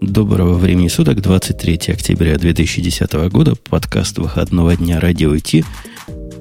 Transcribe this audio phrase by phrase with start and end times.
[0.00, 5.66] Доброго времени суток, 23 октября 2010 года, подкаст выходного дня «Радио IT»,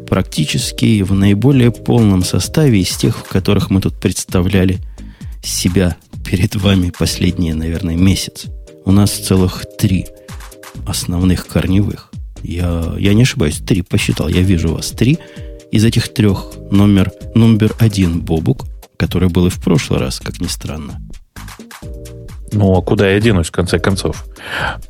[0.07, 4.77] практически в наиболее полном составе из тех, в которых мы тут представляли
[5.43, 8.45] себя перед вами последние, наверное, месяц.
[8.85, 10.07] У нас целых три
[10.87, 12.11] основных корневых.
[12.41, 15.19] Я, я не ошибаюсь, три посчитал, я вижу вас три.
[15.69, 20.47] Из этих трех номер, номер один Бобук, который был и в прошлый раз, как ни
[20.47, 21.01] странно.
[22.51, 24.25] Ну, а куда я денусь, в конце концов?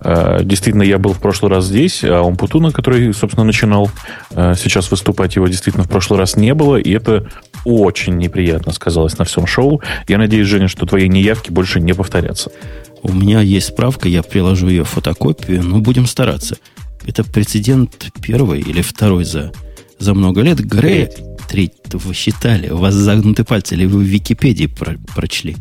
[0.01, 3.89] Э, действительно, я был в прошлый раз здесь, а Умпутуна, который, собственно, начинал
[4.31, 7.27] э, сейчас выступать, его действительно в прошлый раз не было, и это
[7.65, 9.81] очень неприятно сказалось на всем шоу.
[10.07, 12.51] Я надеюсь, Женя, что твои неявки больше не повторятся.
[13.01, 16.57] У меня есть справка, я приложу ее фотокопию, но будем стараться.
[17.05, 19.51] Это прецедент первый или второй за,
[19.99, 20.59] за много лет.
[20.59, 21.09] Грей,
[21.49, 25.55] третий, вы считали, у вас загнуты пальцы, или вы в Википедии про прочли?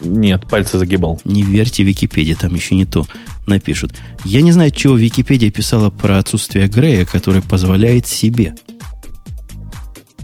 [0.00, 1.20] Нет, пальцы загибал.
[1.24, 3.06] Не верьте Википедии, там еще не то
[3.46, 3.92] напишут.
[4.24, 8.54] Я не знаю, чего Википедия писала про отсутствие Грея, который позволяет себе.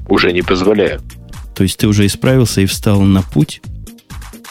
[0.09, 1.01] Уже не позволяю.
[1.55, 3.63] То есть ты уже исправился и встал на путь?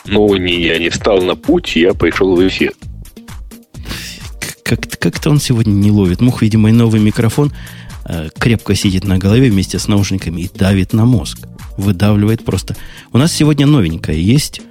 [0.06, 2.74] Ну, не, я не встал на путь, я пришел в эфир.
[4.64, 6.22] Как- как-то он сегодня не ловит.
[6.22, 7.52] Мух, видимо, и новый микрофон
[8.06, 11.40] э, крепко сидит на голове вместе с наушниками и давит на мозг.
[11.78, 12.76] Выдавливает просто.
[13.14, 14.62] У нас сегодня новенькое есть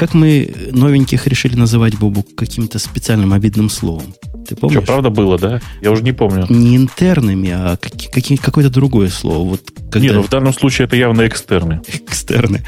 [0.00, 4.14] как мы новеньких решили называть Бобу каким-то специальным обидным словом?
[4.48, 4.78] Ты помнишь?
[4.78, 5.60] Что, правда было, да?
[5.82, 6.46] Я уже не помню.
[6.48, 9.46] Не интернами, а какие, какое-то другое слово.
[9.46, 10.00] Вот когда...
[10.00, 11.82] Не, ну в данном случае это явно экстерны.
[11.86, 12.64] Экстерны.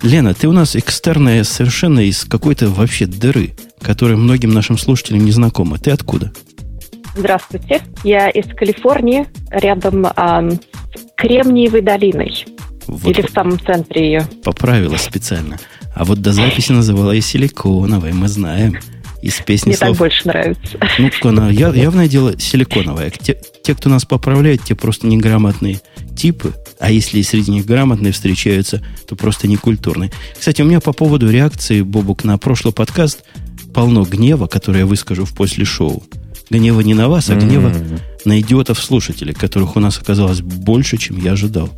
[0.00, 5.32] Лена, ты у нас экстерная совершенно из какой-то вообще дыры, которая многим нашим слушателям не
[5.32, 5.78] знакома.
[5.78, 6.32] Ты откуда?
[7.16, 7.82] Здравствуйте.
[8.04, 10.58] Я из Калифорнии, рядом с
[11.16, 12.46] Кремниевой долиной.
[12.86, 14.28] Вот Или в самом центре ее.
[14.42, 15.58] Поправила специально.
[15.94, 18.78] А вот до записи называла и силиконовой, мы знаем.
[19.22, 19.90] Из песни Мне слов.
[19.90, 20.78] так больше нравится.
[20.98, 23.10] Ну, она явное дело силиконовая.
[23.10, 25.80] Те, те, кто нас поправляет, те просто неграмотные
[26.14, 26.52] типы.
[26.78, 30.12] А если среди них грамотные встречаются, то просто некультурные.
[30.38, 33.24] Кстати, у меня по поводу реакции Бобук на прошлый подкаст
[33.72, 36.04] полно гнева, который я выскажу в после шоу.
[36.50, 38.00] Гнева не на вас, а гнева mm-hmm.
[38.26, 41.70] на идиотов-слушателей, которых у нас оказалось больше, чем я ожидал.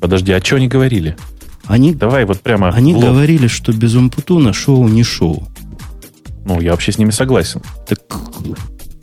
[0.00, 1.16] Подожди, а что они говорили?
[1.64, 2.68] Они, Давай вот прямо.
[2.68, 5.48] Они говорили, что без Умпутуна шоу не шоу.
[6.44, 7.60] Ну, я вообще с ними согласен.
[7.88, 8.00] Так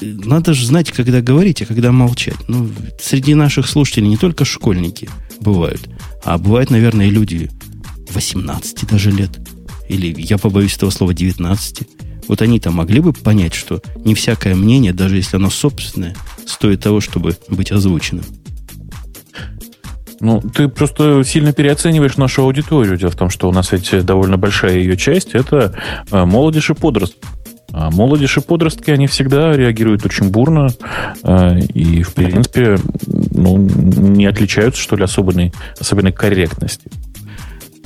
[0.01, 2.37] надо же знать, когда говорить, а когда молчать.
[2.47, 2.69] Ну,
[3.01, 5.09] среди наших слушателей не только школьники
[5.39, 5.89] бывают,
[6.23, 7.49] а бывают, наверное, и люди
[8.09, 9.39] 18 даже лет.
[9.89, 11.87] Или, я побоюсь этого слова, 19.
[12.27, 16.15] Вот они-то могли бы понять, что не всякое мнение, даже если оно собственное,
[16.45, 18.23] стоит того, чтобы быть озвученным.
[20.23, 22.95] Ну, ты просто сильно переоцениваешь нашу аудиторию.
[22.95, 25.75] Дело в том, что у нас ведь довольно большая ее часть– это
[26.09, 27.19] э, молодежь и подростки.
[27.73, 30.69] А молодежь и подростки, они всегда реагируют очень бурно
[31.23, 36.89] э, и, в принципе, ну, не отличаются, что ли, особенной, особенной корректности.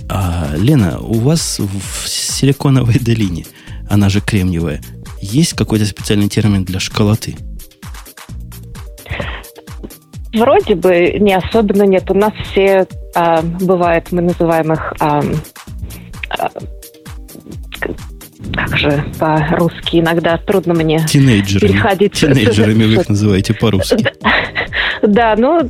[0.08, 3.48] А, Лена, у вас в Силиконовой долине,
[3.90, 4.84] она же кремниевая,
[5.20, 7.36] есть какой-то специальный термин для школоты?
[10.34, 12.10] Вроде бы не особенно нет.
[12.12, 15.22] У нас все а, бывает, мы называем их а,
[16.30, 16.50] а,
[18.54, 21.72] как же по-русски иногда трудно мне Тинейджерами.
[21.72, 22.14] переходить.
[22.14, 24.06] Тинейджерами вы их называете по-русски.
[25.02, 25.70] Да, ну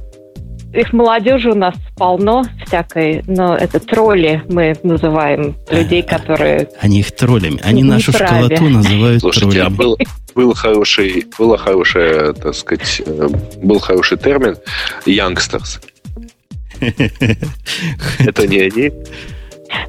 [0.73, 6.69] их молодежи у нас полно всякой, но это тролли мы называем людей, а, которые...
[6.79, 7.59] Они их троллями.
[7.63, 9.73] Они нашу школоту называют Слушайте, а троллями.
[9.73, 9.97] а был,
[10.35, 13.27] был хороший, было хорошее, так сказать, э,
[13.61, 14.57] был хороший термин
[15.06, 15.81] youngsters.
[18.19, 18.91] Это не они?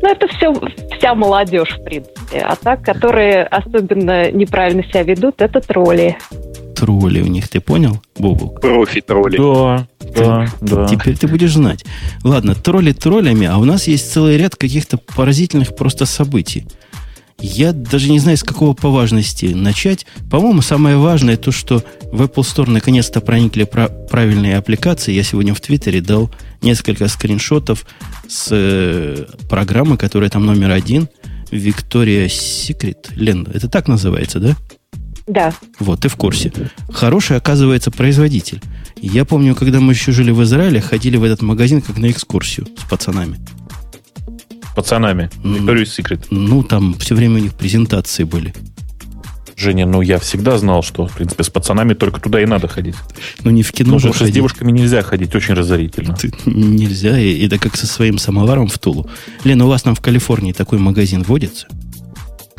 [0.02, 0.52] Ну, это все,
[0.96, 2.40] вся молодежь, в принципе.
[2.40, 6.16] А так, которые особенно неправильно себя ведут, это тролли
[6.78, 8.50] тролли у них, ты понял, Бобу?
[8.60, 9.36] Профи-тролли.
[9.36, 10.86] Да, да, да.
[10.86, 11.84] Теперь ты будешь знать.
[12.24, 16.66] Ладно, тролли троллями, а у нас есть целый ряд каких-то поразительных просто событий.
[17.40, 20.06] Я даже не знаю, с какого по важности начать.
[20.28, 25.12] По-моему, самое важное то, что в Apple Store наконец-то проникли про- правильные аппликации.
[25.12, 26.30] Я сегодня в Твиттере дал
[26.62, 27.86] несколько скриншотов
[28.28, 31.08] с э, программы, которая там номер один.
[31.52, 33.12] Victoria Secret.
[33.14, 34.56] Лен, это так называется, да?
[35.28, 35.52] Да.
[35.78, 36.52] Вот, ты в курсе.
[36.90, 38.62] Хороший, оказывается, производитель.
[38.96, 42.66] Я помню, когда мы еще жили в Израиле, ходили в этот магазин как на экскурсию
[42.76, 43.38] с пацанами.
[44.74, 45.30] Пацанами?
[45.44, 46.26] Victoria's Secret?
[46.30, 48.54] Ну, там все время у них презентации были.
[49.56, 52.94] Женя, ну я всегда знал, что, в принципе, с пацанами только туда и надо ходить.
[53.42, 56.14] Ну, не в кино ну, же Потому что с девушками нельзя ходить, очень разорительно.
[56.14, 59.10] Ты, нельзя, и это как со своим самоваром в Тулу.
[59.42, 61.66] Лена, у вас там в Калифорнии такой магазин водится?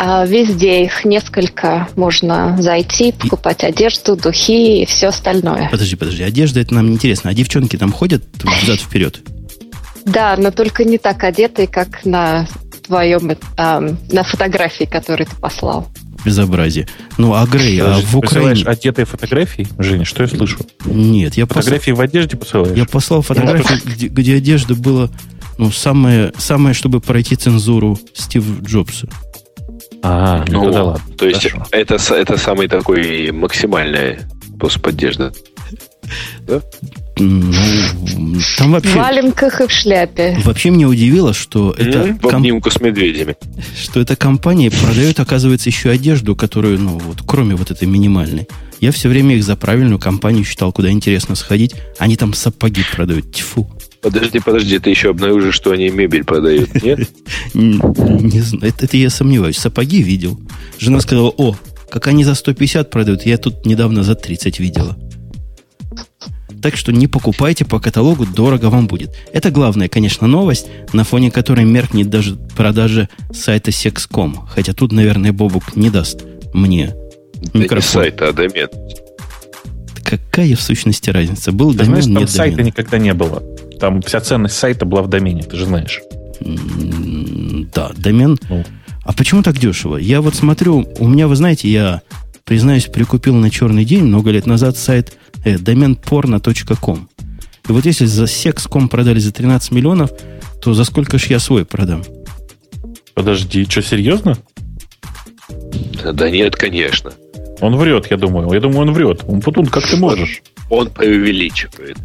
[0.02, 1.90] А везде их несколько.
[1.98, 5.68] Можно зайти, покупать одежду, духи и все остальное.
[5.70, 6.24] Подожди, подожди.
[6.24, 7.32] Одежда это нам не интересно.
[7.32, 8.24] А девчонки там ходят
[8.64, 9.20] взад-вперед?
[10.06, 12.48] Да, но только не так одетые, как на
[12.88, 15.90] твоем, э, на фотографии, которую ты послал.
[16.24, 16.88] Безобразие.
[17.18, 18.64] Ну, а Грей, а в Украине...
[18.64, 19.68] одетые фотографии?
[19.78, 20.60] Женя, что я слышу?
[20.86, 21.98] Нет, я Фотографии послал...
[21.98, 22.78] в одежде посылаешь?
[22.78, 25.10] Я послал фотографии, где, где одежда была,
[25.58, 29.10] ну, самое, самое, чтобы пройти цензуру Стив Джобса.
[30.02, 31.16] А, ну, ну да ладно.
[31.18, 34.20] То есть это, это самый такой максимальный
[34.56, 35.32] способ одежды.
[36.48, 36.62] Да?
[37.18, 38.92] Ну, там вообще...
[38.92, 40.38] В валенках и в шляпе.
[40.44, 42.18] Вообще меня удивило, что это...
[42.22, 43.36] В обнимку с медведями.
[43.78, 48.48] Что эта компания продает, оказывается, еще одежду, которую, ну, вот, кроме вот этой минимальной.
[48.80, 51.76] Я все время их за правильную компанию считал, куда интересно сходить.
[51.98, 53.34] Они там сапоги продают.
[53.34, 53.70] Тьфу.
[54.02, 57.10] Подожди, подожди, ты еще обнаружишь, что они мебель продают, нет?
[57.54, 59.58] Не знаю, это я сомневаюсь.
[59.58, 60.40] Сапоги видел.
[60.78, 61.56] Жена сказала, о,
[61.90, 64.98] как они за 150 продают, я тут недавно за 30 видела.
[66.62, 69.16] Так что не покупайте по каталогу, дорого вам будет.
[69.32, 74.48] Это главная, конечно, новость, на фоне которой меркнет даже продажа сайта Sex.com.
[74.48, 76.96] Хотя тут, наверное, Бобук не даст мне
[77.54, 78.02] да микрофон.
[78.04, 78.68] не сайта, а домен.
[80.10, 81.52] Какая в сущности разница?
[81.52, 82.68] Был ты домен, знаешь, там нет сайта домена.
[82.68, 83.44] никогда не было.
[83.80, 86.02] Там вся ценность сайта была в домене, ты же знаешь.
[86.42, 88.36] Да, домен.
[88.50, 88.66] Ну.
[89.04, 89.98] А почему так дешево?
[89.98, 92.02] Я вот смотрю, у меня, вы знаете, я,
[92.44, 95.14] признаюсь, прикупил на черный день много лет назад сайт
[95.46, 97.08] э, домен porno.com.
[97.68, 100.10] И вот если за секс.com продали за 13 миллионов,
[100.60, 102.04] то за сколько ж я свой продам?
[103.14, 104.38] Подожди, что, серьезно?
[106.14, 107.12] Да нет, конечно.
[107.62, 108.52] Он врет, я думаю.
[108.54, 109.24] Я думаю, он врет.
[109.28, 110.42] Он Путун, как ты можешь?
[110.70, 111.98] Он преувеличивает.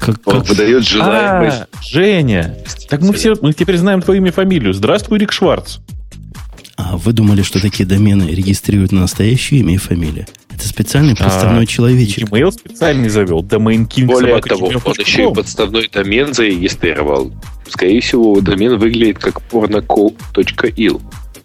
[0.00, 0.48] Как, он как...
[0.48, 1.68] выдает желаемое.
[1.70, 2.56] А, Женя,
[2.88, 4.72] так мы все, мы теперь знаем твое имя и фамилию.
[4.72, 5.78] Здравствуй, Рик Шварц.
[6.76, 10.26] А вы думали, что такие домены регистрируют на настоящее имя и фамилию?
[10.50, 12.28] Это специальный подставной а, человечек.
[12.28, 13.42] Email специальный завел.
[13.42, 17.32] Domain King Более того, он еще и подставной домен зарегистрировал.
[17.68, 21.00] Скорее всего, домен выглядит как pornoco.il.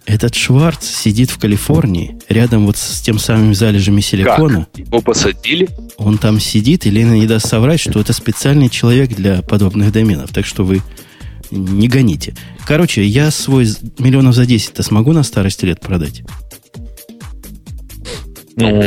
[0.05, 4.67] Этот Шварц сидит в Калифорнии, рядом вот с тем самым залежами силикона.
[4.73, 4.87] Как?
[4.87, 5.69] Его посадили?
[5.97, 10.31] Он там сидит, и Лена не даст соврать, что это специальный человек для подобных доменов.
[10.31, 10.81] Так что вы
[11.51, 12.33] не гоните.
[12.65, 13.67] Короче, я свой
[13.99, 16.23] миллионов за 10-то смогу на старости лет продать?
[18.55, 18.83] Ну,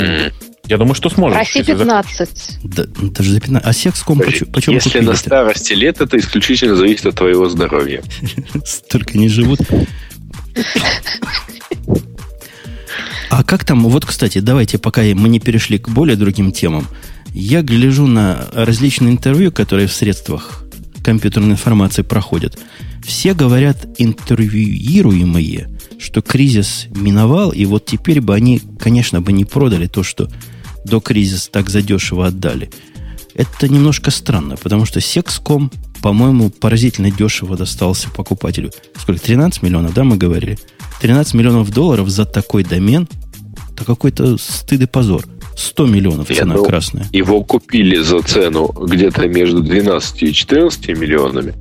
[0.66, 1.36] я думаю, что сможешь.
[1.36, 2.58] Проси 15.
[2.64, 3.66] Да, даже за 15.
[3.68, 8.02] А секском почему, почему Если на старости лет, это исключительно зависит от твоего здоровья.
[8.64, 9.60] Столько не живут.
[13.30, 16.86] А как там, вот, кстати, давайте, пока мы не перешли к более другим темам,
[17.32, 20.62] я гляжу на различные интервью, которые в средствах
[21.02, 22.58] компьютерной информации проходят.
[23.04, 25.68] Все говорят, интервьюируемые,
[25.98, 30.30] что кризис миновал, и вот теперь бы они, конечно, бы не продали то, что
[30.84, 32.70] до кризиса так задешево отдали.
[33.34, 35.72] Это немножко странно, потому что Sexcom
[36.04, 38.70] по-моему, поразительно дешево достался покупателю.
[38.94, 39.22] Сколько?
[39.22, 40.58] 13 миллионов, да, мы говорили?
[41.00, 43.08] 13 миллионов долларов за такой домен,
[43.72, 45.24] это какой-то стыд и позор.
[45.56, 47.06] 100 миллионов цена ну, красная.
[47.10, 51.54] Его купили за цену где-то между 12 и 14 миллионами.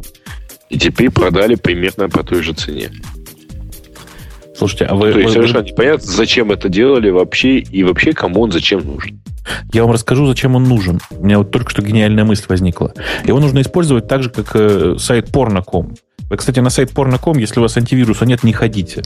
[0.69, 2.92] И теперь продали примерно по той же цене.
[4.57, 5.13] Слушайте, а вы...
[5.13, 9.22] То есть вы, совершенно непонятно, зачем это делали вообще, и вообще кому он зачем нужен.
[9.71, 11.00] Я вам расскажу, зачем он нужен.
[11.12, 12.93] У меня вот только что гениальная мысль возникла.
[13.25, 15.95] Его нужно использовать так же, как э, сайт porno.com.
[16.29, 19.03] Вы, кстати, на сайт porno.com, если у вас антивируса нет, не ходите.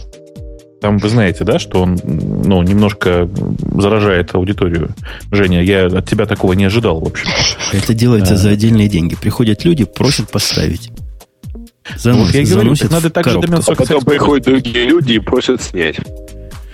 [0.81, 3.27] Там вы знаете, да, что он ну, немножко
[3.75, 4.89] заражает аудиторию.
[5.31, 7.27] Женя, я от тебя такого не ожидал, в общем.
[7.73, 8.37] Это делается а...
[8.37, 9.15] за отдельные деньги.
[9.15, 10.91] Приходят люди, просят поставить.
[11.95, 15.97] Занос, вот я говорю, надо также домен А потом приходят другие люди и просят снять.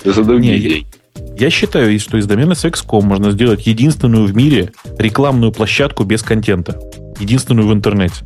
[0.04, 0.88] За другие деньги.
[1.38, 6.80] Я считаю, что из домена Sex.com можно сделать единственную в мире рекламную площадку без контента.
[7.20, 8.26] Единственную в интернете.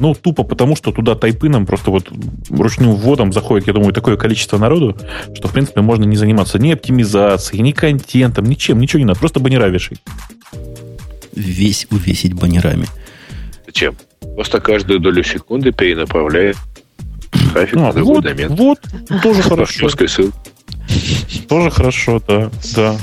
[0.00, 2.10] Ну, тупо потому, что туда тайпыном просто вот
[2.50, 4.96] ручным вводом заходит, я думаю, такое количество народу,
[5.34, 9.20] что, в принципе, можно не заниматься ни оптимизацией, ни контентом, ничем, ничего не надо.
[9.20, 9.98] Просто баннера вешай.
[11.32, 12.86] Весь увесить баннерами.
[13.66, 13.96] Зачем?
[14.34, 16.56] Просто каждую долю секунды перенаправляет
[17.52, 18.48] трафик а, на другой вот, домен.
[18.54, 18.78] Вот,
[19.22, 19.88] тоже хорошо.
[21.48, 22.96] Тоже хорошо, да, да.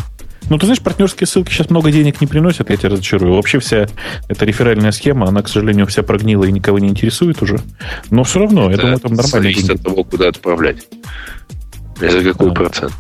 [0.50, 3.36] Ну, ты знаешь, партнерские ссылки сейчас много денег не приносят, я тебя разочарую.
[3.36, 3.88] Вообще вся
[4.28, 7.60] эта реферальная схема, она, к сожалению, вся прогнила и никого не интересует уже.
[8.10, 9.42] Но все равно, это я думаю, там нормально.
[9.44, 9.80] Зависит деньги.
[9.80, 10.88] от того, куда отправлять.
[12.02, 12.54] И за какой а.
[12.54, 12.92] процент.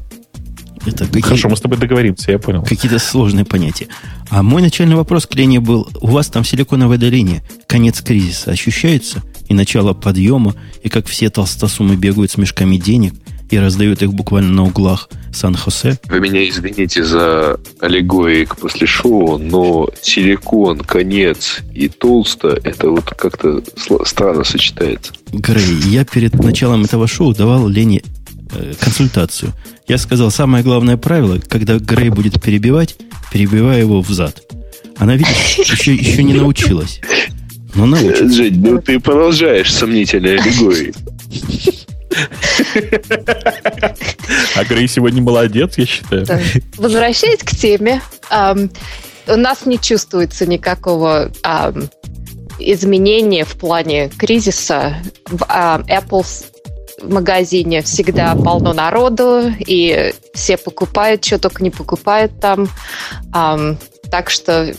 [0.85, 1.21] Это какие...
[1.21, 2.63] Хорошо, мы с тобой договоримся, я понял.
[2.63, 3.87] Какие-то сложные понятия.
[4.29, 8.51] А мой начальный вопрос к Лене был, у вас там в Силиконовой долине конец кризиса
[8.51, 9.23] ощущается?
[9.49, 13.13] И начало подъема, и как все толстосумы бегают с мешками денег–
[13.51, 15.99] и раздают их буквально на углах Сан-Хосе.
[16.05, 23.61] Вы меня извините за аллегорик после шоу, но силикон, конец и толсто, это вот как-то
[24.05, 25.13] странно сочетается.
[25.31, 28.01] Грей, я перед началом этого шоу давал Лене
[28.53, 29.51] э, консультацию.
[29.87, 32.95] Я сказал, самое главное правило, когда Грей будет перебивать,
[33.31, 34.41] перебивай его взад.
[34.97, 37.01] Она, видишь, еще, еще не научилась.
[37.73, 38.29] Но научится.
[38.29, 40.93] Жень, ну ты продолжаешь сомнительные аллегории.
[44.55, 46.25] А Грей сегодня молодец, я считаю.
[46.77, 51.31] Возвращаясь к теме, у нас не чувствуется никакого
[52.59, 54.95] изменения в плане кризиса.
[55.27, 56.25] В Apple
[57.01, 62.69] в магазине всегда полно народу, и все покупают, что только не покупают там.
[64.11, 64.75] Так что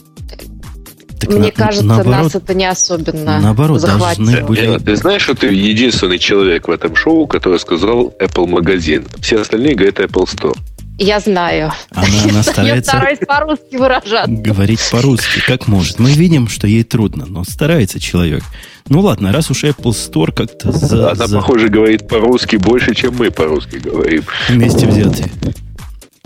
[1.26, 4.44] так Мне на, кажется, наоборот, нас это не особенно наоборот, захватит.
[4.46, 4.78] Были...
[4.78, 9.06] Ты знаешь, что ты единственный человек в этом шоу, который сказал Apple магазин.
[9.20, 10.56] Все остальные говорят Apple Store.
[10.98, 11.72] Я знаю.
[11.90, 14.30] Она, она старается Я стараюсь по-русски выражаться.
[14.30, 15.98] Говорить по-русски, как может.
[15.98, 18.42] Мы видим, что ей трудно, но старается человек.
[18.88, 21.12] Ну ладно, раз уж Apple Store как-то за...
[21.12, 21.36] Она, за...
[21.36, 24.24] похоже, говорит по-русски больше, чем мы по-русски говорим.
[24.48, 25.30] Вместе взятые.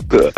[0.09, 0.31] Да.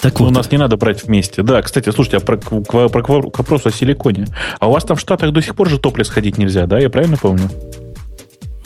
[0.00, 0.30] Так вот.
[0.30, 1.42] Ну, нас не надо брать вместе.
[1.42, 4.26] Да, кстати, слушайте, а про, про, про, к вопросу о силиконе.
[4.60, 6.78] А у вас там в Штатах до сих пор же топлес ходить нельзя, да?
[6.78, 7.50] Я правильно помню?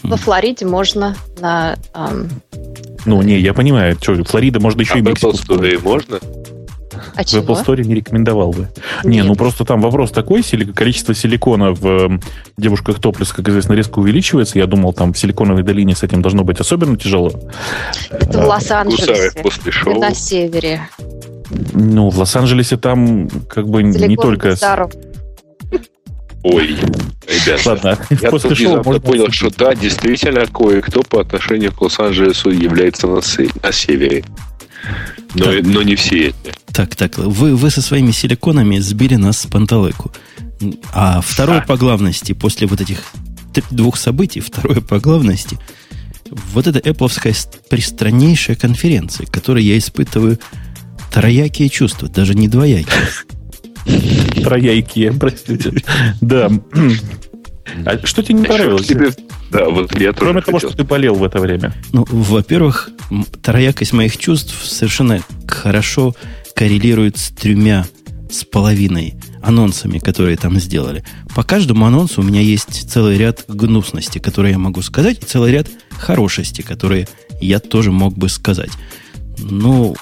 [0.03, 1.77] Во Флориде можно на...
[1.95, 2.29] Эм...
[3.05, 3.97] Ну, не, я понимаю.
[4.01, 5.37] Что, Флорида, можно еще а и Мексику.
[5.83, 6.19] Можно?
[7.15, 7.39] А в?
[7.39, 8.69] Apple Store не рекомендовал бы.
[9.05, 9.05] Нет.
[9.05, 10.43] Не, ну просто там вопрос такой,
[10.75, 12.21] количество силикона в
[12.57, 14.59] девушках топлес, как известно, резко увеличивается.
[14.59, 17.33] Я думал, там в силиконовой долине с этим должно быть особенно тяжело.
[18.11, 19.43] Это в Лос-Анджелесе.
[19.43, 20.01] После шоу.
[20.01, 20.89] На севере.
[21.73, 24.57] Ну, в Лос-Анджелесе там как бы Силикон не только...
[24.57, 24.93] Старов.
[26.43, 26.75] Ой,
[27.27, 32.51] ребята, Ладно, я после шоу можно понял, что да, действительно, кое-кто по отношению к Лос-Анджелесу
[32.51, 33.21] является на,
[33.63, 34.25] на севере.
[35.35, 36.55] Но, так, но не все эти.
[36.73, 40.13] Так, так, вы, вы со своими силиконами сбили нас с панталыку.
[40.93, 41.67] А второе а.
[41.67, 43.03] по главности, после вот этих
[43.71, 45.59] двух событий, второе по главности,
[46.53, 50.39] вот эта Apple пристраннейшая конференция, которой я испытываю
[51.13, 53.09] троякие чувства, даже не двоякие.
[54.43, 55.73] Троякие, простите.
[56.21, 56.51] Да.
[57.85, 58.89] А что тебе не понравилось?
[59.51, 61.75] Да, вот я Кроме того, что ты болел в это время.
[61.93, 62.91] Ну, во-первых,
[63.43, 66.15] троякость моих чувств совершенно хорошо
[66.55, 67.87] коррелирует с тремя
[68.31, 71.05] с половиной анонсами, которые там сделали.
[71.35, 75.53] По каждому анонсу у меня есть целый ряд гнусности, которые я могу сказать, и целый
[75.53, 77.09] ряд хорошести, которые
[77.41, 78.71] я тоже мог бы сказать.
[79.39, 79.97] Ну,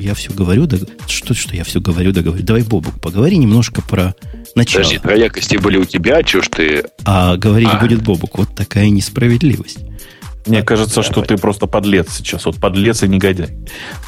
[0.00, 2.42] я все говорю, да, что, что я все говорю, да говорю.
[2.42, 4.14] Давай, Бобук, поговори немножко про
[4.54, 4.82] начало.
[4.82, 6.84] Подожди, троякости были у тебя, что ж ты...
[7.04, 7.78] А говорить а.
[7.78, 8.38] будет Бобук.
[8.38, 9.80] Вот такая несправедливость.
[10.46, 12.44] Мне кажется, что ты просто подлец сейчас.
[12.44, 13.48] Вот подлец и негодяй.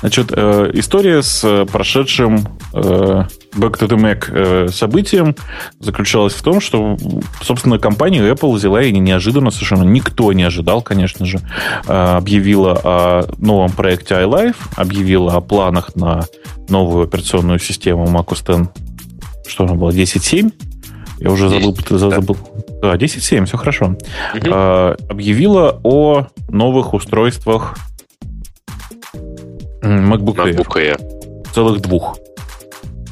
[0.00, 3.24] Значит, э, история с э, прошедшим э,
[3.54, 5.34] Back to the Mac э, событием
[5.80, 6.96] заключалась в том, что,
[7.40, 11.40] собственно, компания Apple взяла и неожиданно совершенно никто не ожидал, конечно же,
[11.86, 16.26] э, объявила о новом проекте iLife, объявила о планах на
[16.68, 18.70] новую операционную систему macOS X,
[19.48, 20.52] что она была, 10.7,
[21.18, 22.36] я уже забыл, 10, забыл.
[22.82, 23.86] Да, 10.7, все хорошо.
[24.34, 24.50] Угу.
[24.52, 27.76] А, объявила о новых устройствах
[29.82, 30.96] MacBook, MacBook Air.
[30.96, 31.52] Air.
[31.52, 32.18] Целых двух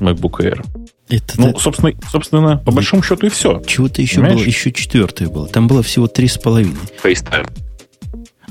[0.00, 0.64] MacBook Air.
[1.08, 1.60] Это, ну, это...
[1.60, 3.60] собственно, собственно, по большому счету и все.
[3.66, 4.36] Чего-то еще Понимаешь?
[4.36, 5.46] было, еще четвертое было.
[5.48, 6.76] Там было всего три с половиной.
[7.02, 7.48] FaceTime.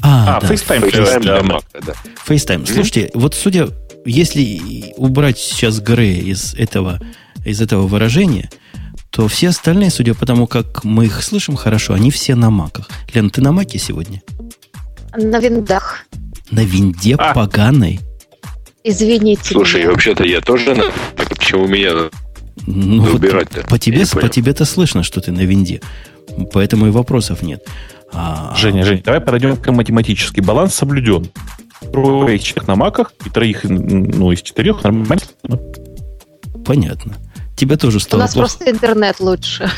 [0.01, 0.48] А, а да.
[0.48, 0.91] FaceTime.
[0.91, 1.93] FaceTime для Mac, да.
[2.27, 2.63] FaceTime.
[2.63, 2.74] Mm-hmm.
[2.74, 3.70] Слушайте, вот судя,
[4.05, 7.00] если убрать сейчас Грея из этого,
[7.43, 8.50] из этого выражения,
[9.13, 12.89] то все остальные, судя по тому, как мы их слышим хорошо, они все на маках.
[13.13, 14.24] Лен, ты на маке сегодня?
[15.15, 16.05] На виндах.
[16.50, 17.32] На винде а.
[17.32, 18.00] поганой?
[18.84, 19.53] Извините.
[19.53, 19.91] Слушай, меня.
[19.91, 20.86] вообще-то я тоже на
[21.29, 22.10] Почему меня
[22.65, 23.22] ну, вот
[23.67, 25.82] по тебе, по тебе-то слышно, что ты на винде.
[26.51, 27.63] Поэтому и вопросов нет.
[28.12, 28.55] А...
[28.55, 31.29] Женя, Женя, давай подойдем к математический баланс соблюден.
[31.91, 35.22] Трое человек на маках и троих ну, из четырех нормально.
[36.65, 37.17] Понятно.
[37.55, 38.48] Тебе тоже стало У нас плохо.
[38.50, 39.69] просто интернет лучше.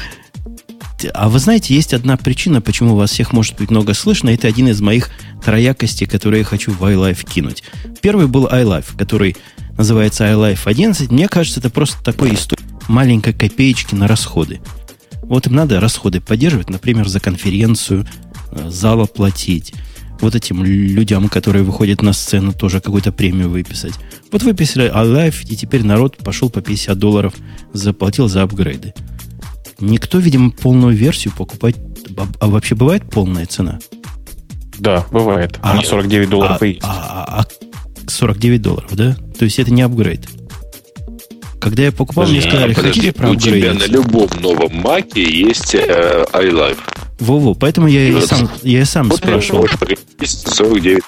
[1.14, 4.30] А вы знаете, есть одна причина, почему у вас всех может быть много слышно.
[4.30, 5.10] Это один из моих
[5.44, 7.64] троякостей, которые я хочу в iLife кинуть.
[8.02, 9.36] Первый был iLife, который
[9.78, 11.12] называется iLife 11.
[11.12, 14.62] Мне кажется, это просто такой история маленькой копеечки на расходы.
[15.24, 18.08] Вот им надо расходы поддерживать, например, за конференцию,
[18.52, 19.74] э, зала платить,
[20.22, 23.94] вот этим людям, которые выходят на сцену, тоже какую-то премию выписать.
[24.32, 27.34] Вот выписали iLife, и теперь народ пошел по 50 долларов,
[27.74, 28.94] заплатил за апгрейды.
[29.80, 31.76] Никто, видимо, полную версию покупать...
[32.40, 33.80] А вообще бывает полная цена?
[34.78, 35.60] Да, бывает.
[35.62, 36.82] А, Они 49 долларов а, и есть.
[36.84, 37.46] А, а,
[38.08, 39.16] 49 долларов, да?
[39.38, 40.28] То есть это не апгрейд.
[41.60, 43.48] Когда я покупал, мне сказали, хотите проапгрейдить?
[43.48, 46.78] У тебя на любом новом маке есть э, iLife.
[47.20, 49.68] Во-во, поэтому я и сам, я и сам спрашивал.
[50.22, 51.02] 49.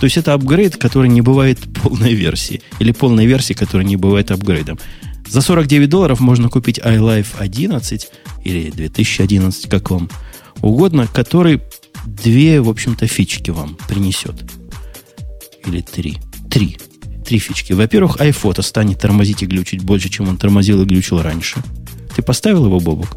[0.00, 2.62] То есть это апгрейд, который не бывает полной версии.
[2.80, 4.78] Или полной версии, которая не бывает апгрейдом.
[5.28, 8.08] За 49 долларов можно купить iLife 11
[8.44, 10.10] или 2011, как вам
[10.60, 11.60] угодно, который
[12.04, 14.34] две, в общем-то, фички вам принесет.
[15.64, 16.18] Или три.
[16.50, 16.78] Три.
[17.24, 17.72] Три фички.
[17.72, 21.62] Во-первых, iPhoto станет тормозить и глючить больше, чем он тормозил и глючил раньше.
[22.16, 23.16] Ты поставил его, Бобок?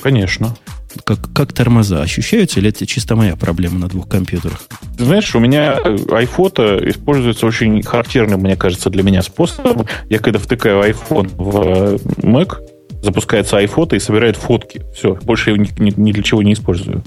[0.00, 0.56] Конечно.
[1.04, 4.62] Как, как тормоза ощущаются, или это чисто моя проблема на двух компьютерах?
[4.96, 9.86] Ты знаешь, у меня iPhoto используется очень характерным, мне кажется, для меня способом.
[10.08, 12.58] Я когда втыкаю iPhone в э, Mac,
[13.02, 14.82] запускается iPhoto и собирает фотки.
[14.94, 17.02] Все, больше я ни, ни, ни для чего не использую.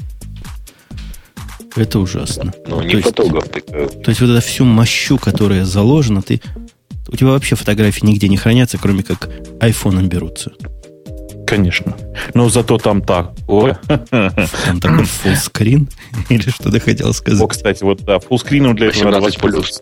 [1.75, 2.53] Это ужасно.
[2.67, 3.45] Ну, не то фотограф.
[3.53, 6.41] Есть, то есть вот эту всю мощу, которая заложена, ты...
[7.07, 10.51] У тебя вообще фотографии нигде не хранятся, кроме как айфоном берутся.
[11.45, 11.95] Конечно.
[12.33, 13.33] Но зато там так.
[13.47, 15.89] Там такой фуллскрин?
[16.29, 17.41] Или что ты хотел сказать?
[17.41, 19.81] О, кстати, вот да, фуллскрином для этого надо воспользоваться.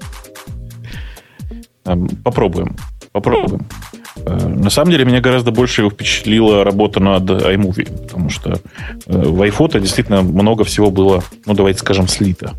[2.23, 2.75] Попробуем.
[3.11, 3.67] Попробуем.
[4.25, 8.57] Э, на самом деле, меня гораздо больше впечатлила работа над iMovie, потому что э,
[9.07, 12.53] в iPhoto действительно много всего было, ну, давайте скажем, слито.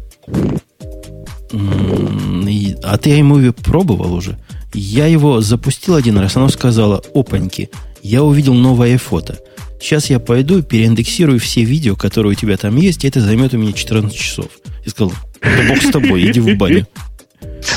[1.52, 4.38] А ты iMovie пробовал уже?
[4.73, 7.70] Я его запустил один раз, оно сказала, опаньки,
[8.04, 9.38] я увидел новое фото.
[9.80, 13.58] Сейчас я пойду переиндексирую все видео, которые у тебя там есть, и это займет у
[13.58, 14.49] меня 14 часов.
[14.84, 16.87] И сказал, да бог с тобой, иди в баню.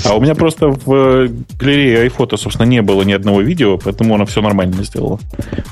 [0.03, 4.25] А у меня просто в галерее iPhoto, собственно, не было ни одного видео, поэтому она
[4.25, 5.19] все нормально сделала.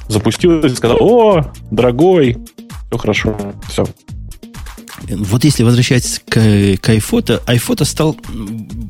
[0.08, 2.38] Запустилась и сказала, о, дорогой,
[2.90, 3.86] все хорошо, все.
[5.10, 8.16] Вот если возвращаться к, к iPhoto, iPhoto стал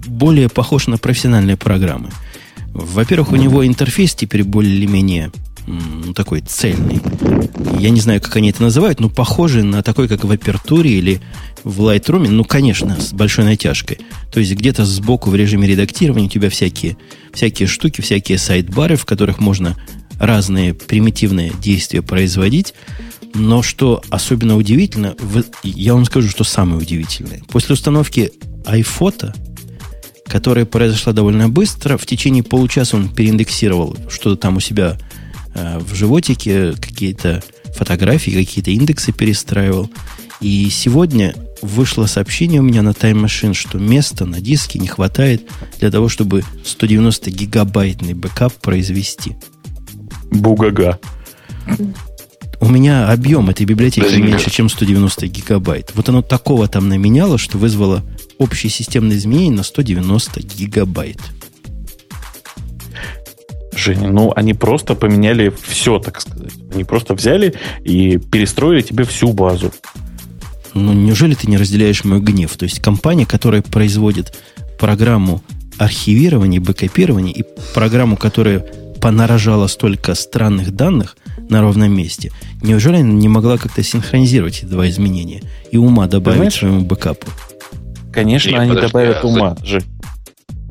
[0.07, 2.11] более похож на профессиональные программы.
[2.71, 5.41] Во-первых, у него интерфейс теперь более-менее ну,
[6.15, 6.99] такой цельный.
[7.79, 11.21] Я не знаю, как они это называют, но похожий на такой, как в Апертуре или
[11.63, 13.99] в Lightroom, ну, конечно, с большой натяжкой.
[14.31, 16.97] То есть где-то сбоку в режиме редактирования у тебя всякие,
[17.33, 19.75] всякие штуки, всякие сайт-бары, в которых можно
[20.19, 22.73] разные примитивные действия производить.
[23.33, 25.15] Но что особенно удивительно,
[25.63, 27.41] я вам скажу, что самое удивительное.
[27.49, 28.31] После установки
[28.65, 29.35] iPhoto,
[30.25, 34.97] которая произошла довольно быстро, в течение получаса он переиндексировал что-то там у себя
[35.55, 37.41] в животике, какие-то
[37.75, 39.89] фотографии, какие-то индексы перестраивал.
[40.41, 45.49] И сегодня вышло сообщение у меня на Time Machine, что места на диске не хватает
[45.79, 49.35] для того, чтобы 190 гигабайтный бэкап произвести.
[50.31, 50.99] Бугага.
[52.61, 55.91] У меня объем этой библиотеки меньше, чем 190 гигабайт.
[55.95, 58.03] Вот оно такого там наменяло, что вызвало
[58.37, 61.19] общее системное изменение на 190 гигабайт.
[63.75, 66.53] Женя, ну они просто поменяли все, так сказать.
[66.73, 69.71] Они просто взяли и перестроили тебе всю базу.
[70.73, 72.55] Ну, неужели ты не разделяешь мой гнев?
[72.57, 74.37] То есть компания, которая производит
[74.77, 75.41] программу
[75.77, 78.59] архивирования, бэкопирования и программу, которая
[79.01, 81.15] понарожала столько странных данных
[81.49, 86.37] на ровном месте, неужели она не могла как-то синхронизировать эти два изменения и ума добавить
[86.37, 86.53] Понимаешь?
[86.55, 87.27] своему бэкапу?
[88.11, 89.81] Конечно, Нет, они подожди, добавят а ума за...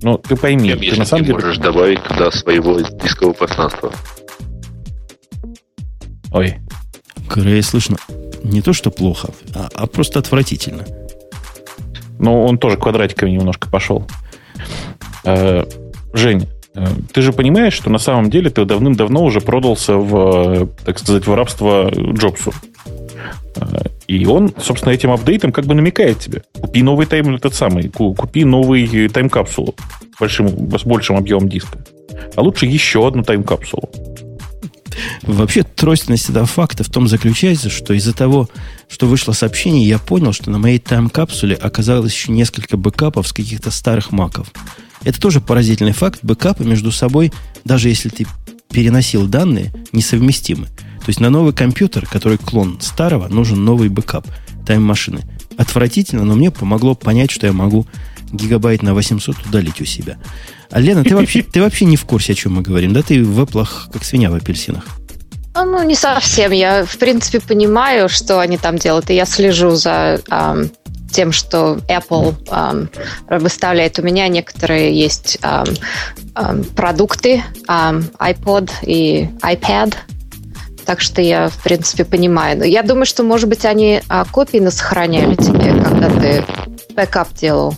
[0.04, 1.38] Ну, ты пойми, Конечно, ты на самом ты деле...
[1.38, 3.90] можешь добавить туда своего дискового пространства.
[6.30, 6.56] Ой.
[7.34, 7.96] Грей, слышно,
[8.42, 10.84] не то, что плохо, а, а просто отвратительно.
[12.18, 14.06] Ну, он тоже квадратиками немножко пошел.
[15.24, 15.64] Э,
[16.12, 20.98] Жень, э, ты же понимаешь, что на самом деле ты давным-давно уже продался в, так
[20.98, 22.52] сказать, в рабство Джобсу.
[24.06, 26.42] Э, и он, собственно, этим апдейтом как бы намекает тебе.
[26.60, 29.74] Купи новый тайм, этот самый, купи новый тайм-капсулу
[30.18, 31.78] большим, с большим объемом диска.
[32.36, 33.90] А лучше еще одну тайм-капсулу.
[35.22, 38.48] Вообще, тройственность этого факта в том заключается, что из-за того,
[38.88, 43.70] что вышло сообщение, я понял, что на моей тайм-капсуле оказалось еще несколько бэкапов с каких-то
[43.70, 44.52] старых маков.
[45.02, 46.20] Это тоже поразительный факт.
[46.22, 47.32] Бэкапы между собой,
[47.64, 48.26] даже если ты
[48.70, 50.68] переносил данные, несовместимы.
[51.04, 54.26] То есть на новый компьютер, который клон старого, нужен новый бэкап
[54.66, 55.20] тайм-машины.
[55.58, 57.86] Отвратительно, но мне помогло понять, что я могу
[58.32, 60.16] гигабайт на 800 удалить у себя.
[60.70, 63.02] А Лена, ты вообще, ты вообще не в курсе, о чем мы говорим, да?
[63.02, 64.84] Ты в Apple как свинья в апельсинах.
[65.52, 66.50] А, ну, не совсем.
[66.50, 70.70] Я, в принципе, понимаю, что они там делают, и я слежу за эм,
[71.12, 72.90] тем, что Apple эм,
[73.28, 73.98] выставляет.
[74.00, 75.64] У меня некоторые есть эм,
[76.34, 79.94] эм, продукты, эм, iPod и iPad,
[80.84, 82.58] Так что я, в принципе, понимаю.
[82.58, 86.44] Но я думаю, что, может быть, они а, копии сохраняли тебе, когда ты
[86.94, 87.74] бэкап делал.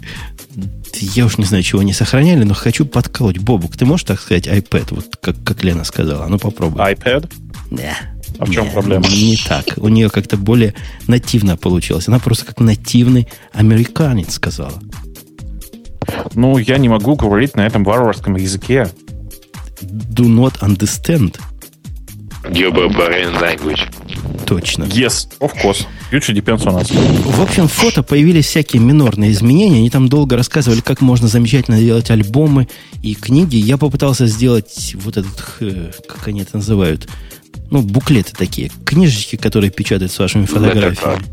[1.00, 3.38] Я уж не знаю, чего они сохраняли, но хочу подколоть.
[3.38, 6.24] Бобук, ты можешь, так сказать, iPad, вот как, как Лена сказала?
[6.24, 6.80] А ну попробуй.
[6.80, 7.30] iPad?
[7.70, 7.92] Да.
[8.38, 9.06] А в чем не, проблема?
[9.08, 9.64] Не так.
[9.76, 10.74] У нее как-то более
[11.06, 12.08] нативно получилось.
[12.08, 14.80] Она просто как нативный американец сказала.
[16.34, 18.88] Ну, я не могу говорить на этом варварском языке.
[19.82, 21.38] Do not understand.
[22.50, 23.80] Barbarian language.
[24.46, 24.84] Точно.
[24.84, 25.86] Yes, of course.
[26.10, 26.92] Future depends on us.
[26.92, 29.78] В общем, в фото появились всякие минорные изменения.
[29.78, 32.68] Они там долго рассказывали, как можно замечательно делать альбомы
[33.02, 33.56] и книги.
[33.56, 35.34] Я попытался сделать вот этот,
[36.06, 37.08] как они это называют,
[37.70, 41.24] ну, буклеты такие, книжечки, которые печатают с вашими фотографиями.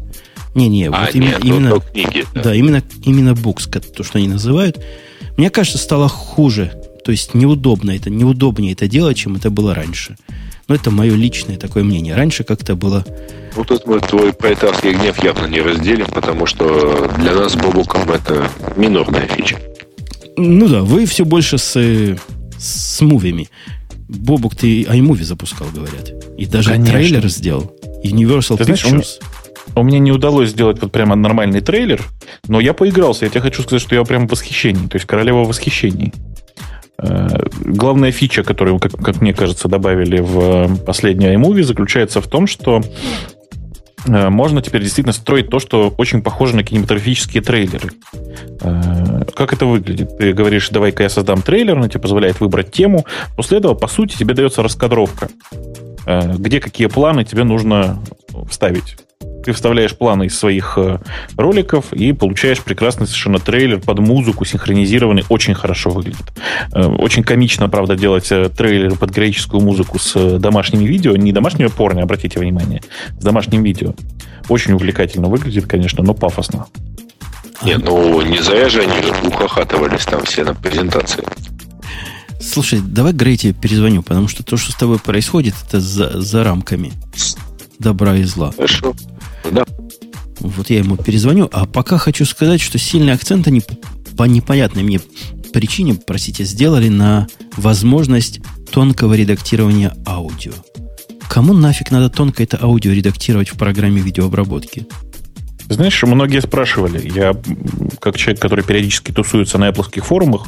[0.56, 2.44] Не-не, а, вот нет, именно, именно книги, да.
[2.44, 4.80] да, именно, именно букс, то, что они называют.
[5.38, 6.74] Мне кажется, стало хуже.
[7.04, 10.16] То есть неудобно это, неудобнее это делать, чем это было раньше.
[10.68, 12.16] Но это мое личное такое мнение.
[12.16, 13.06] Раньше как-то было...
[13.56, 18.50] Ну, тут мы твой поэтарский гнев явно не разделим, потому что для нас Бобуком это
[18.76, 19.60] минорная фича.
[20.38, 22.18] Ну да, вы все больше с,
[22.58, 23.50] с мувями.
[24.08, 26.12] Бобук, ты iMovie запускал, говорят.
[26.38, 26.94] И даже Конечно.
[26.94, 27.76] трейлер сделал.
[28.04, 28.90] Universal ты Pictures.
[28.90, 29.20] Знаешь,
[29.76, 32.02] у меня не удалось сделать вот прямо нормальный трейлер,
[32.48, 33.26] но я поигрался.
[33.26, 34.88] Я тебе хочу сказать, что я прям в восхищении.
[34.88, 36.14] То есть королева в восхищении.
[36.16, 42.28] Э, главная фича, которую, как, как мне кажется, добавили в э, последний iMovie, заключается в
[42.28, 42.82] том, что
[44.06, 47.92] э, можно теперь действительно строить то, что очень похоже на кинематографические трейлеры.
[49.36, 50.18] Как это выглядит?
[50.18, 53.06] Ты говоришь, давай-ка я создам трейлер, он тебе позволяет выбрать тему.
[53.36, 55.30] После этого, по сути, тебе дается раскадровка,
[56.06, 58.00] где какие планы тебе нужно
[58.50, 58.98] вставить.
[59.44, 61.00] Ты вставляешь планы из своих э,
[61.36, 66.32] роликов и получаешь прекрасный совершенно трейлер под музыку, синхронизированный, очень хорошо выглядит.
[66.72, 71.16] Э, очень комично, правда, делать э, трейлер под греческую музыку с домашними видео.
[71.18, 72.82] Не домашнего порно, обратите внимание,
[73.20, 73.94] с домашним видео.
[74.48, 76.68] Очень увлекательно выглядит, конечно, но пафосно.
[77.64, 81.24] Нет, ну не зря же они ухахатывались там все на презентации.
[82.40, 86.92] Слушай, давай Грейте перезвоню, потому что то, что с тобой происходит, это за, за рамками
[87.80, 88.52] добра и зла.
[88.52, 88.94] Хорошо.
[89.52, 89.66] Да.
[90.40, 91.50] Вот я ему перезвоню.
[91.52, 93.62] А пока хочу сказать, что сильный акцент они
[94.18, 95.00] по непонятной мне
[95.54, 100.54] причине, простите, сделали на возможность тонкого редактирования аудио.
[101.30, 104.88] Кому нафиг надо тонко это аудио редактировать в программе видеообработки?
[105.74, 107.02] Знаешь, многие спрашивали.
[107.14, 107.34] Я,
[108.00, 110.46] как человек, который периодически тусуется на Apple форумах,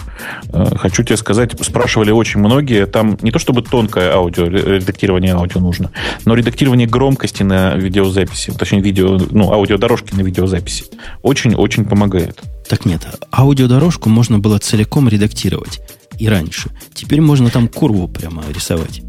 [0.50, 2.86] э, хочу тебе сказать, спрашивали очень многие.
[2.86, 5.92] Там не то чтобы тонкое аудио, редактирование аудио нужно,
[6.26, 10.86] но редактирование громкости на видеозаписи, точнее, видео, ну, аудиодорожки на видеозаписи
[11.24, 12.42] очень-очень помогает.
[12.70, 15.82] Так нет, аудиодорожку можно было целиком редактировать
[16.20, 16.70] и раньше.
[16.94, 19.02] Теперь можно там курву прямо рисовать.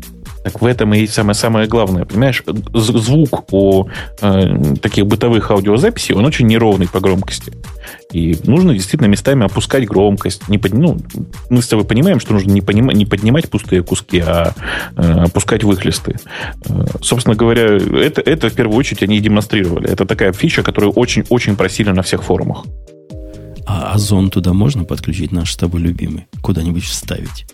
[0.46, 2.04] Так в этом и самое-самое главное.
[2.04, 3.88] Понимаешь, звук у
[4.20, 7.52] э, таких бытовых аудиозаписей, он очень неровный по громкости.
[8.12, 10.48] И нужно действительно местами опускать громкость.
[10.48, 10.98] Не под, ну,
[11.50, 14.54] мы с тобой понимаем, что нужно не, поним, не поднимать пустые куски, а
[14.96, 16.14] э, опускать выхлесты.
[16.66, 19.90] Э, собственно говоря, это, это в первую очередь они и демонстрировали.
[19.90, 22.64] Это такая фича, которую очень-очень просили на всех форумах.
[23.66, 26.28] А озон туда можно подключить, наш с тобой любимый?
[26.40, 27.46] Куда-нибудь вставить?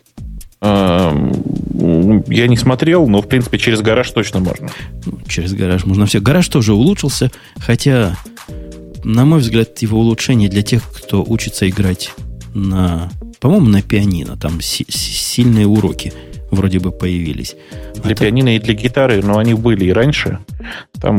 [0.62, 4.70] Эм, я не смотрел, но, в принципе, через гараж точно можно.
[5.04, 6.20] Ну, через гараж можно все.
[6.20, 8.16] Гараж тоже улучшился, хотя,
[9.02, 12.12] на мой взгляд, его улучшение для тех, кто учится играть
[12.54, 14.36] на, по-моему, на пианино.
[14.36, 16.12] Там си- сильные уроки
[16.52, 17.56] вроде бы появились.
[18.02, 18.56] Для а пианино так...
[18.56, 20.38] и для гитары, но они были и раньше.
[21.00, 21.16] Там,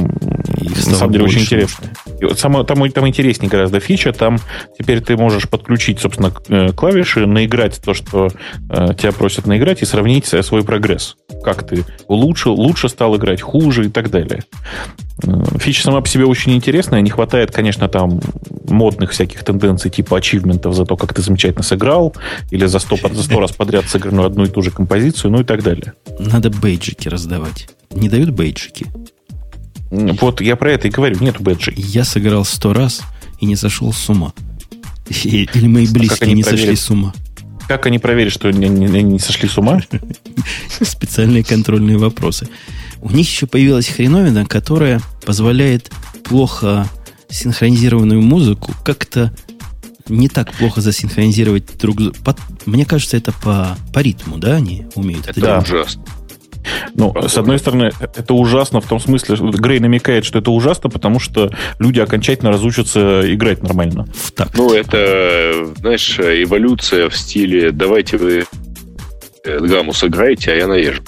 [0.61, 1.89] Их на самом деле, очень интересно.
[2.37, 4.13] Само, там, там интереснее гораздо фича.
[4.13, 4.37] Там
[4.77, 8.29] теперь ты можешь подключить, собственно, э, клавиши, наиграть то, что
[8.69, 11.17] э, тебя просят наиграть, и сравнить свой прогресс.
[11.43, 14.43] Как ты улучшил, лучше стал играть, хуже и так далее.
[15.23, 17.01] Э, фича сама по себе очень интересная.
[17.01, 18.21] Не хватает, конечно, там
[18.69, 22.15] модных всяких тенденций типа ачивментов за то, как ты замечательно сыграл,
[22.51, 25.43] или за сто, за сто раз подряд сыгранную одну и ту же композицию, ну и
[25.43, 25.93] так далее.
[26.19, 27.69] Надо бейджики раздавать.
[27.91, 28.87] Не дают бейджики?
[29.91, 31.75] Вот я про это и говорю, нету бейджей.
[31.77, 33.01] Я сыграл сто раз
[33.39, 34.33] и не сошел с ума.
[35.23, 37.13] Или мои близкие не сошли с ума.
[37.67, 39.79] Как они проверят, что они не, не, не сошли с ума?
[40.81, 42.47] Специальные контрольные вопросы.
[43.01, 45.91] У них еще появилась хреновина, которая позволяет
[46.23, 46.89] плохо
[47.29, 49.33] синхронизированную музыку как-то
[50.07, 52.13] не так плохо засинхронизировать друг с
[52.65, 55.69] Мне кажется, это по, по ритму, да, они умеют это, это делать?
[55.69, 56.05] ужасно.
[56.95, 60.89] Ну, с одной стороны, это ужасно в том смысле, что Грей намекает, что это ужасно,
[60.89, 64.07] потому что люди окончательно разучатся играть нормально.
[64.15, 64.57] В такт.
[64.57, 68.45] Ну, это, знаешь, эволюция в стиле «давайте вы
[69.45, 71.01] гамму сыграете, а я наезжу».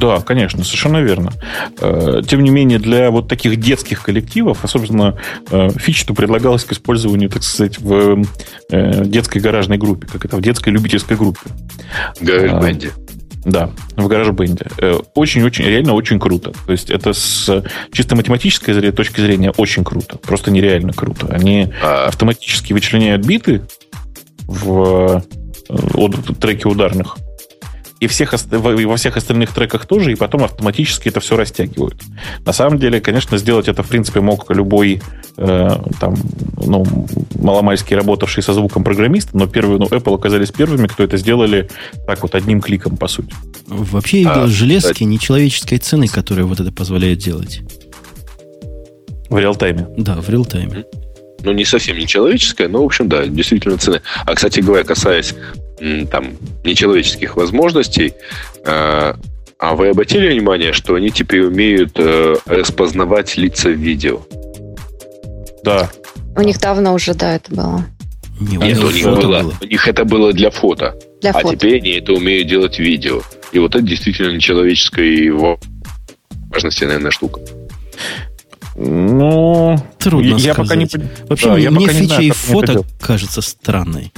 [0.00, 1.30] Да, конечно, совершенно верно.
[1.78, 5.18] Э, тем не менее, для вот таких детских коллективов, особенно
[5.50, 8.24] э, фичу предлагалось к использованию, так сказать, в
[8.70, 11.50] э, детской гаражной группе, как это, в детской любительской группе.
[12.18, 12.92] Гараж-бенде.
[13.44, 14.66] Да, в гараж-бенде.
[15.14, 16.52] Очень-очень, реально очень круто.
[16.64, 20.16] То есть это с чисто математической точки зрения очень круто.
[20.16, 21.26] Просто нереально круто.
[21.26, 22.06] Они а...
[22.06, 23.62] автоматически вычленяют биты
[24.48, 25.22] в
[26.40, 27.18] треке ударных
[28.00, 32.00] и всех, во всех остальных треках тоже, и потом автоматически это все растягивают.
[32.46, 35.02] На самом деле, конечно, сделать это, в принципе, мог любой
[35.36, 35.68] э,
[36.00, 36.14] там,
[36.56, 36.86] ну,
[37.34, 41.68] маломальский работавший со звуком программист, но первые, ну, Apple оказались первыми, кто это сделали
[42.06, 43.34] так вот одним кликом, по сути.
[43.66, 45.02] Вообще, а, железки кстати.
[45.04, 47.60] нечеловеческой цены, которые вот это позволяют делать.
[49.28, 49.86] В реал-тайме?
[49.98, 50.84] Да, в реал-тайме.
[51.42, 54.00] Ну, не совсем нечеловеческая, но, в общем, да, действительно цены.
[54.24, 55.34] А, кстати говоря, касаясь
[56.10, 56.32] там,
[56.64, 58.14] нечеловеческих возможностей.
[58.66, 59.16] А,
[59.58, 64.20] а вы обратили внимание, что они теперь умеют э, распознавать лица в видео?
[65.64, 65.90] Да.
[66.36, 67.84] У них давно уже, да, это было.
[68.40, 69.54] Не, Нет, у них, было, было.
[69.60, 70.94] у них это было для фото.
[71.20, 71.56] Для а фото.
[71.56, 73.20] теперь они это умеют делать в видео.
[73.52, 75.30] И вот это действительно нечеловеческая
[76.50, 77.40] важности, наверное, штука.
[78.76, 80.56] Ну, трудно я сказать.
[80.56, 80.88] Пока не...
[81.28, 84.12] Вообще, да, мне, мне фича и фото кажется странной.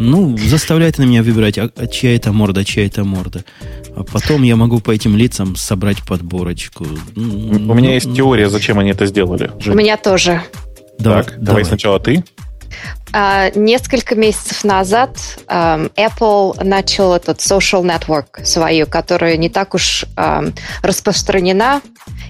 [0.00, 3.44] Ну, заставляет на меня выбирать, а, а чья это морда, чья это морда.
[3.94, 6.86] А потом я могу по этим лицам собрать подборочку.
[7.14, 7.20] У
[7.74, 9.50] меня есть теория, зачем они это сделали.
[9.60, 9.74] Жень.
[9.74, 10.42] У меня тоже.
[10.96, 12.24] Так, давай, давай сначала ты.
[13.12, 20.06] Uh, несколько месяцев назад um, Apple начал этот social network свою, которая не так уж
[20.16, 21.82] um, распространена.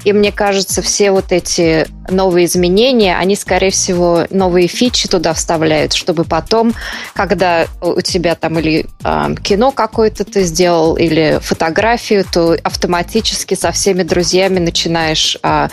[0.04, 5.92] И мне кажется, все вот эти новые изменения, они, скорее всего, новые фичи туда вставляют,
[5.92, 6.74] чтобы потом,
[7.14, 13.72] когда у тебя там или э, кино какое-то ты сделал, или фотографию, то автоматически со
[13.72, 15.68] всеми друзьями начинаешь э,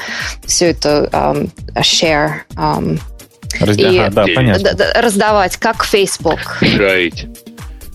[0.45, 2.31] все это э, share.
[2.57, 2.97] Э,
[3.59, 3.89] Разде...
[3.89, 4.71] и ага, да, понятно.
[4.95, 6.59] раздавать, как Facebook.
[6.59, 7.27] Шарить.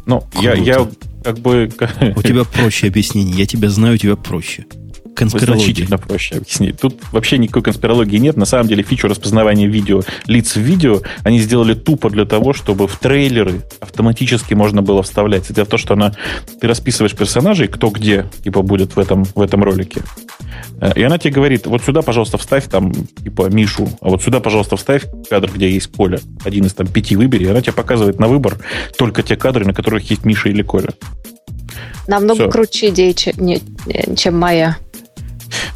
[0.06, 0.88] Ну, я, я
[1.22, 1.70] как бы...
[2.16, 3.36] У тебя проще объяснение.
[3.36, 4.64] Я тебя знаю, у тебя проще
[5.18, 6.80] Значительно проще объяснить.
[6.80, 8.36] Тут вообще никакой конспирологии нет.
[8.36, 12.88] На самом деле фичу распознавания видео, лиц в видео, они сделали тупо для того, чтобы
[12.88, 15.50] в трейлеры автоматически можно было вставлять.
[15.50, 16.14] Это то, что она,
[16.60, 20.02] ты расписываешь персонажей, кто где типа будет в этом, в этом ролике.
[20.80, 24.40] Э, и она тебе говорит, вот сюда, пожалуйста, вставь там, типа, Мишу, а вот сюда,
[24.40, 26.20] пожалуйста, вставь кадр, где есть Коля.
[26.44, 27.44] Один из там пяти выбери.
[27.44, 28.58] И она тебе показывает на выбор
[28.98, 30.90] только те кадры, на которых есть Миша или Коля.
[32.08, 32.50] Намного Все.
[32.50, 33.14] круче идея,
[34.16, 34.76] чем моя.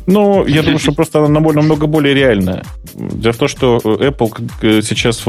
[0.07, 2.65] Ну, я думаю, что просто она намного более реальная.
[2.95, 5.25] Дело в том, что Apple сейчас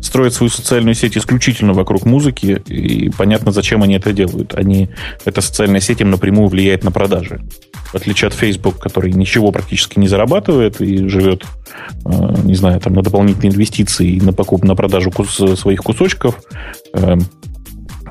[0.00, 4.54] строит свою социальную сеть исключительно вокруг музыки, и понятно, зачем они это делают.
[4.54, 4.88] Они,
[5.24, 7.40] эта социальная сеть им напрямую влияет на продажи.
[7.92, 11.44] В отличие от Facebook, который ничего практически не зарабатывает и живет,
[12.04, 15.12] э, не знаю, там на дополнительные инвестиции, на покуп, на продажу
[15.56, 16.40] своих кусочков.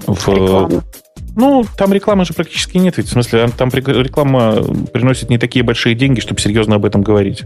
[0.06, 0.84] В,
[1.38, 5.94] ну, там рекламы же практически нет, ведь в смысле, там реклама приносит не такие большие
[5.94, 7.44] деньги, чтобы серьезно об этом говорить.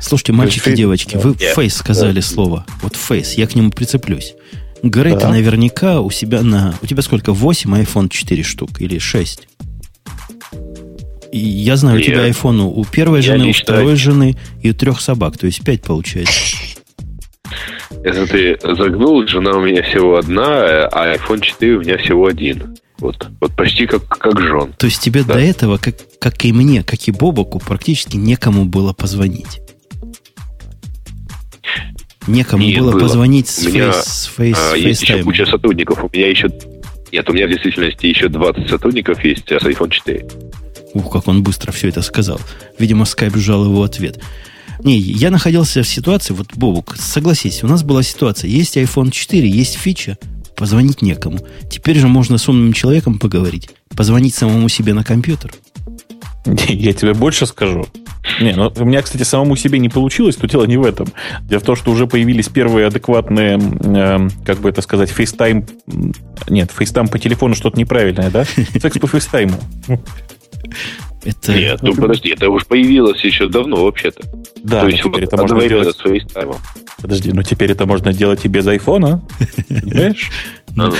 [0.00, 1.54] Слушайте, мальчики и девочки, вы yeah.
[1.54, 2.22] face сказали yeah.
[2.22, 2.64] слово.
[2.82, 4.34] Вот face, я к нему прицеплюсь.
[4.82, 5.20] Грей, да.
[5.20, 6.74] ты наверняка у себя на...
[6.82, 7.32] У тебя сколько?
[7.32, 9.48] 8 iPhone 4 штук или 6?
[11.32, 12.08] И я знаю, Нет.
[12.08, 15.36] у тебя iPhone у первой я жены, у второй жены и у трех собак.
[15.36, 16.56] То есть 5 получается.
[18.04, 22.76] Это ты загнул, жена у меня всего одна, а iPhone 4 у меня всего один.
[22.98, 24.72] Вот, вот почти как, как жен.
[24.78, 25.34] То есть тебе да.
[25.34, 29.60] до этого, как, как и мне, как и Бобоку, практически некому было позвонить.
[32.26, 36.02] Некому Нет, было, было позвонить с, меня, фейс, с фейс, а, Есть еще куча сотрудников.
[36.02, 36.48] У меня еще...
[37.12, 40.26] Нет, у меня в действительности еще 20 сотрудников есть, а с iPhone 4.
[40.94, 42.40] Ух, как он быстро все это сказал.
[42.78, 44.20] Видимо, Skype жал его ответ.
[44.82, 49.48] Не, я находился в ситуации, вот, Бобук, согласись, у нас была ситуация, есть iPhone 4,
[49.48, 50.18] есть фича,
[50.56, 51.38] Позвонить некому.
[51.70, 53.70] Теперь же можно с умным человеком поговорить.
[53.94, 55.52] Позвонить самому себе на компьютер.
[56.68, 57.86] Я тебе больше скажу.
[58.40, 61.08] Не, ну, у меня, кстати, самому себе не получилось, но дело не в этом.
[61.42, 65.68] Дело в том, что уже появились первые адекватные, э, как бы это сказать, FaceTime...
[66.48, 68.44] Нет, FaceTime по телефону что-то неправильное, да?
[68.80, 69.54] Секс по FaceTime.
[71.24, 71.54] Это...
[71.54, 74.22] Нет, ну подожди, это уж появилось еще давно вообще-то.
[74.66, 75.96] Да, То есть теперь это можно делать.
[77.00, 79.22] Подожди, ну теперь это можно делать и без айфона,
[79.68, 80.30] понимаешь?
[80.74, 80.92] Ну,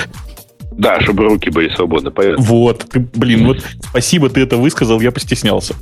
[0.71, 2.45] да, чтобы руки были свободны, понятно.
[2.45, 5.75] Вот, ты, блин, вот спасибо, ты это высказал, я постеснялся.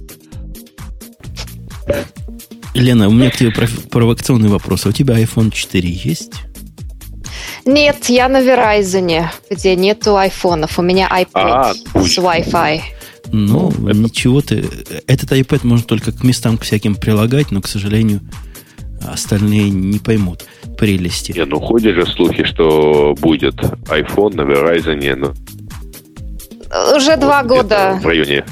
[2.73, 3.53] Лена, у меня к тебе
[3.91, 4.87] провокационный вопрос.
[4.87, 6.33] А у тебя iPhone 4 есть?
[7.67, 10.79] Нет, я на Verizon, где нету айфонов.
[10.79, 12.81] У меня iPad а, с Wi-Fi.
[13.33, 13.99] Ну, ну это...
[13.99, 14.65] ничего ты...
[15.07, 18.21] Этот iPad можно только к местам к всяким прилагать, но, к сожалению,
[19.07, 20.45] остальные не поймут
[20.79, 21.33] прелести.
[21.33, 25.35] Не, ну ходят же слухи, что будет iPhone на Verizon, но...
[26.97, 27.99] Уже вот два года.
[28.03, 28.45] В районе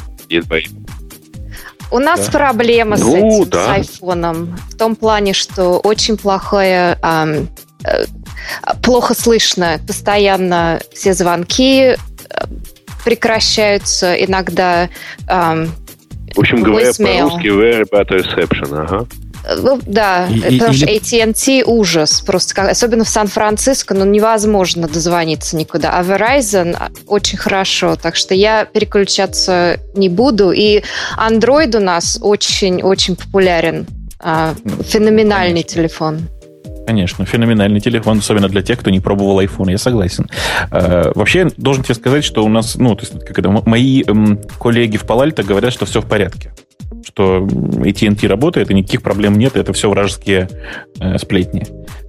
[1.93, 2.39] у нас да.
[2.39, 3.67] проблема с ну, этим, да.
[3.67, 4.59] с айфоном.
[4.71, 7.45] В том плане, что очень плохое, э,
[7.85, 8.05] э,
[8.83, 9.79] плохо слышно.
[9.87, 11.97] Постоянно все звонки э,
[13.05, 14.15] прекращаются.
[14.15, 14.89] Иногда
[15.29, 15.67] э,
[16.35, 18.79] В общем говоря, по-русски very bad reception.
[18.79, 19.07] Ага.
[19.59, 20.77] Ну, да, и, потому или...
[20.77, 22.21] что AT&T ужас.
[22.21, 25.99] Просто, особенно в Сан-Франциско, ну, невозможно дозвониться никуда.
[25.99, 27.97] А Verizon очень хорошо.
[27.97, 30.53] Так что я переключаться не буду.
[30.53, 30.83] И
[31.19, 33.87] Android у нас очень-очень популярен.
[34.21, 34.55] А,
[34.87, 35.75] феноменальный Конечно.
[35.75, 36.29] телефон.
[36.87, 40.29] Конечно, феноменальный телефон, особенно для тех, кто не пробовал iPhone, я согласен.
[40.71, 44.41] Э, вообще, должен тебе сказать, что у нас, ну, то есть, как это, мои эм,
[44.59, 46.53] коллеги в Палальто говорят, что все в порядке
[47.05, 50.49] что AT&T работает, и никаких проблем нет, это все вражеские
[51.01, 51.67] э, сплетни.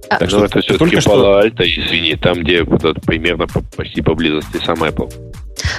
[0.08, 4.82] А, так что ну, это все-таки Пало-Альто, извини, там, где вот, примерно почти поблизости сам
[4.84, 5.12] Apple.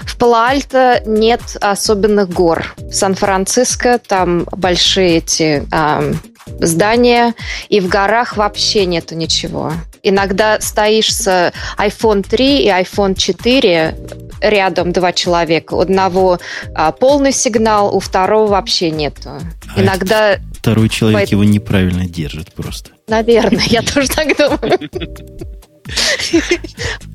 [0.03, 2.65] В Пало-Альто нет особенных гор.
[2.77, 6.13] В Сан-Франциско там большие эти э,
[6.60, 7.34] здания,
[7.69, 9.73] и в горах вообще нету ничего.
[10.03, 13.95] Иногда стоишь с iPhone 3 и iPhone 4
[14.41, 15.73] рядом два человека.
[15.73, 16.39] У одного
[16.73, 19.31] а, полный сигнал, у второго вообще нету.
[19.75, 20.38] А Иногда...
[20.53, 21.43] Второй человек Поэтому...
[21.43, 22.91] его неправильно держит просто.
[23.08, 24.89] Наверное, я тоже так думаю.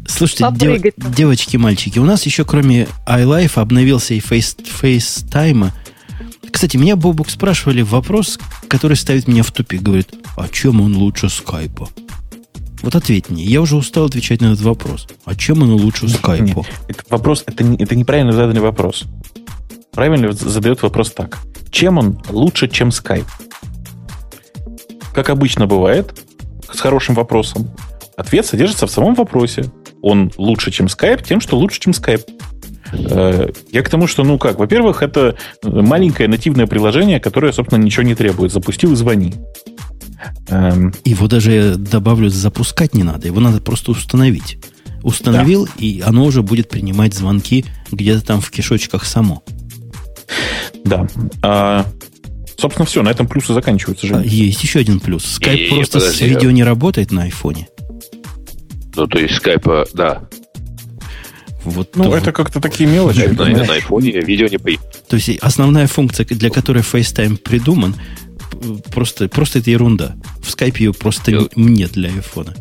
[0.07, 5.71] Слушайте, дев, девочки, мальчики, у нас еще кроме iLife обновился и Face, FaceTime.
[6.53, 9.83] Кстати, меня Бобук спрашивали вопрос, который ставит меня в тупик.
[9.83, 11.89] Говорит, а чем он лучше скайпа?
[12.83, 13.45] Вот ответь мне.
[13.45, 15.07] Я уже устал отвечать на этот вопрос.
[15.25, 16.65] А чем оно лучше скайпу?
[16.89, 19.05] Это вопрос, это, это неправильно заданный вопрос.
[19.93, 21.39] Правильно задает вопрос так.
[21.71, 23.27] Чем он лучше, чем скайп?
[25.15, 26.19] Как обычно бывает,
[26.73, 27.71] с хорошим вопросом,
[28.17, 29.71] ответ содержится в самом вопросе.
[30.03, 32.23] Он лучше, чем скайп, тем, что лучше, чем скайп.
[32.93, 38.03] Э, я к тому, что, ну как, во-первых, это маленькое нативное приложение, которое, собственно, ничего
[38.03, 38.53] не требует.
[38.53, 39.35] Запустил и звони.
[40.49, 43.27] Эм, его даже, я добавлю, запускать не надо.
[43.27, 44.59] Его надо просто установить.
[45.03, 45.73] Установил, да.
[45.79, 49.43] и оно уже будет принимать звонки где-то там в кишочках само.
[50.85, 51.07] Да.
[51.43, 51.87] А,
[52.59, 54.07] собственно, все, на этом плюсы заканчиваются.
[54.07, 54.17] Же.
[54.17, 55.25] А, есть еще один плюс.
[55.25, 57.69] Скайп просто подожди, с видео не работает на айфоне.
[58.95, 60.29] Ну, то есть скайпа, да.
[61.65, 63.21] Вот ну, то, это как-то такие мелочи.
[63.21, 65.03] На, на, на айфоне видео не появится.
[65.09, 67.95] То есть основная функция, для которой FaceTime придуман,
[68.93, 70.17] просто, просто это ерунда.
[70.43, 71.41] В скайпе ее просто Я...
[71.57, 72.55] нет для айфона.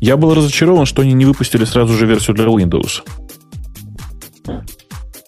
[0.00, 3.02] Я был разочарован, что они не выпустили сразу же версию для Windows.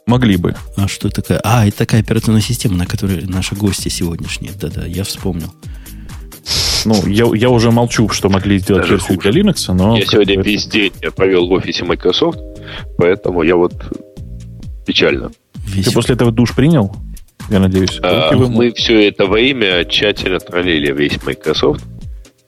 [0.07, 0.57] Могли бы.
[0.77, 1.39] А что такое?
[1.45, 4.53] А, это такая операционная система, на которой наши гости сегодняшние.
[4.53, 5.53] Да-да, я вспомнил.
[6.85, 9.33] Ну, я, я уже молчу, что могли сделать Даже версию хуже.
[9.33, 9.97] для Linux, но...
[9.97, 12.39] Я сегодня весь день провел в офисе Microsoft,
[12.97, 13.75] поэтому я вот
[14.87, 15.31] печально.
[15.67, 15.87] Весь...
[15.87, 16.95] Ты после этого душ принял?
[17.51, 17.99] я надеюсь.
[18.03, 21.85] А, мы все это время тщательно троллили весь Microsoft.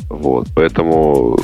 [0.08, 1.38] Вот, поэтому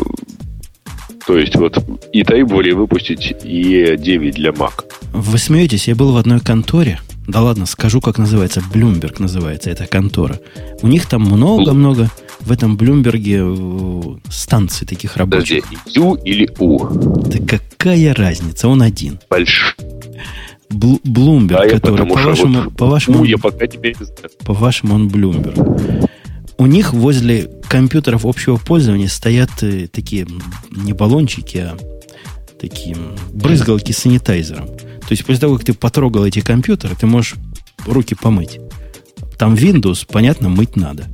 [1.27, 1.79] то есть вот
[2.13, 4.85] и требовали выпустить E9 для Mac.
[5.13, 7.01] Вы смеетесь, я был в одной конторе.
[7.27, 8.63] Да ладно, скажу, как называется.
[8.73, 10.39] Bloomberg называется эта контора.
[10.83, 12.11] У них там много-много
[12.41, 15.65] в этом Блумберге э, станций таких рабочих.
[15.65, 16.89] Подожди, U или U?
[17.27, 18.69] Да какая разница?
[18.69, 19.19] Он один.
[19.29, 19.75] Большой.
[20.69, 23.95] Блумберг, а который, по вашему, вот, по вашему, я пока тебе
[24.45, 25.57] по вашему он Блумберг.
[26.59, 30.27] У них возле компьютеров общего пользования стоят э, такие
[30.71, 31.77] не баллончики, а
[32.69, 32.97] такие
[33.33, 34.67] брызгалки с санитайзером.
[34.67, 37.35] То есть после того, как ты потрогал эти компьютеры, ты можешь
[37.85, 38.59] руки помыть.
[39.39, 41.05] Там Windows, понятно, мыть надо.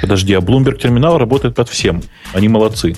[0.00, 2.02] Подожди, а Bloomberg терминал работает под всем.
[2.32, 2.96] Они молодцы.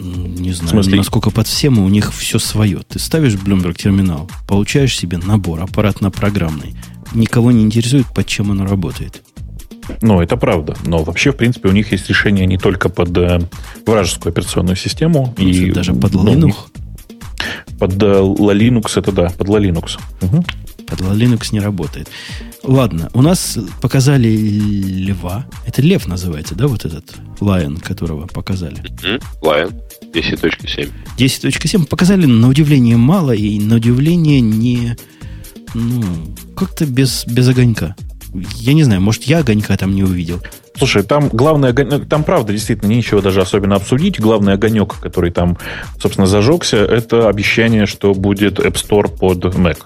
[0.00, 0.96] Не знаю, смысле...
[0.96, 2.80] насколько под всем, у них все свое.
[2.88, 6.74] Ты ставишь Bloomberg терминал, получаешь себе набор аппаратно-программный.
[7.14, 9.22] Никого не интересует, под чем оно работает.
[10.00, 10.74] Ну, это правда.
[10.84, 13.40] Но вообще, в принципе, у них есть решение не только под э,
[13.86, 15.34] вражескую операционную систему.
[15.36, 16.54] Ну, и, даже под ну, Linux.
[17.78, 19.98] Под э, Linux, это да, под Linux.
[20.22, 20.44] Угу.
[20.86, 22.08] Под Linux не работает.
[22.62, 25.46] Ладно, у нас показали льва.
[25.66, 28.76] Это лев называется, да, вот этот Lion, которого показали?
[29.42, 29.74] Lion
[30.12, 30.90] 10.7.
[31.18, 34.96] 10.7 показали на удивление мало и на удивление не...
[35.74, 36.04] Ну,
[36.56, 37.96] как-то без, без огонька.
[38.34, 40.40] Я не знаю, может, я огонька там не увидел.
[40.76, 44.18] Слушай, там главный огонек, там правда действительно нечего даже особенно обсудить.
[44.18, 45.56] Главный огонек, который там,
[46.00, 49.78] собственно, зажегся, это обещание, что будет App Store под Mac.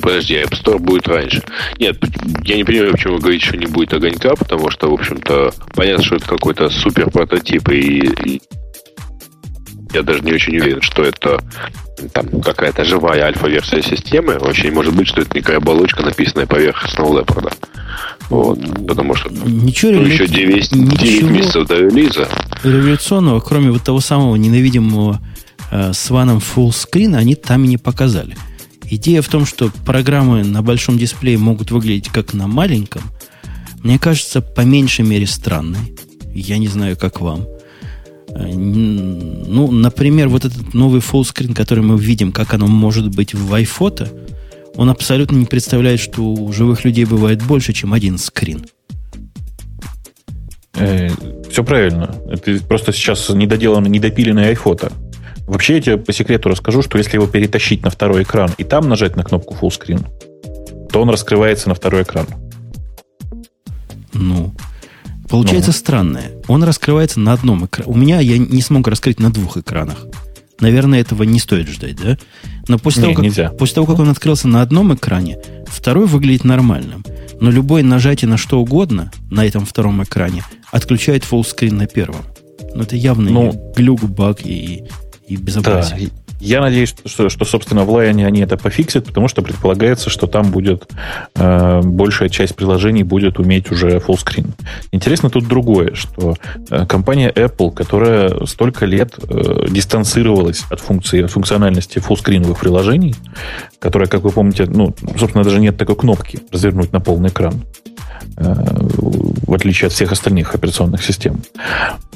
[0.00, 1.42] Подожди, App Store будет раньше.
[1.78, 1.98] Нет,
[2.42, 6.04] я не понимаю, почему вы говорите, что не будет огонька, потому что, в общем-то, понятно,
[6.04, 8.42] что это какой-то супер прототип, и, и
[9.94, 11.42] я даже не очень уверен, что это
[12.12, 14.38] там какая-то живая альфа-версия системы.
[14.62, 17.24] Не может быть, что это некая оболочка, написанная поверх Snow
[18.28, 22.28] Вот, потому что ничего ну, еще 9, 9 месяцев до релиза.
[22.62, 25.20] Революционного, кроме вот того самого ненавидимого
[25.70, 28.36] э, с ваном full screen, они там и не показали.
[28.90, 33.02] Идея в том, что программы на большом дисплее могут выглядеть как на маленьком,
[33.82, 35.94] мне кажется, по меньшей мере странной.
[36.34, 37.46] Я не знаю, как вам.
[38.34, 43.52] Э, ну, например, вот этот новый фуллскрин, который мы видим, как оно может быть в
[43.54, 44.08] iPhoto,
[44.76, 48.66] он абсолютно не представляет, что у живых людей бывает больше, чем один скрин.
[50.74, 51.08] Э,
[51.50, 52.16] все правильно.
[52.28, 54.92] Это просто сейчас недоделанный, недопиленный iPhoto.
[55.46, 58.88] Вообще, я тебе по секрету расскажу, что если его перетащить на второй экран и там
[58.88, 62.26] нажать на кнопку Full Screen, то он раскрывается на второй экран.
[64.14, 64.54] Ну,
[65.28, 65.76] Получается ну.
[65.76, 66.32] странное.
[66.48, 67.90] Он раскрывается на одном экране.
[67.90, 70.06] У меня я не смог раскрыть на двух экранах.
[70.60, 72.16] Наверное, этого не стоит ждать, да?
[72.68, 73.50] Но после, не, того, как, нельзя.
[73.50, 77.04] после того, как он открылся на одном экране, второй выглядит нормальным.
[77.40, 82.22] Но любое нажатие на что угодно на этом втором экране отключает фуллскрин на первом.
[82.74, 84.84] Но это явный ну, глюк, баг и,
[85.26, 86.08] и безобразие.
[86.08, 90.26] Да, я надеюсь, что, что, собственно, в Lion они это пофиксят, потому что предполагается, что
[90.26, 90.86] там будет
[91.34, 94.50] э, большая часть приложений будет уметь уже fullscreen.
[94.92, 96.36] Интересно тут другое, что
[96.70, 103.14] э, компания Apple, которая столько лет э, дистанцировалась от функции, от функциональности фуллскриновых приложений,
[103.78, 107.54] которая, как вы помните, ну, собственно, даже нет такой кнопки развернуть на полный экран,
[108.36, 108.54] Э,
[109.46, 111.42] в отличие от всех остальных операционных систем.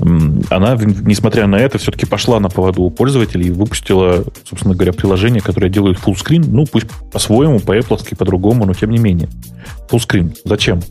[0.01, 5.41] Она, несмотря на это, все-таки пошла на поводу у пользователей и выпустила, собственно говоря, приложение,
[5.41, 9.29] которое делает fullscreen, ну, пусть по-своему, по-эпловски, по-другому, но тем не менее.
[9.91, 10.37] Fullscreen.
[10.45, 10.83] Зачем?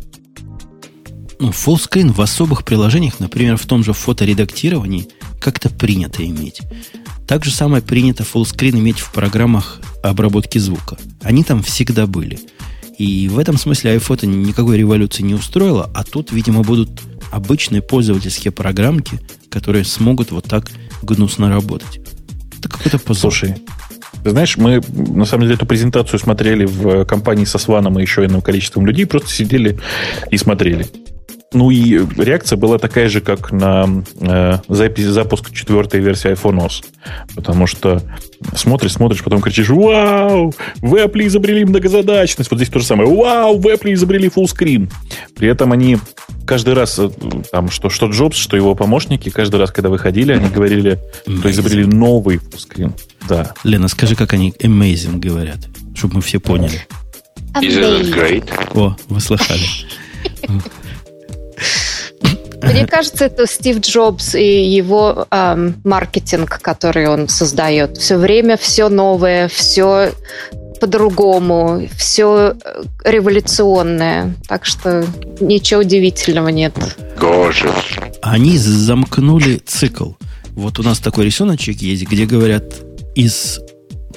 [1.40, 5.08] Ну, fullscreen в особых приложениях, например, в том же фоторедактировании,
[5.40, 6.62] как-то принято иметь.
[7.28, 10.98] Так же самое принято fullscreen иметь в программах обработки звука.
[11.22, 12.40] Они там всегда были–
[12.98, 16.90] и в этом смысле iPhoto никакой революции не устроила, а тут, видимо, будут
[17.32, 19.20] обычные пользовательские программки,
[19.50, 20.72] которые смогут вот так
[21.04, 22.00] гнусно работать.
[22.68, 23.32] Это какой-то позор.
[23.32, 23.56] Слушай,
[24.24, 28.26] ты знаешь, мы на самом деле эту презентацию смотрели в компании со Сваном и еще
[28.26, 29.80] иным количеством людей, просто сидели
[30.32, 30.88] и смотрели.
[31.54, 36.84] Ну и реакция была такая же, как на э, запись, запуск четвертой версии iPhone OS.
[37.36, 38.02] Потому что
[38.54, 40.54] смотришь, смотришь, потом кричишь «Вау!
[40.82, 43.58] В Apple изобрели многозадачность!» Вот здесь то же самое «Вау!
[43.60, 44.92] В Apple изобрели fullscreen!»
[45.36, 45.98] При этом они
[46.48, 47.10] каждый раз, э,
[47.52, 51.86] там, что, что Джобс, что его помощники, каждый раз, когда выходили, они говорили, что изобрели
[51.86, 52.94] новый fullscreen.
[53.28, 53.54] Да.
[53.64, 55.60] Лена, скажи, как они amazing говорят,
[55.94, 56.88] чтобы мы все поняли.
[57.56, 58.50] Isn't it great?
[58.74, 59.60] О, вы слышали.
[62.64, 67.98] Мне кажется, это Стив Джобс и его эм, маркетинг, который он создает.
[67.98, 70.12] Все время все новое, все
[70.80, 74.36] по-другому, все э, революционное.
[74.48, 75.06] Так что
[75.40, 76.74] ничего удивительного нет.
[77.20, 77.72] Гоже.
[78.22, 80.12] Они замкнули цикл.
[80.52, 82.64] Вот у нас такой рисуночек есть, где говорят,
[83.16, 83.60] из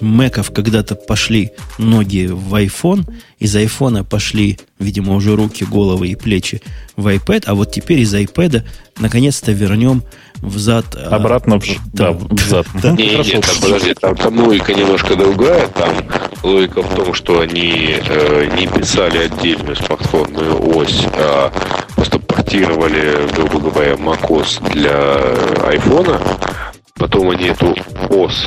[0.00, 3.06] Мэков когда-то пошли ноги в iPhone,
[3.38, 6.62] из iPhone пошли, видимо, уже руки, головы и плечи
[6.96, 8.62] в iPad, а вот теперь из iPad
[8.98, 10.02] наконец-то вернем
[10.43, 10.86] взад.
[10.97, 12.66] А, Обратно в, да, взад.
[12.82, 12.93] Да.
[12.93, 13.34] Не, Хорошо.
[13.34, 15.66] нет, подожди, там, там логика немножко другая.
[15.68, 15.95] Там
[16.43, 21.53] логика в том, что они э, не писали отдельную смартфонную ось, а
[21.95, 26.20] просто портировали, грубо говоря, macOS для айфона.
[26.97, 27.74] Потом они эту
[28.11, 28.47] ось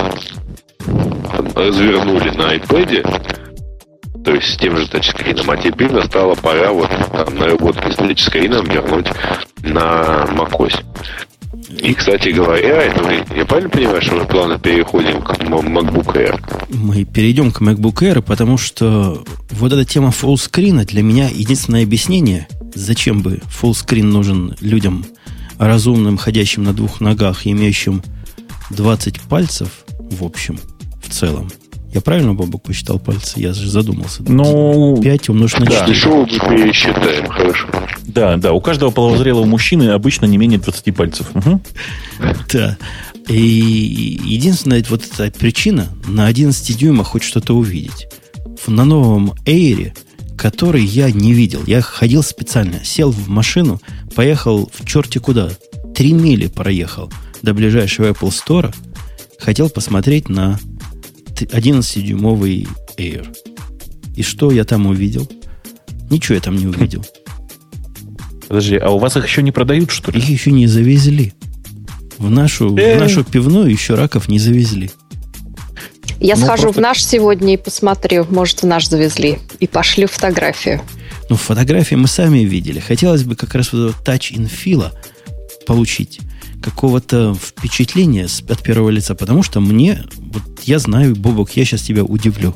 [1.56, 7.36] развернули на iPad, то есть с тем же тачскрином, а теперь настала пора вот там,
[7.36, 9.08] наработки с тачскрином вернуть
[9.64, 10.84] на macOS.
[11.84, 16.40] И, кстати говоря, это мы, я правильно понимаю, что мы плавно переходим к MacBook Air?
[16.70, 22.48] Мы перейдем к MacBook Air, потому что вот эта тема фуллскрина для меня единственное объяснение,
[22.74, 25.06] зачем бы фуллскрин нужен людям
[25.60, 28.02] разумным, ходящим на двух ногах, имеющим
[28.70, 30.58] 20 пальцев, в общем–
[31.14, 31.50] целом.
[31.94, 33.40] Я правильно, Бобок, посчитал пальцы?
[33.40, 34.24] Я же задумался.
[34.28, 35.80] Ну, 5 умножить на 4.
[35.80, 37.68] Да, дешево пересчитаем, хорошо.
[38.08, 41.28] Да, да, у каждого половозрелого мужчины обычно не менее 20 пальцев.
[41.36, 41.62] Угу.
[42.52, 42.78] Да.
[43.28, 48.08] И единственная вот эта причина на 11 дюймах хоть что-то увидеть.
[48.66, 49.94] На новом Эйре,
[50.36, 51.62] который я не видел.
[51.68, 53.80] Я ходил специально, сел в машину,
[54.16, 55.50] поехал в черте куда.
[55.94, 57.12] Три мили проехал
[57.44, 58.74] до ближайшего Apple Store.
[59.38, 60.60] Хотел посмотреть на
[61.46, 62.68] 11-дюймовый
[62.98, 63.28] Air.
[64.16, 65.30] И что я там увидел?
[66.10, 67.06] Ничего я там не увидел.
[68.48, 70.20] Подожди, а у вас их еще не продают, что ли?
[70.20, 71.34] Их еще не завезли.
[72.18, 74.92] В нашу, в нашу пивную еще раков не завезли.
[76.20, 76.80] Я ну, схожу просто...
[76.80, 79.40] в наш сегодня и посмотрю, может, в наш завезли.
[79.60, 80.82] И пошлю фотографию.
[81.30, 82.80] Ну, фотографии мы сами видели.
[82.80, 84.92] Хотелось бы как раз вот touch in feel
[85.66, 86.20] получить
[86.64, 92.04] какого-то впечатления от первого лица, потому что мне, вот я знаю, Бобок, я сейчас тебя
[92.04, 92.56] удивлю.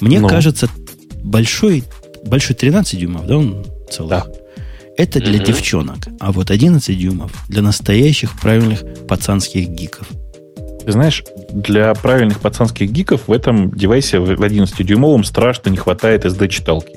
[0.00, 0.28] Мне ну.
[0.28, 0.68] кажется,
[1.22, 1.84] большой,
[2.24, 4.10] большой 13 дюймов, да, он целый?
[4.10, 4.26] Да.
[4.96, 5.46] Это для угу.
[5.46, 10.06] девчонок, а вот 11 дюймов для настоящих правильных пацанских гиков.
[10.84, 16.92] Ты знаешь, для правильных пацанских гиков в этом девайсе в 11-дюймовом страшно не хватает SD-читалки.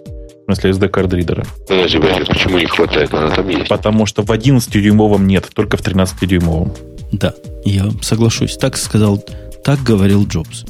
[0.48, 1.46] В смысле SD-кардридера.
[1.68, 3.14] Подожди, подожди, почему не хватает?
[3.14, 3.68] Она там есть.
[3.68, 6.72] Потому что в 11-дюймовом нет, только в 13-дюймовом.
[7.12, 7.34] Да,
[7.66, 8.56] я соглашусь.
[8.56, 9.22] Так сказал,
[9.64, 10.64] так говорил Джобс.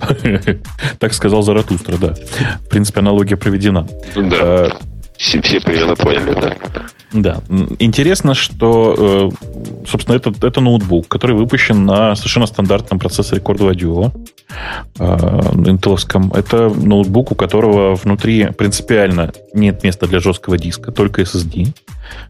[0.98, 2.14] Так сказал Заратустра, да.
[2.64, 3.88] В принципе, аналогия проведена.
[4.14, 4.36] Да.
[4.40, 4.70] А,
[5.16, 6.54] все, все примерно поняли, да.
[7.12, 7.40] Да.
[7.78, 13.72] Интересно, что, э, собственно, это, это ноутбук, который выпущен на совершенно стандартном процессоре Core 2
[13.72, 14.12] Duo,
[15.68, 16.32] интеловском.
[16.32, 21.74] Это ноутбук, у которого внутри принципиально нет места для жесткого диска, только SSD.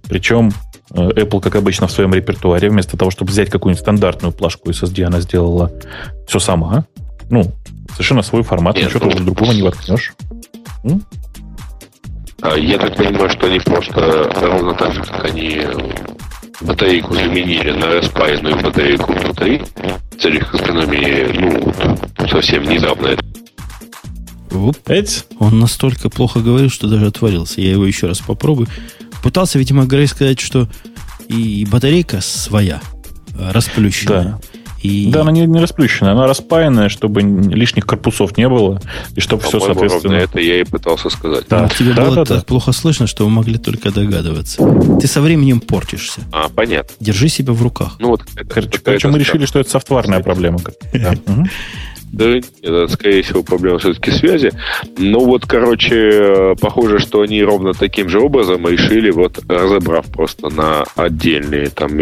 [0.08, 0.52] Причем
[0.92, 5.04] э, Apple, как обычно, в своем репертуаре, вместо того, чтобы взять какую-нибудь стандартную плашку SSD,
[5.04, 5.70] она сделала
[6.26, 6.84] все сама.
[7.28, 7.52] Ну,
[7.92, 10.12] совершенно свой формат, ничего другого не воткнешь.
[12.42, 15.60] А я так понимаю, что они просто ровно так же, как они
[16.60, 19.62] батарейку заменили на распаянную батарейку внутри
[20.10, 23.16] в целях экономии, ну, совсем недавно.
[24.52, 24.76] Оп.
[25.38, 27.60] Он настолько плохо говорил, что даже отвалился.
[27.60, 28.68] Я его еще раз попробую.
[29.22, 30.68] Пытался, видимо, Грей сказать, что
[31.28, 32.80] и батарейка своя,
[33.38, 34.24] расплющенная.
[34.24, 34.40] Да.
[34.82, 35.10] И...
[35.10, 38.80] Да, она не, не расплющенная, она распаянная, чтобы лишних корпусов не было,
[39.14, 40.14] и чтобы все, соответственно...
[40.14, 41.44] это я и пытался сказать.
[41.48, 42.44] Да, тебе да, было да, так да.
[42.44, 44.62] плохо слышно, что вы могли только догадываться.
[45.00, 46.22] Ты со временем портишься.
[46.32, 46.94] А, понятно.
[47.00, 47.96] Держи себя в руках.
[47.98, 50.58] Ну вот, короче, короче мы решили, что это софтварная проблема.
[52.12, 54.50] Да, это, скорее всего, проблема все-таки связи.
[54.98, 60.84] Но вот, короче, похоже, что они ровно таким же образом решили, вот разобрав просто на
[60.96, 61.96] отдельные там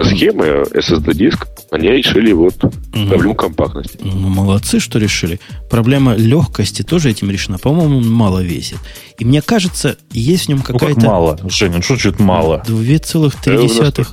[0.00, 3.98] схемы SSD-диск, они решили вот проблему компактности.
[4.00, 5.40] Ну, молодцы, что решили.
[5.70, 7.58] Проблема легкости тоже этим решена.
[7.58, 8.78] По-моему, он мало весит.
[9.18, 10.86] И мне кажется, есть в нем какая-то...
[10.86, 12.62] Ну, как мало, Женя, ну что значит мало?
[12.66, 14.06] 2,3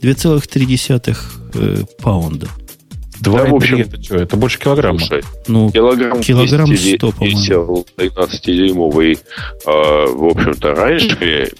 [0.00, 1.16] 2,3
[1.54, 2.48] э, паунда.
[3.20, 4.16] Два да, в общем, это что?
[4.16, 4.98] Это больше килограмма.
[4.98, 7.86] Слушай, ну, килограмм, килограмм 100, по-моему.
[7.96, 9.18] 13-дюймовый, э,
[9.66, 11.52] а, в общем-то, раньше,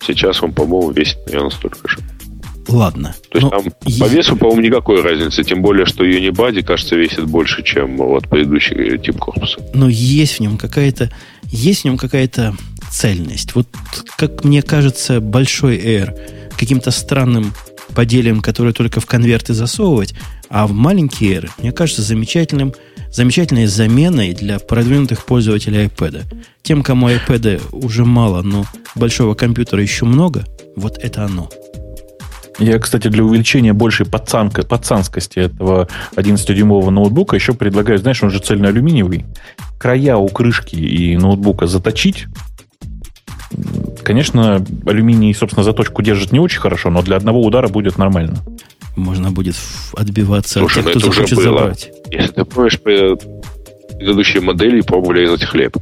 [0.00, 1.98] сейчас он, по-моему, весит примерно столько же.
[2.68, 3.14] Ладно.
[3.30, 4.00] То есть там есть...
[4.00, 5.42] по весу, по-моему, никакой разницы.
[5.44, 9.58] Тем более, что Unibody, кажется, весит больше, чем вот предыдущий тип корпуса.
[9.74, 11.10] Но есть в нем какая-то
[11.50, 12.54] есть в нем какая-то
[12.90, 13.54] цельность.
[13.54, 13.68] Вот,
[14.16, 16.18] как мне кажется, большой Air
[16.56, 17.52] каким-то странным
[17.94, 20.14] поделием, которое только в конверты засовывать,
[20.48, 22.72] а в маленький Air, мне кажется, замечательным,
[23.10, 26.24] замечательной заменой для продвинутых пользователей iPad.
[26.62, 30.46] Тем, кому iPad уже мало, но большого компьютера еще много,
[30.76, 31.50] вот это оно–
[32.58, 38.38] я, кстати, для увеличения большей пацанка, пацанскости этого 11-дюймового ноутбука еще предлагаю, знаешь, он же
[38.40, 39.24] цельноалюминиевый,
[39.78, 42.26] края у крышки и ноутбука заточить.
[44.02, 48.38] Конечно, алюминий, собственно, заточку держит не очень хорошо, но для одного удара будет нормально.
[48.96, 49.56] Можно будет
[49.94, 51.58] отбиваться Слушай, от тех, кто захочет было.
[51.58, 51.90] забрать.
[52.10, 55.76] Если ты помнишь, предыдущие модели пробовали резать хлеб.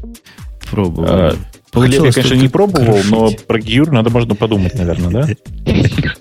[0.70, 1.10] Пробовали.
[1.10, 1.34] А,
[1.72, 3.10] Хлеб я, конечно, не пробовал, крошить.
[3.10, 5.28] но про гиюр надо можно подумать, наверное, да?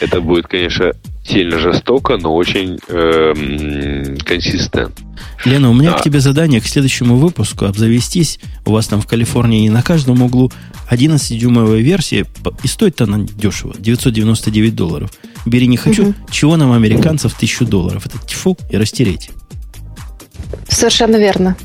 [0.00, 0.92] Это будет, конечно,
[1.24, 5.00] сильно жестоко, но очень эм, консистент.
[5.44, 8.38] Лена, у меня к тебе задание к следующему выпуску обзавестись.
[8.66, 10.52] У вас там в Калифорнии на каждом углу
[10.90, 12.26] 11-дюймовая версия,
[12.62, 15.10] и стоит она дешево, 999 долларов.
[15.46, 18.06] Бери не хочу, чего нам, американцев, 1000 долларов.
[18.06, 19.30] Это тьфу и растереть.
[20.68, 21.56] Совершенно верно.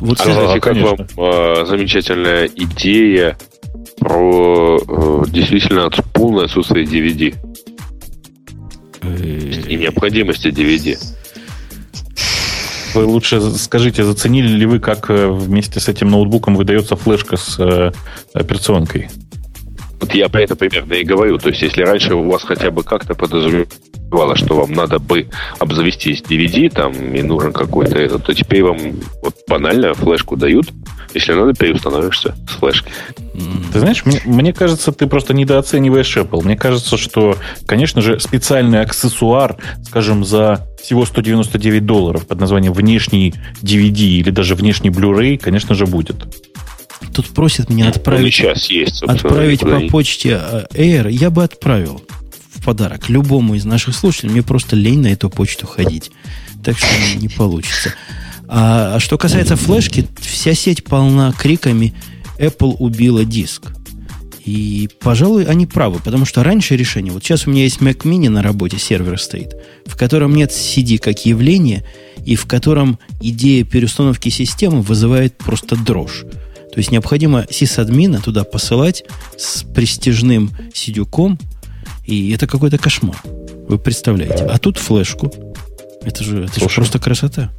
[0.00, 3.36] Вот, а, кстати, как вам э, замечательная идея
[3.98, 7.34] про э, действительно полное отсутствие DVD?
[9.68, 10.96] И необходимости DVD.
[12.94, 17.58] Вы лучше скажите, заценили ли вы, как э, вместе с этим ноутбуком выдается флешка с
[17.58, 17.92] э,
[18.32, 19.08] операционкой?
[20.00, 21.38] Вот я про это примерно и говорю.
[21.38, 25.28] То есть, если раньше у вас хотя бы как-то подразумевало, что вам надо бы
[25.58, 28.78] обзавестись DVD, там, и нужен какой-то этот, то теперь вам
[29.22, 30.68] вот банально флешку дают,
[31.14, 32.90] Если надо, переустановишься с флешки.
[33.72, 36.44] Ты знаешь, мне, мне кажется, ты просто недооцениваешь Apple.
[36.44, 37.36] Мне кажется, что,
[37.66, 44.54] конечно же, специальный аксессуар, скажем, за всего 199 долларов под названием внешний DVD или даже
[44.54, 46.26] внешний Blu-ray, конечно же, будет.
[47.12, 51.10] Тут просят меня отправить, сейчас есть, отправить по почте э, Air.
[51.10, 52.02] Я бы отправил
[52.54, 54.32] в подарок любому из наших слушателей.
[54.32, 56.10] Мне просто лень на эту почту ходить.
[56.64, 57.94] Так что не получится.
[58.48, 61.94] А, а что касается флешки, вся сеть полна криками
[62.38, 63.72] Apple убила диск.
[64.44, 67.12] И, пожалуй, они правы, потому что раньше решение...
[67.12, 70.96] Вот сейчас у меня есть Mac Mini на работе, сервер стоит, в котором нет CD
[70.96, 71.84] как явления,
[72.24, 76.24] и в котором идея переустановки системы вызывает просто дрожь.
[76.78, 79.02] То есть необходимо сисадмина туда посылать
[79.36, 81.36] с престижным сидюком,
[82.04, 83.16] и это какой-то кошмар.
[83.68, 84.44] Вы представляете.
[84.44, 85.32] А тут флешку.
[86.02, 87.50] Это же, это же просто красота.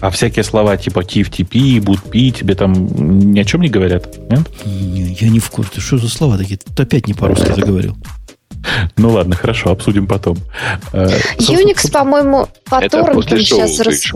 [0.00, 4.18] А всякие слова типа TFTP, BootP тебе там ни о чем не говорят?
[4.30, 4.42] Нет?
[4.66, 5.80] Не, я не в курсе.
[5.80, 6.58] Что за слова такие?
[6.58, 7.96] Ты опять не по-русски заговорил.
[8.98, 10.36] Ну ладно, хорошо, обсудим потом.
[10.92, 11.08] Э,
[11.38, 14.12] Unix, по-моему, по торрентам сейчас рас...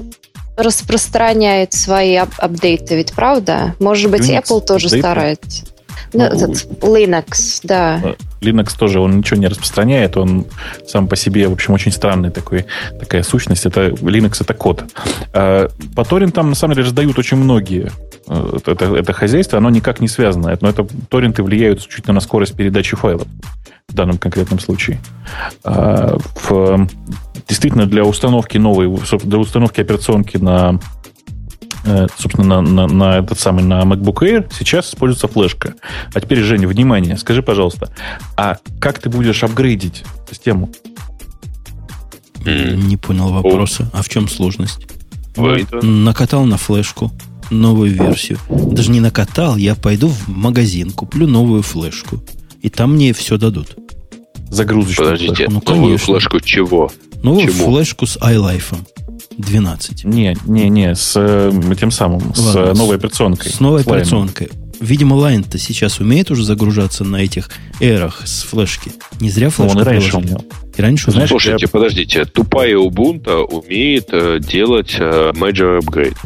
[0.57, 3.75] распространяет свои ап апдейты, ведь правда?
[3.81, 5.07] Может быть, Unix Apple тоже апдейты?
[5.07, 5.65] старается.
[6.13, 8.01] Ну, ну, этот Linux, да.
[8.03, 10.47] Э, Linux тоже, он ничего не распространяет, он
[10.87, 12.67] сам по себе, в общем, очень странный такой,
[13.01, 13.67] такая сущность.
[13.67, 14.85] Это Linux это код.
[15.33, 17.91] А, по торрентам, на самом деле, раздают очень многие
[18.29, 20.57] э, это, это хозяйство, оно никак не связано.
[20.61, 23.27] Но это торренты влияют исключительно на скорость передачи файлов
[23.89, 25.01] в данном конкретном случае.
[25.62, 26.16] А,
[26.49, 26.89] в,
[27.49, 28.89] действительно, для установки новой,
[29.24, 30.80] для установки операционки на
[31.87, 35.74] Э, собственно, на, на, на этот самый, на MacBook Air сейчас используется флешка.
[36.14, 37.91] А теперь, Женя, внимание, скажи, пожалуйста,
[38.37, 40.70] а как ты будешь апгрейдить систему?
[42.45, 43.91] Не понял вопроса.
[43.93, 44.87] А в чем сложность?
[45.82, 47.12] Накатал на флешку
[47.51, 48.39] новую версию.
[48.49, 52.22] Даже не накатал, я пойду в магазин, куплю новую флешку.
[52.65, 53.77] И там мне все дадут.
[54.49, 55.53] Загрузочную Подождите, флешку.
[55.53, 56.07] Ну, новую конечно.
[56.07, 56.91] флешку чего?
[57.23, 57.77] Новую Чему?
[57.77, 58.77] флешку с iLife.
[59.37, 60.05] 12.
[60.05, 63.53] Не, не, не, с э, тем самым, Ладно, с новой операционкой.
[63.53, 64.49] С новой с операционкой.
[64.81, 67.51] Видимо, Line-то сейчас умеет уже загружаться на этих
[67.81, 68.93] эрах с флешки.
[69.21, 70.45] Не зря флешку ну, он и раньше умел.
[70.75, 71.69] И раньше Знаешь, Слушайте, я...
[71.69, 72.25] подождите.
[72.25, 76.17] Тупая Ubuntu умеет э, делать э, major upgrade.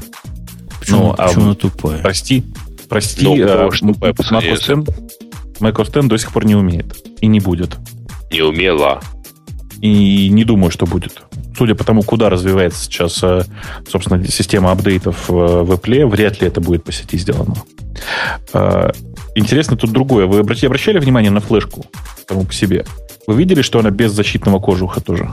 [0.78, 1.98] Почему, ну, почему а, она тупая?
[1.98, 2.44] Прости.
[2.88, 3.24] Прости.
[3.24, 4.14] Ну, э, тупая
[5.60, 6.96] Mac OS, OS до сих пор не умеет.
[7.20, 7.76] И не будет.
[8.30, 9.00] Не умела.
[9.80, 11.22] И не думаю, что будет
[11.58, 13.42] судя по тому, куда развивается сейчас, э,
[13.90, 17.54] собственно, система апдейтов в Apple, вряд ли это будет по сети сделано.
[18.54, 18.92] Э,
[19.34, 20.26] интересно тут другое.
[20.26, 21.84] Вы обращали внимание на флешку
[22.28, 22.84] саму по себе?
[23.26, 25.30] Вы видели, что она без защитного кожуха тоже?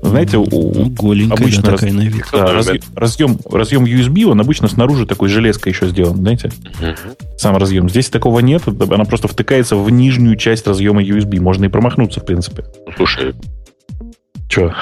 [0.00, 2.24] Знаете, у, ну, Голенькая, обычно да, раз, такая на вид.
[2.32, 6.50] Да, разъем, разъем, разъем USB, он обычно снаружи такой железкой еще сделан, знаете?
[6.80, 7.16] Uh-huh.
[7.36, 7.88] Сам разъем.
[7.88, 11.40] Здесь такого нет, она просто втыкается в нижнюю часть разъема USB.
[11.40, 12.64] Можно и промахнуться, в принципе.
[12.96, 13.34] Слушай,
[14.48, 14.74] Че?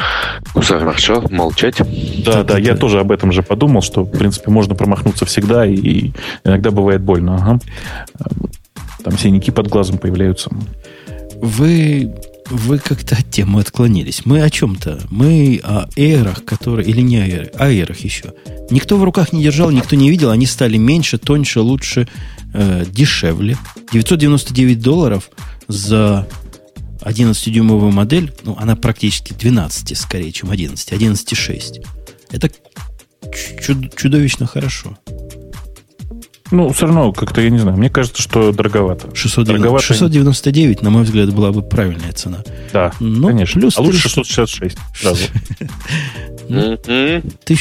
[0.55, 1.25] Замолчал?
[1.29, 1.77] Молчать?
[2.25, 6.13] Да, да, я тоже об этом же подумал, что, в принципе, можно промахнуться всегда, и
[6.45, 7.35] иногда бывает больно.
[7.35, 7.59] Ага.
[9.03, 10.51] Там синяки под глазом появляются.
[11.41, 12.15] Вы,
[12.51, 14.25] вы как-то от темы отклонились.
[14.25, 15.01] Мы о чем-то.
[15.11, 16.87] Мы о эрах, которые...
[16.89, 18.35] Или не о о эрах еще.
[18.71, 20.31] Никто в руках не держал, никто не видел.
[20.31, 22.09] Они стали меньше, тоньше, лучше,
[22.55, 23.57] э, дешевле.
[23.93, 25.31] 999 долларов
[25.69, 26.27] за
[27.01, 31.85] 11-дюймовую модель, ну, она практически 12 скорее, чем 11, 11,6.
[32.31, 32.51] Это
[33.61, 34.99] чуд- чудовищно хорошо.
[36.51, 39.15] Ну, все равно, как-то, я не знаю, мне кажется, что дороговато.
[39.15, 39.85] 690, дороговато.
[39.85, 42.45] 699, на мой взгляд, была бы правильная цена.
[42.73, 43.61] Да, Но конечно.
[43.61, 45.25] Плюс а лучше 666 сразу.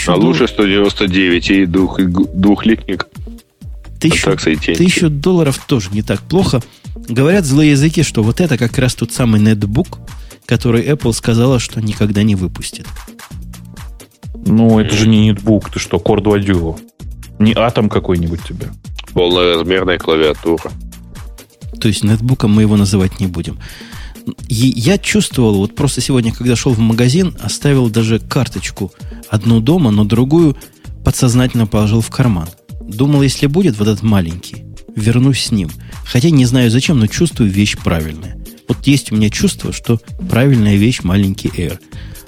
[0.07, 3.07] А лучше 199 и двухлитник.
[3.99, 6.61] Тысячу, тысячу долларов тоже не так плохо.
[6.95, 9.99] Говорят злые языки, что вот это как раз тот самый нетбук,
[10.45, 12.85] который Apple сказала, что никогда не выпустит.
[14.45, 16.79] Ну, это же не нетбук, ты что, Core Dual Duo.
[17.39, 18.67] Не атом какой-нибудь тебе.
[19.13, 20.71] Полноразмерная клавиатура.
[21.79, 23.59] То есть нетбуком мы его называть не будем.
[24.47, 28.91] И я чувствовал, вот просто сегодня, когда шел в магазин, оставил даже карточку
[29.29, 30.57] одну дома, но другую
[31.03, 32.47] подсознательно положил в карман.
[32.81, 34.65] Думал, если будет вот этот маленький,
[34.95, 35.69] вернусь с ним.
[36.05, 38.37] Хотя не знаю зачем, но чувствую вещь правильная.
[38.67, 41.79] Вот есть у меня чувство, что правильная вещь маленький Air.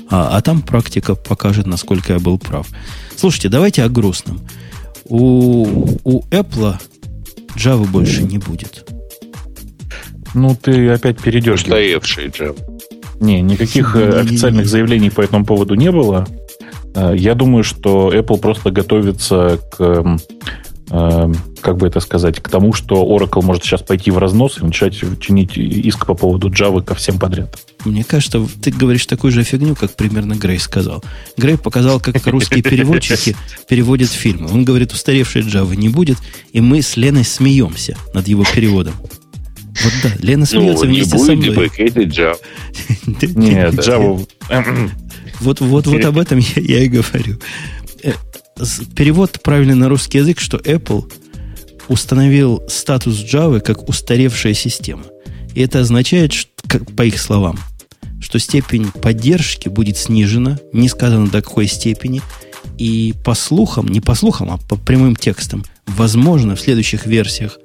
[0.10, 2.68] А, а там практика покажет, насколько я был прав.
[3.16, 4.42] Слушайте, давайте о грустном.
[5.10, 5.66] У,
[6.04, 6.76] у Apple
[7.56, 8.90] Java больше не будет.
[10.34, 11.64] Ну, ты опять перейдешь.
[11.64, 12.58] Устаевший Java.
[13.20, 16.28] Не, никаких не, э, официальных не, не, заявлений по этому поводу не было.
[16.94, 20.20] Э, я думаю, что Apple просто готовится к Эм,
[20.90, 24.96] как бы это сказать, к тому, что Oracle может сейчас пойти в разнос и начать
[25.20, 27.58] чинить иск по поводу Java ко всем подряд.
[27.84, 31.04] Мне кажется, ты говоришь такую же фигню, как примерно Грей сказал.
[31.36, 33.36] Грей показал, как русские переводчики
[33.70, 34.50] переводят фильмы.
[34.52, 36.18] Он говорит, устаревшей Java не будет,
[36.54, 38.94] и мы с Леной смеемся над его переводом.
[39.84, 41.50] Вот да, Лена ну, смеется ну, вместе со мной.
[41.68, 42.38] Java.
[43.06, 44.26] Нет, Java...
[45.40, 47.38] Вот, вот, вот об этом я, я и говорю.
[48.96, 51.12] Перевод правильный на русский язык, что Apple
[51.88, 55.04] установил статус Java как устаревшая система.
[55.54, 57.60] И это означает, что, как, по их словам,
[58.20, 62.22] что степень поддержки будет снижена, не сказано до какой степени,
[62.78, 67.60] и по слухам, не по слухам, а по прямым текстам, возможно, в следующих версиях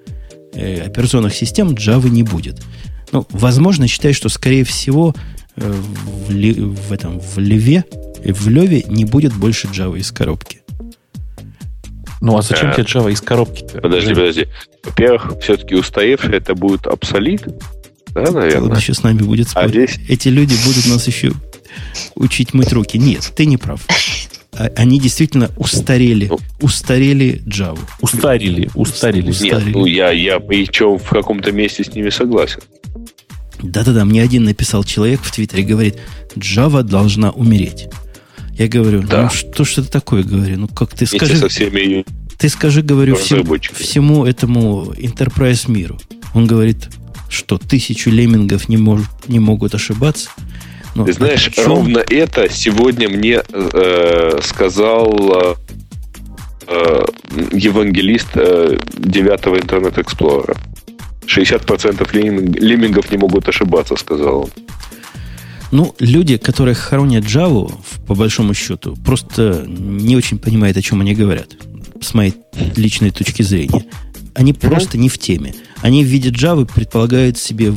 [0.55, 2.63] э, операционных систем Java не будет.
[3.13, 5.15] Ну, возможно, считаю, что, скорее всего,
[5.57, 5.73] э,
[6.27, 7.85] в, ли, в этом в Леве,
[8.25, 10.62] в Леве не будет больше Java из коробки.
[12.23, 13.81] Ну, а зачем а, тебе Java из коробки-то?
[13.81, 14.47] Подожди, подожди.
[14.85, 17.43] Во-первых, все-таки устаревший это будет обсолит,
[18.15, 18.71] да, наверное?
[18.71, 19.91] Он еще с нами будет а спорить.
[19.91, 20.09] А здесь...
[20.09, 21.33] Эти люди будут нас еще
[22.15, 22.97] учить мыть руки.
[22.97, 23.81] Нет, ты не прав.
[24.53, 26.27] А, они действительно устарели.
[26.27, 27.81] Ну, устарели Java.
[28.01, 29.31] Устарили, устарили.
[29.31, 29.65] устарили.
[29.67, 32.61] Нет, ну я, я причем в каком-то месте с ними согласен.
[33.63, 35.97] Да-да-да, мне один написал человек в Твиттере, говорит,
[36.37, 37.89] Java должна умереть.
[38.63, 39.25] Я говорю, да.
[39.25, 41.37] ну что ж это такое, говорю, ну как ты скажи...
[41.37, 42.05] со всеми
[42.39, 45.99] ты скажи, говорю, всем, всему этому enterprise миру.
[46.33, 46.89] Он говорит,
[47.29, 50.31] что тысячу леммингов не, мож, не могут ошибаться.
[50.95, 55.57] Но ты знаешь, ровно это сегодня мне э, сказал
[56.69, 57.05] э,
[57.53, 60.55] евангелист э, девятого интернет эксплора.
[61.27, 62.09] 60%
[62.61, 64.51] леммингов не могут ошибаться, сказал он.
[65.73, 67.73] Ну, люди, которые хоронят Java,
[68.07, 71.49] по большому счету, просто не очень понимают, о чем они говорят,
[72.01, 72.35] с моей
[72.77, 73.87] личной точки зрения.
[74.35, 75.55] Они просто не в теме.
[75.81, 77.73] Они в виде Java предполагают себе,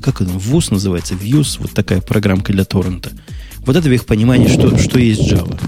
[0.00, 3.10] как это, ВУЗ называется, Views, вот такая программка для торрента.
[3.60, 5.58] Вот это в их понимании, что, что есть Java.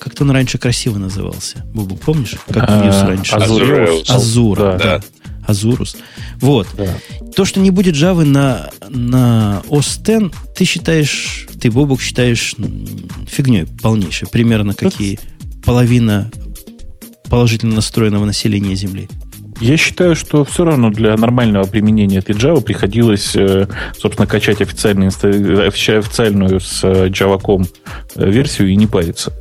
[0.00, 1.64] Как-то он раньше красиво назывался.
[1.72, 2.34] Бубу, помнишь?
[2.48, 3.36] Как Views раньше?
[3.36, 4.10] Азурус.
[4.10, 5.00] Азура, да.
[5.50, 5.96] Азурус.
[6.40, 6.66] Вот.
[6.76, 6.88] Да.
[7.34, 12.54] То, что не будет Java на, на OS X, ты считаешь, ты, Бобок, считаешь
[13.26, 14.28] фигней полнейшей.
[14.28, 15.18] Примерно какие
[15.64, 16.30] половина
[17.28, 19.08] положительно настроенного населения Земли.
[19.60, 25.10] Я считаю, что все равно для нормального применения этой Java приходилось, э, собственно, качать официальную,
[25.66, 27.66] официальную с э, Java.com
[28.16, 29.32] э, версию и не париться.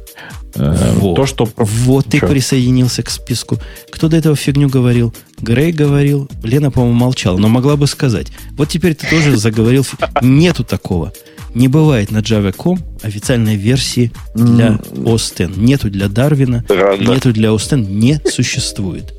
[0.56, 1.16] Вот.
[1.16, 1.48] То, что...
[1.56, 3.60] вот ты присоединился к списку.
[3.92, 5.14] Кто до этого фигню говорил?
[5.42, 8.28] Грей говорил, Лена, по-моему, молчала, но могла бы сказать.
[8.52, 9.86] Вот теперь ты тоже заговорил.
[10.22, 11.14] Нету такого.
[11.56, 15.34] Не бывает на Java.com официальной версии для X.
[15.56, 16.64] Нету для Дарвина,
[17.00, 19.14] нету для X, не существует.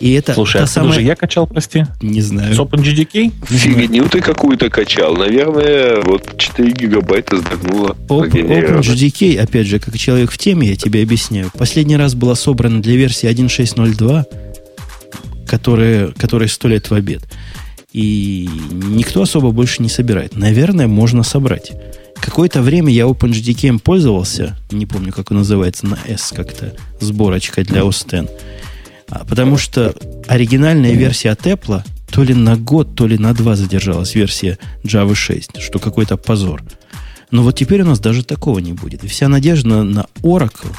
[0.00, 0.92] И это Слушай, та а самая...
[0.92, 1.84] же я качал, прости?
[2.00, 2.54] Не знаю.
[2.54, 3.32] С OpenGDK?
[3.46, 5.16] Фигню ты какую-то качал.
[5.16, 7.96] Наверное, вот 4 гигабайта сдохнуло.
[8.08, 11.50] OpenGDK, опять же, как человек в теме, я тебе объясняю.
[11.52, 14.47] Последний раз была собрана для версии 1.6.0.2,
[15.48, 17.22] которая, которая 100 лет в обед.
[17.92, 20.36] И никто особо больше не собирает.
[20.36, 21.72] Наверное, можно собрать.
[22.20, 27.80] Какое-то время я OpenGDK пользовался, не помню, как он называется, на S как-то, сборочка для
[27.80, 28.30] OS X.
[29.08, 29.94] А, потому что
[30.26, 35.14] оригинальная версия от Apple то ли на год, то ли на два задержалась версия Java
[35.14, 36.62] 6, что какой-то позор.
[37.30, 39.04] Но вот теперь у нас даже такого не будет.
[39.04, 40.74] И вся надежда на Oracle,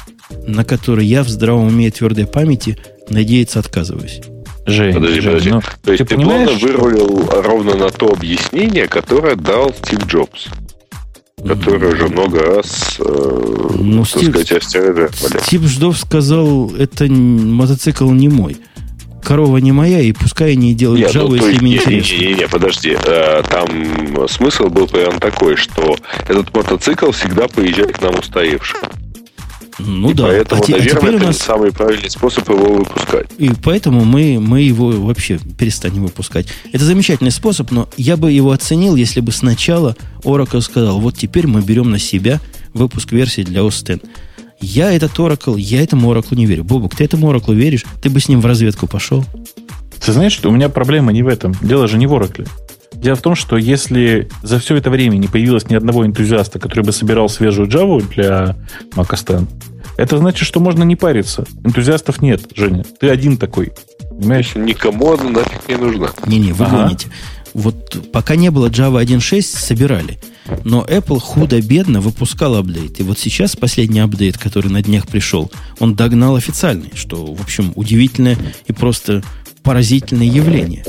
[0.46, 4.20] на который я в здравом уме и твердой памяти надеяться отказываюсь.
[4.66, 5.50] Жень, подожди, Жень, подожди.
[5.50, 6.48] Ну, то есть ты, ты понимаешь?
[6.48, 10.48] плавно вырулил ровно на то объяснение, которое дал Стив Джобс
[11.46, 15.08] который уже много раз, э, ну, так Стив, сказать, астероиды
[15.42, 18.58] Стив Ждов сказал, это мотоцикл не мой.
[19.22, 22.14] Корова не моя, и пускай они делают Нет, жалу, ну, если мне интересно.
[22.14, 22.96] Не, не, не, подожди.
[23.06, 25.96] Э, там смысл был прям такой, что
[26.26, 28.78] этот мотоцикл всегда поезжает к нам устаревшим.
[29.86, 30.24] Ну и да.
[30.24, 31.36] Поэтому, а, а наверное, теперь у нас...
[31.36, 33.26] это самый правильный способ его выпускать.
[33.38, 36.46] И поэтому мы, мы его вообще перестанем выпускать.
[36.72, 41.46] Это замечательный способ, но я бы его оценил, если бы сначала Oracle сказал, вот теперь
[41.46, 42.40] мы берем на себя
[42.74, 44.04] выпуск версии для OS X.
[44.60, 46.64] Я этот Oracle, я этому Oracle не верю.
[46.64, 47.84] Бобук, ты этому Oracle веришь?
[48.02, 49.24] Ты бы с ним в разведку пошел?
[50.04, 51.54] Ты знаешь, что у меня проблема не в этом.
[51.62, 52.46] Дело же не в Oracle.
[52.94, 56.84] Дело в том, что если за все это время не появилось ни одного энтузиаста, который
[56.84, 58.56] бы собирал свежую Java для
[58.94, 59.46] Mac OS
[60.00, 61.44] это значит, что можно не париться.
[61.62, 62.84] Энтузиастов нет, Женя.
[62.98, 63.72] Ты один такой.
[64.08, 64.54] Понимаешь?
[64.54, 66.08] Никому она нафиг не нужна.
[66.24, 66.84] Не-не, вы ага.
[66.84, 67.08] гоните.
[67.52, 70.18] Вот пока не было Java 1.6, собирали.
[70.64, 72.98] Но Apple худо-бедно выпускал апдейт.
[72.98, 77.72] И вот сейчас последний апдейт, который на днях пришел, он догнал официальный, что, в общем,
[77.74, 79.22] удивительное и просто
[79.62, 80.82] поразительное явление.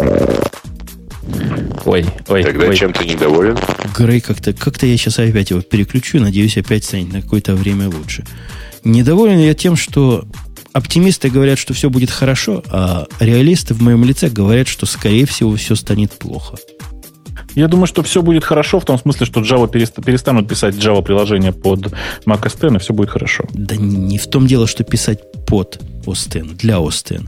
[1.86, 2.76] Ой, ой, Тогда ой.
[2.76, 3.58] чем ты недоволен?
[3.98, 8.24] Грей, как-то как я сейчас опять его переключу, надеюсь, опять станет на какое-то время лучше.
[8.84, 10.26] Недоволен я тем, что
[10.74, 15.56] оптимисты говорят, что все будет хорошо, а реалисты в моем лице говорят, что, скорее всего,
[15.56, 16.56] все станет плохо.
[17.56, 21.52] Я думаю, что все будет хорошо в том смысле, что Java перестанут писать Java приложение
[21.52, 21.94] под
[22.26, 23.46] Mac OS X, и все будет хорошо.
[23.54, 27.24] Да не в том дело, что писать под OS X, для OS X.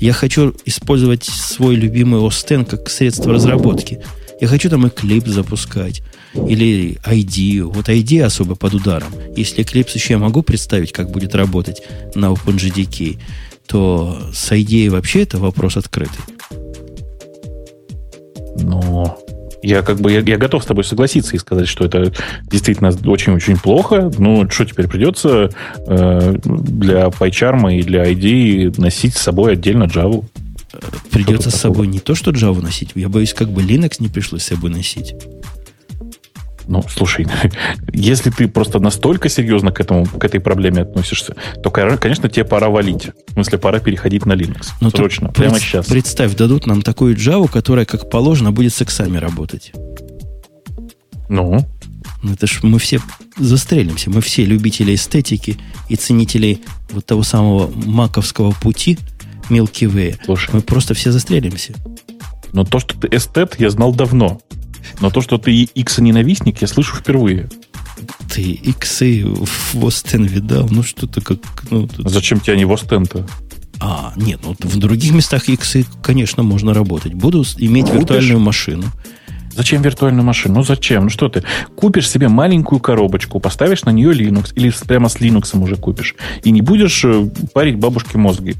[0.00, 4.00] Я хочу использовать свой любимый X как средство разработки.
[4.40, 6.02] Я хочу там Eclipse запускать.
[6.34, 7.62] Или ID.
[7.62, 9.12] Вот ID особо под ударом.
[9.34, 11.82] Если Eclipse еще я могу представить, как будет работать
[12.14, 13.18] на OpenJDK,
[13.66, 16.20] то с ID вообще это вопрос открытый.
[18.58, 19.18] Но
[19.66, 22.12] я как бы я, я готов с тобой согласиться и сказать, что это
[22.44, 24.12] действительно очень-очень плохо.
[24.16, 25.50] Ну, что теперь придется
[25.86, 30.24] э, для PyCharm и для ID носить с собой отдельно Java?
[31.10, 32.90] Придется с собой не то, что Java носить.
[32.94, 35.14] Я боюсь, как бы Linux не пришлось с собой носить.
[36.68, 37.26] Ну, слушай,
[37.92, 42.68] если ты просто настолько серьезно к, этому, к этой проблеме относишься, то, конечно, тебе пора
[42.68, 43.10] валить.
[43.28, 44.68] В смысле, пора переходить на Linux.
[44.80, 45.86] Ну, Срочно, прямо пред, сейчас.
[45.86, 49.72] Представь, дадут нам такую Java, которая, как положено, будет с иксами работать.
[51.28, 51.64] Ну?
[52.22, 52.32] ну?
[52.32, 53.00] Это ж мы все
[53.36, 54.10] застрелимся.
[54.10, 55.58] Мы все любители эстетики
[55.88, 56.60] и ценители
[56.90, 58.98] вот того самого маковского пути
[59.50, 60.18] Milky Way.
[60.24, 60.50] Слушай.
[60.52, 61.74] Мы просто все застрелимся.
[62.52, 64.40] Но то, что ты эстет, я знал давно.
[65.00, 67.48] Но то, что ты X-ненавистник, я слышу впервые.
[68.32, 70.68] Ты иксы в Остен видал?
[70.70, 71.38] Ну, что-то как...
[71.70, 72.10] Ну, тут...
[72.10, 73.26] Зачем тебе они в Остен-то?
[73.80, 77.14] А, нет, ну в других местах иксы, конечно, можно работать.
[77.14, 78.00] Буду иметь Купишь?
[78.00, 78.84] виртуальную машину.
[79.54, 80.56] Зачем виртуальную машину?
[80.56, 81.04] Ну зачем?
[81.04, 81.42] Ну что ты?
[81.74, 86.14] Купишь себе маленькую коробочку, поставишь на нее Linux, или прямо с Linux уже купишь,
[86.44, 88.54] и не будешь э, парить бабушке мозги.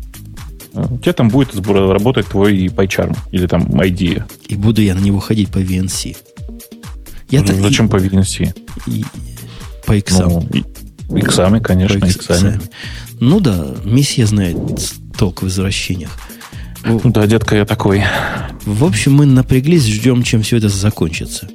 [0.76, 4.24] У тебя там будет работать твой PyCharm или там IDEA.
[4.48, 6.16] И буду я на него ходить по VNC.
[7.30, 8.54] Я ну, зачем и, по VNC?
[8.86, 9.04] И,
[9.86, 10.46] по иксам.
[11.08, 12.60] Ну, иксами, конечно, по иксами.
[13.20, 14.56] Ну да, миссия знает
[15.16, 16.10] толк в возвращениях.
[16.84, 18.04] Ну да, детка, я такой.
[18.64, 21.48] В общем, мы напряглись, ждем, чем все это закончится.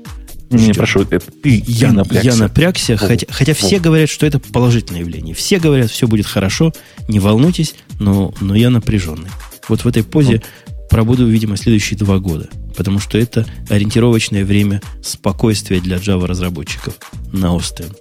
[0.52, 2.30] Не, прошу, это ты, я, напрягся.
[2.30, 5.34] Я напрягся, О, хотя, хотя все говорят, что это положительное явление.
[5.34, 6.74] Все говорят, все будет хорошо,
[7.08, 9.30] не волнуйтесь, но, но я напряженный.
[9.70, 10.42] Вот в этой позе
[10.90, 12.50] пробуду, видимо, следующие два года.
[12.76, 16.96] Потому что это ориентировочное время спокойствия для Java разработчиков
[17.32, 17.92] на Остен.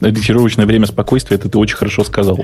[0.00, 2.38] Ориентировочное время спокойствия, это ты очень хорошо сказал.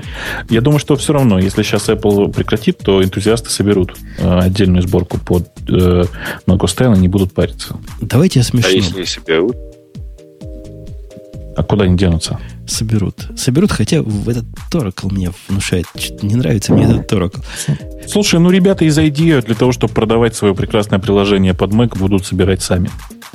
[0.49, 5.19] Я думаю, что все равно, если сейчас Apple прекратит, то энтузиасты соберут э, отдельную сборку
[5.19, 6.03] под э,
[6.45, 7.77] Mac и не будут париться.
[8.01, 8.69] Давайте я смешно.
[8.69, 9.55] А если не соберут?
[11.55, 12.39] А куда они денутся?
[12.67, 13.27] Соберут.
[13.37, 15.85] Соберут, хотя в этот Oracle мне внушает.
[15.95, 17.43] Что-то не нравится мне этот Oracle.
[18.07, 22.25] Слушай, ну ребята из IDEA для того, чтобы продавать свое прекрасное приложение под Mac, будут
[22.25, 22.91] собирать сами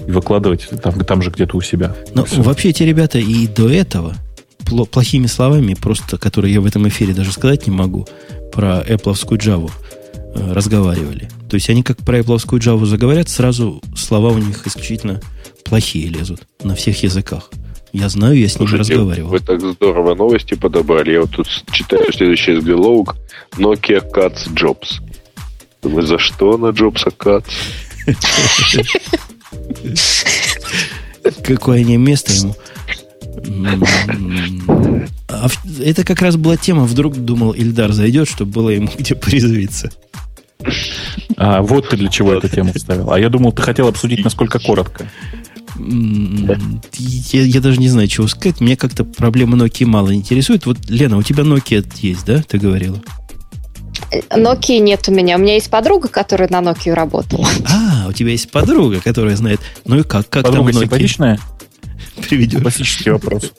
[0.07, 1.97] и выкладывать там, там же где-то у себя.
[2.15, 2.43] Но Все.
[2.43, 4.15] вообще эти ребята и до этого
[4.91, 8.07] плохими словами, просто которые я в этом эфире даже сказать не могу,
[8.53, 9.71] про Apple Java
[10.35, 11.29] э, разговаривали.
[11.49, 15.21] То есть они как про Apple Java заговорят, сразу слова у них исключительно
[15.65, 17.51] плохие лезут на всех языках.
[17.93, 19.31] Я знаю, я с ними Слушайте, разговаривал.
[19.31, 21.13] Вы так здорово новости подобрали.
[21.13, 23.17] Я вот тут читаю следующий заголовок.
[23.57, 25.01] Nokia cuts jobs.
[25.83, 27.45] Думаю, за что на Джобса cuts?
[31.45, 32.55] Какое не место ему.
[35.29, 35.49] А
[35.85, 36.85] это как раз была тема.
[36.85, 39.91] Вдруг думал, Ильдар зайдет, чтобы было ему где порезвиться.
[41.37, 43.13] А вот ты для чего эту тему вставил.
[43.13, 45.11] А я думал, ты хотел обсудить, насколько коротко.
[45.79, 48.61] Я, я даже не знаю, чего сказать.
[48.61, 50.67] Меня как-то проблема Nokia мало интересует.
[50.67, 52.43] Вот, Лена, у тебя Nokia есть, да?
[52.43, 53.01] Ты говорила.
[54.31, 55.37] Nokia нет у меня.
[55.37, 57.49] У меня есть подруга, которая на Nokia работала.
[57.67, 59.61] А, у тебя есть подруга, которая знает.
[59.87, 60.29] Ну и как?
[60.29, 60.85] Как подруга там Nokia?
[60.85, 61.39] симпатичная?
[62.29, 62.61] Приведешь.
[62.61, 63.53] Классический вопрос.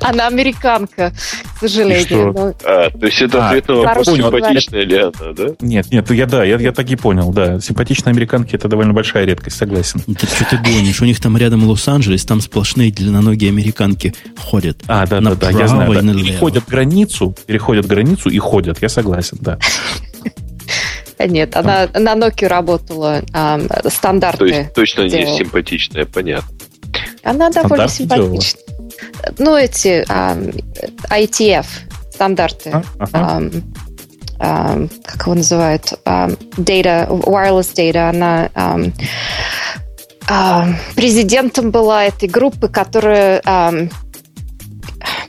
[0.00, 1.12] Она американка,
[1.58, 2.32] к сожалению.
[2.32, 2.54] Но...
[2.64, 5.46] А, то есть это ответ на вопрос, симпатичная ли она, да?
[5.60, 7.60] Нет, нет, я да, я, я так и понял, да.
[7.60, 10.00] Симпатичные американки это довольно большая редкость, согласен.
[10.00, 11.00] Ты что ты гонишь?
[11.00, 14.78] У них там рядом Лос-Анджелес, там сплошные длинноногие американки ходят.
[14.86, 15.92] А, да, да, да, я знаю.
[15.92, 16.00] Да.
[16.00, 19.58] Переходят границу, переходят границу и ходят, я согласен, да.
[21.26, 24.38] Нет, она на Nokia работала, а, стандарты.
[24.38, 25.32] То есть точно делала.
[25.32, 26.56] не симпатичная, понятно.
[27.24, 28.67] Она довольно симпатичная.
[29.38, 30.64] Ну, эти um,
[31.10, 31.66] ITF
[32.12, 32.70] стандарты.
[32.70, 33.40] А, ага.
[33.40, 33.62] um,
[34.40, 35.92] um, как его называют?
[36.04, 38.10] Um, data, wireless data.
[38.10, 38.92] Она um,
[40.28, 43.72] а, президентом была этой группы, которая а,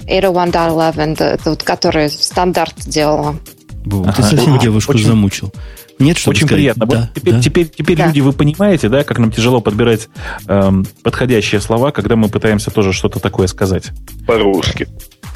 [0.06, 3.38] 801.11, это вот, которая стандарт делала.
[3.86, 4.14] Бу, ага.
[4.14, 5.54] Ты совсем девушку очень, замучил.
[6.00, 6.58] Нет, что Очень сказать.
[6.58, 6.86] приятно.
[6.86, 7.42] Да, вот теперь, да.
[7.42, 8.08] теперь, теперь да.
[8.08, 10.08] люди, вы понимаете, да, как нам тяжело подбирать
[10.48, 13.92] эм, подходящие слова, когда мы пытаемся тоже что-то такое сказать.
[14.26, 14.88] По-русски.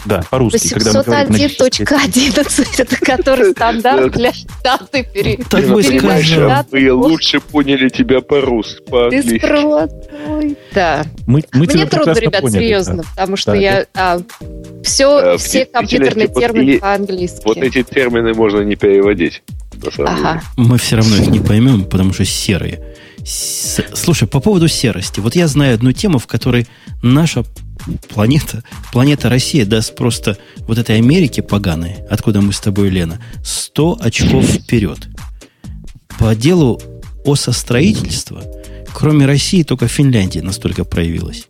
[0.06, 0.74] Да, по-русски.
[0.74, 4.32] 801.11, это который стандарт для
[4.64, 5.84] даты перед Так вы
[6.72, 9.42] Мы лучше поняли тебя по-русски, по-английски.
[10.74, 11.06] Да.
[11.26, 13.04] Мы, мы Мне трудно, ребят, поняли, серьезно, да.
[13.16, 14.20] потому что да, я а,
[14.84, 17.42] все, все компьютерные термины по-английски.
[17.46, 19.42] Вот эти термины можно не переводить.
[19.98, 20.42] Ага.
[20.58, 22.96] Мы все равно их не поймем, потому что серые.
[23.26, 23.82] С...
[23.94, 25.20] Слушай, по поводу серости.
[25.20, 26.68] Вот я знаю одну тему, в которой
[27.02, 27.44] наша
[28.10, 33.98] планета, планета Россия даст просто вот этой Америке поганой, откуда мы с тобой, Лена, 100
[34.02, 35.08] очков вперед.
[36.20, 36.82] По делу
[37.26, 38.44] осостроительства,
[38.94, 41.48] кроме России, только Финляндия настолько проявилась.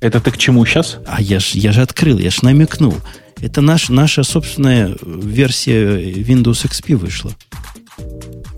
[0.00, 0.98] Это ты к чему сейчас?
[1.06, 2.94] А я же я ж открыл, я же намекнул.
[3.40, 7.32] Это наш, наша собственная версия Windows XP вышла.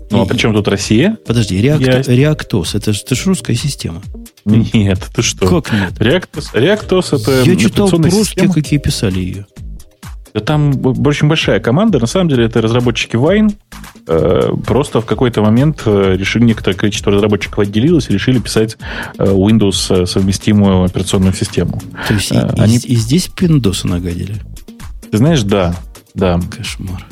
[0.09, 1.17] Ну, а при чем тут Россия?
[1.25, 2.31] Подожди, React, Я...
[2.33, 4.01] Reactos, это же, это же русская система.
[4.45, 5.47] Нет, ты что?
[5.61, 5.93] Как нет?
[5.99, 9.45] Reactos, Reactos это Я читал по-русски, какие писали ее.
[10.33, 10.73] Да там
[11.05, 11.99] очень большая команда.
[11.99, 13.53] На самом деле это разработчики Wine.
[14.07, 18.77] Э, просто в какой-то момент э, решили, некоторое количество разработчиков отделилось и решили писать
[19.17, 21.81] э, Windows совместимую операционную систему.
[22.07, 22.77] То есть Они...
[22.77, 24.35] и, и здесь Windows нагадили?
[25.11, 25.75] Ты знаешь, да.
[26.13, 26.39] Да.
[26.55, 27.05] Кошмар.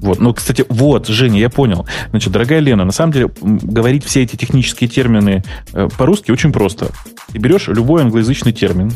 [0.00, 0.20] Вот.
[0.20, 1.86] Ну, кстати, вот, Женя, я понял.
[2.10, 5.42] Значит, дорогая Лена, на самом деле говорить все эти технические термины
[5.72, 6.90] э, по-русски очень просто.
[7.32, 8.92] Ты берешь любой англоязычный термин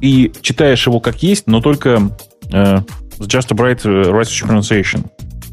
[0.00, 2.10] и читаешь его как есть, но только
[2.50, 2.78] э,
[3.20, 5.06] just a bright э, Russian pronunciation.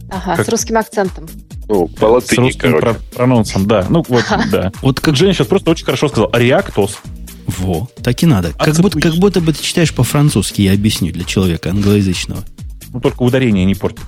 [0.10, 0.45] Ага, как...
[0.45, 1.28] с русским акцентом.
[1.68, 3.86] Ну, по латыни, С русским про- прононсом, да.
[3.89, 4.72] Ну, вот, да.
[4.82, 6.30] Вот как Женя сейчас просто очень хорошо сказал.
[6.34, 6.99] Реактос.
[7.48, 8.54] Во, так и надо.
[8.54, 12.43] Как будто, как будто бы ты читаешь по-французски, я объясню для человека англоязычного.
[12.91, 14.06] Ну, только ударение не портит.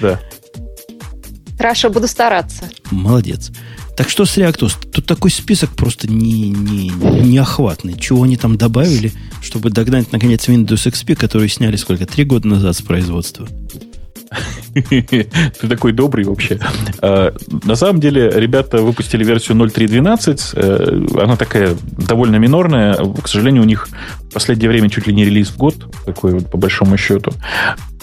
[0.00, 0.20] Да.
[1.58, 2.68] Хорошо, буду стараться.
[2.90, 3.50] Молодец.
[3.96, 4.74] Так что с Reactos?
[4.92, 7.96] Тут такой список просто не, не, неохватный.
[7.98, 12.06] Чего они там добавили, чтобы догнать, наконец, Windows XP, который сняли сколько?
[12.06, 13.48] Три года назад с производства.
[14.74, 16.58] Ты такой добрый вообще.
[17.00, 17.32] А,
[17.64, 20.40] на самом деле, ребята выпустили версию 0.3.12.
[20.54, 21.76] Э, она такая
[22.08, 22.94] довольно минорная.
[22.94, 23.88] К сожалению, у них
[24.30, 27.32] в последнее время чуть ли не релиз в год, такой вот по большому счету.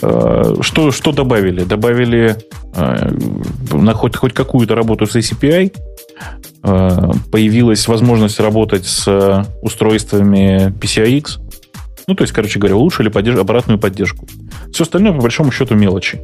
[0.01, 1.63] А, что, что добавили?
[1.63, 2.37] Добавили
[2.75, 3.11] а,
[3.71, 5.73] на хоть, хоть какую-то работу с ACPI.
[7.31, 11.39] Появилась возможность работать с устройствами PCIX
[12.07, 13.37] ну, то есть, короче говоря, улучшили поддерж...
[13.37, 14.27] обратную поддержку.
[14.71, 16.21] Все остальное, по большому счету, мелочи.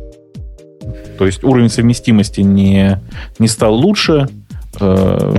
[1.17, 3.01] То есть уровень совместимости не,
[3.39, 4.27] не стал лучше,
[4.79, 5.33] э,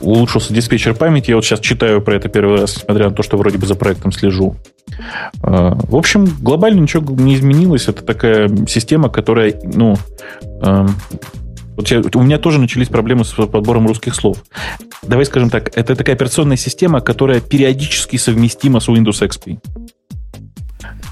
[0.00, 1.30] улучшился диспетчер памяти.
[1.30, 3.74] Я вот сейчас читаю про это первый раз, несмотря на то, что вроде бы за
[3.74, 4.56] проектом слежу.
[5.42, 7.88] Э, в общем, глобально ничего не изменилось.
[7.88, 9.96] Это такая система, которая, ну,
[10.62, 10.86] э,
[11.78, 14.42] вот я, у меня тоже начались проблемы с подбором русских слов.
[15.02, 19.60] Давай скажем так, это такая операционная система, которая периодически совместима с Windows XP.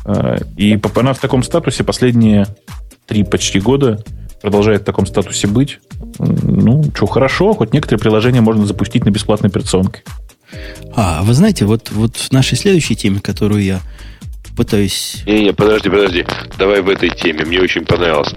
[0.05, 2.49] А, и она в таком статусе последние
[3.07, 4.03] три почти года
[4.43, 5.79] продолжает в таком статусе быть.
[6.19, 10.03] Ну, что, хорошо, хоть некоторые приложения можно запустить на бесплатной операционке.
[10.97, 13.79] А, вы знаете, вот, вот в нашей следующей теме, которую я
[14.57, 15.23] пытаюсь...
[15.27, 16.27] Не-не, подожди, подожди.
[16.59, 17.45] Давай в этой теме.
[17.45, 18.35] Мне очень понравилось.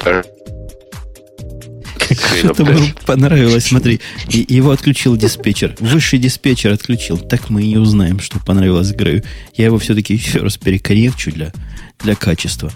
[2.38, 4.00] Что-то мне понравилось, смотри.
[4.30, 5.76] И его отключил диспетчер.
[5.80, 7.18] Высший диспетчер отключил.
[7.18, 9.24] Так мы и узнаем, что понравилось Грею.
[9.56, 11.54] Я его все-таки еще раз перекоррекчу для,
[12.00, 12.72] для качества.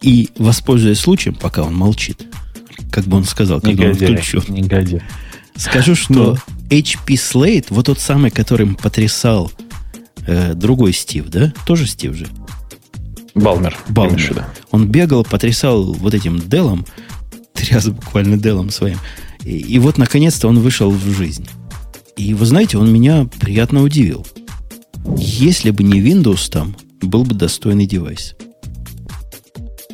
[0.00, 2.22] И, воспользуясь случаем, пока он молчит,
[2.90, 4.42] как бы он сказал, когда он включу.
[4.48, 5.02] Негодяй.
[5.56, 6.38] Скажу, что Но...
[6.70, 9.52] HP Slate, вот тот самый, которым потрясал
[10.26, 11.52] э, другой Стив, да?
[11.66, 12.26] Тоже Стив же?
[13.34, 13.76] Балмер.
[13.88, 14.46] Балмер.
[14.70, 16.86] Он бегал, потрясал вот этим Делом,
[17.62, 18.98] тряс буквально делом своим.
[19.44, 21.48] И, и вот, наконец-то, он вышел в жизнь.
[22.16, 24.26] И вы знаете, он меня приятно удивил.
[25.16, 28.34] Если бы не Windows там, был бы достойный девайс.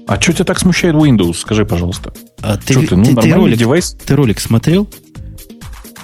[0.06, 1.34] А что тебя так смущает Windows?
[1.34, 2.12] Скажи, пожалуйста.
[2.40, 3.96] А ты, ты, ну, ты, ты, ролик, девайс?
[4.04, 4.88] ты ролик смотрел?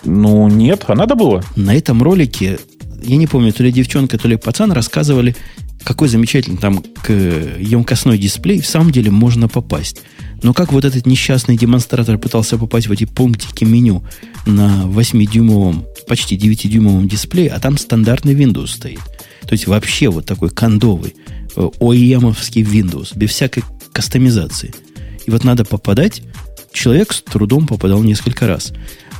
[0.04, 1.42] Ну, нет, а надо было.
[1.56, 2.58] На этом ролике,
[3.02, 5.34] я не помню, то ли девчонка, то ли пацан рассказывали,
[5.85, 10.03] какой замечательный там к емкостной дисплей в самом деле можно попасть.
[10.43, 14.05] Но как вот этот несчастный демонстратор пытался попасть в эти пунктики меню
[14.47, 19.01] на 8-дюймовом, почти 9-дюймовом дисплее, а там стандартный Windows стоит.
[19.43, 21.14] То есть вообще вот такой кондовый,
[21.57, 24.74] OEM-овский Windows, без всякой кастомизации.
[25.26, 26.22] И вот надо попадать,
[26.72, 28.72] человек с трудом попадал несколько раз.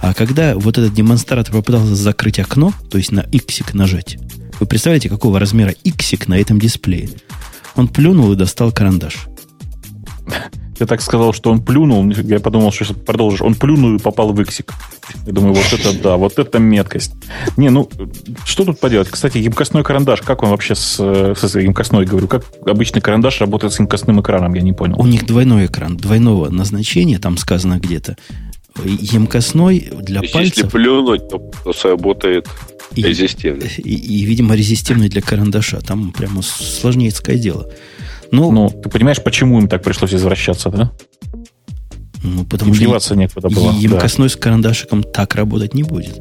[0.03, 4.19] А когда вот этот демонстратор попытался закрыть окно, то есть на иксик нажать,
[4.61, 7.11] вы представляете, какого размера иксик на этом дисплее?
[7.77, 9.27] Он плюнул и достал карандаш.
[10.79, 12.09] Ты так сказал, что он плюнул.
[12.11, 13.43] Я подумал, что сейчас продолжишь.
[13.43, 14.73] Он плюнул и попал в иксик.
[15.25, 17.13] Я думаю, вот это да, вот это меткость.
[17.57, 17.89] Не, ну,
[18.45, 19.09] что тут поделать?
[19.09, 23.79] Кстати, емкостной карандаш, как он вообще с, с емкостной, говорю, как обычный карандаш работает с
[23.79, 25.01] емкостным экраном, я не понял.
[25.01, 28.17] У них двойной экран, двойного назначения, там сказано где-то.
[28.85, 30.57] Емкостной для Если пальцев.
[30.57, 32.49] Если плюнуть, то, то сработает
[32.95, 33.71] и, резистивный.
[33.79, 35.81] И, и, видимо, резистивный для карандаша.
[35.81, 37.71] Там прямо сложнейшее дело.
[38.31, 40.93] Ну, ну, ты понимаешь, почему им так пришлось извращаться, да?
[42.23, 43.73] Ну, потому им что деваться некуда было.
[43.73, 44.33] Емкостной да.
[44.33, 46.21] с карандашиком так работать не будет.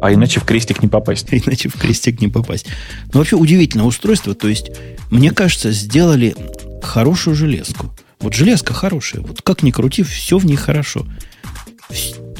[0.00, 1.28] А иначе в крестик не попасть.
[1.30, 2.66] Иначе в крестик не попасть.
[3.12, 4.34] Ну, вообще удивительное устройство.
[4.34, 4.70] То есть,
[5.10, 6.36] мне кажется, сделали
[6.82, 7.90] хорошую железку.
[8.20, 9.22] Вот железка хорошая.
[9.22, 11.06] Вот как ни крути, все в ней хорошо.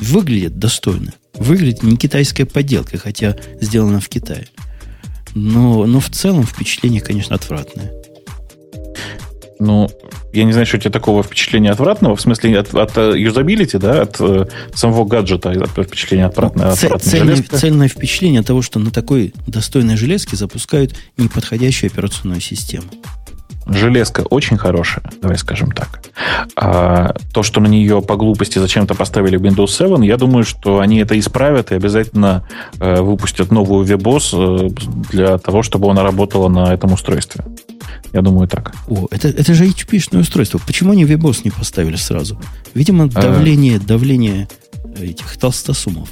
[0.01, 1.13] Выглядит достойно.
[1.35, 4.49] Выглядит не китайская подделка, хотя сделана в Китае.
[5.35, 7.93] Но, но в целом впечатление, конечно, отвратное.
[9.61, 9.89] Ну,
[10.33, 13.79] я не знаю, что у тебя такого впечатления отвратного, в смысле от, от э, юзабилити,
[13.79, 16.77] да, от э, самого гаджета от впечатления отвратного.
[16.77, 22.87] Цель, цельное, цельное впечатление того, что на такой достойной железке запускают неподходящую операционную систему.
[23.69, 26.01] Железка очень хорошая, давай скажем так.
[26.57, 30.99] А то, что на нее по глупости зачем-то поставили Windows 7, я думаю, что они
[30.99, 32.45] это исправят и обязательно
[32.81, 34.69] э, выпустят новую WebOS э,
[35.11, 37.45] для того, чтобы она работала на этом устройстве.
[38.13, 38.75] Я думаю так.
[38.89, 40.59] О, это, это же HP-шное устройство.
[40.67, 42.41] Почему они WebOS не поставили сразу?
[42.75, 43.09] Видимо, а.
[43.09, 43.81] давление, а...
[43.81, 44.49] давление
[44.99, 46.09] этих толстосумов.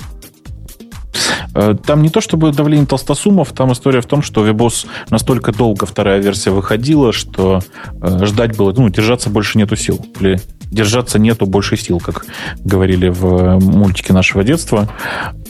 [1.55, 5.87] Э, там не то чтобы давление толстосумов, там история в том, что WebOS настолько долго
[5.87, 7.61] вторая версия выходила, что
[8.01, 10.05] э, ждать было, ну, держаться больше нету сил.
[10.21, 10.41] Или
[10.71, 12.27] держаться нету больше сил, как
[12.59, 14.89] говорили в мультике нашего детства.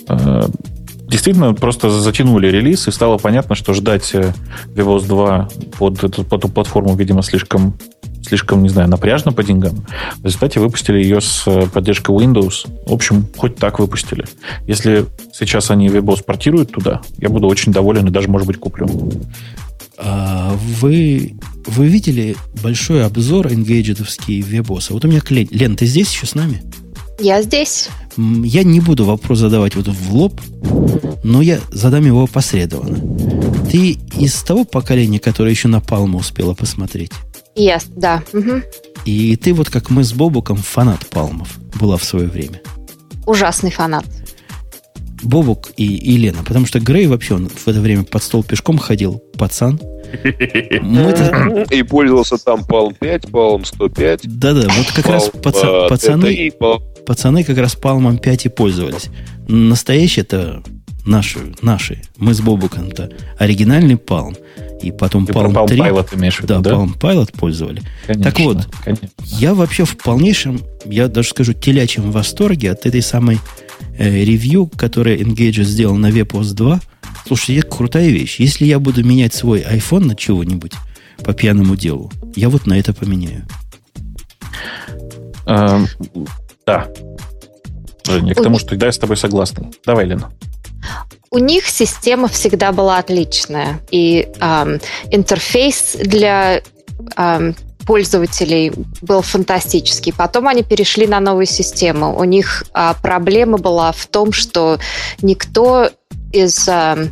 [0.09, 0.45] Э,
[1.09, 5.49] действительно просто затянули релиз, и стало понятно, что ждать WebOS 2
[5.79, 7.79] под эту, под эту платформу, видимо, слишком
[8.27, 9.87] слишком, не знаю, напряжно по деньгам.
[10.19, 12.67] В результате выпустили ее с э, поддержкой Windows.
[12.87, 14.25] В общем, хоть так выпустили.
[14.67, 18.89] Если сейчас они WebOS портируют туда, я буду очень доволен и даже, может быть, куплю.
[19.99, 24.89] А вы, вы видели большой обзор энгейджедовский WebOS?
[24.91, 26.63] Вот у меня Лен, Лен, ты здесь еще с нами?
[27.19, 27.89] Я здесь.
[28.17, 30.41] Я не буду вопрос задавать вот в лоб,
[31.25, 32.99] но я задам его опосредованно.
[33.71, 37.13] Ты из того поколения, которое еще на Палму успела посмотреть?
[37.57, 38.23] Yes, да.
[38.33, 38.63] Угу.
[39.07, 42.61] И ты вот как мы с Бобуком фанат Палмов была в свое время.
[43.25, 44.05] Ужасный фанат.
[45.23, 46.45] Бобук и, и Лена.
[46.45, 49.81] Потому что Грей вообще он в это время под стол пешком ходил, пацан.
[51.71, 54.21] И пользовался там Palm 5, Palm 105.
[54.25, 55.39] Да-да, вот как раз э,
[55.89, 56.53] пацаны,
[57.07, 59.09] пацаны как раз Palm 5 и пользовались.
[59.49, 60.63] Настоящие это
[61.05, 62.03] наши, наши.
[62.19, 64.37] Мы с Бобуком-то оригинальный Palm
[64.87, 65.79] и потом Ты Palm, Palm 3.
[65.79, 66.71] Pilot имеешь в виду, да, да?
[66.73, 67.83] Palm Pilot пользовали.
[68.07, 69.09] Конечно, так вот, конечно.
[69.25, 73.39] я вообще в полнейшем, я даже скажу, телячьем восторге от этой самой
[73.99, 76.81] э, ревью, которое Engage сделал на WebOS 2.
[77.27, 78.39] Слушай, это крутая вещь.
[78.39, 80.73] Если я буду менять свой iPhone на чего-нибудь
[81.25, 83.47] по пьяному делу, я вот на это поменяю.
[85.47, 85.87] Эм,
[86.67, 86.89] да.
[88.05, 89.73] Женя, к тому, что да, я с тобой согласен.
[89.85, 90.31] Давай, Лена.
[91.31, 94.81] У них система всегда была отличная, и эм,
[95.11, 96.63] интерфейс для
[97.17, 97.55] эм,
[97.87, 100.13] пользователей был фантастический.
[100.13, 102.19] Потом они перешли на новую систему.
[102.19, 104.79] У них э, проблема была в том, что
[105.23, 105.89] никто
[106.33, 107.09] из э,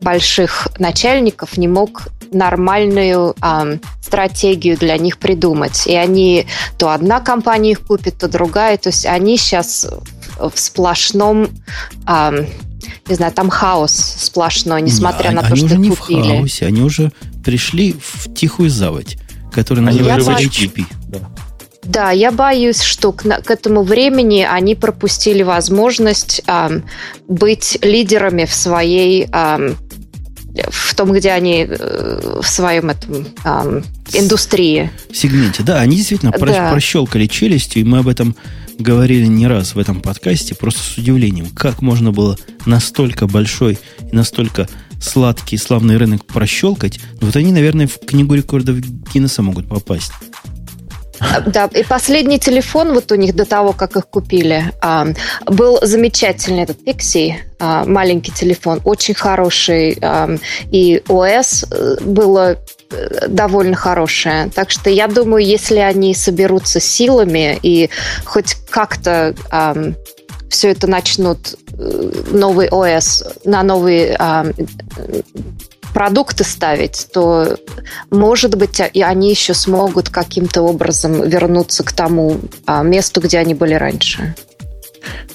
[0.00, 5.86] больших начальников не мог нормальную э, стратегию для них придумать.
[5.86, 6.46] И они
[6.78, 8.78] то одна компания их купит, то другая.
[8.78, 9.86] То есть они сейчас
[10.38, 11.48] в сплошном
[12.06, 12.46] э,
[13.08, 16.20] не знаю, там хаос сплошной, несмотря да, на то, что уже не купили.
[16.20, 17.12] в хаосе, они уже
[17.44, 19.16] пришли в тихую заводь,
[19.52, 20.84] которая называется HP.
[21.08, 21.18] Да.
[21.82, 26.80] да, я боюсь, что к, к этому времени они пропустили возможность э,
[27.26, 29.74] быть лидерами в своей э,
[30.70, 33.82] в том, где они э, в своем этом э,
[34.12, 34.90] индустрии.
[35.10, 36.70] В сегменте, да, они действительно да.
[36.70, 38.34] прощелкали челюстью, и мы об этом
[38.78, 42.36] говорили не раз в этом подкасте, просто с удивлением, как можно было
[42.66, 44.68] настолько большой и настолько
[45.00, 47.00] сладкий славный рынок прощелкать.
[47.20, 50.12] Вот они, наверное, в книгу рекордов Гиннесса могут попасть.
[51.20, 55.08] А, да, и последний телефон вот у них до того, как их купили, а,
[55.46, 59.98] был замечательный этот Pixie, а, маленький телефон, очень хороший,
[60.70, 62.58] и ОС э, было
[63.28, 64.50] довольно хорошая.
[64.50, 67.90] Так что я думаю, если они соберутся силами и
[68.24, 69.94] хоть как-то эм,
[70.48, 74.46] все это начнут э, новый ОС на новые а,
[75.92, 77.56] продукты ставить, то,
[78.10, 83.54] может быть, и они еще смогут каким-то образом вернуться к тому а, месту, где они
[83.54, 84.34] были раньше.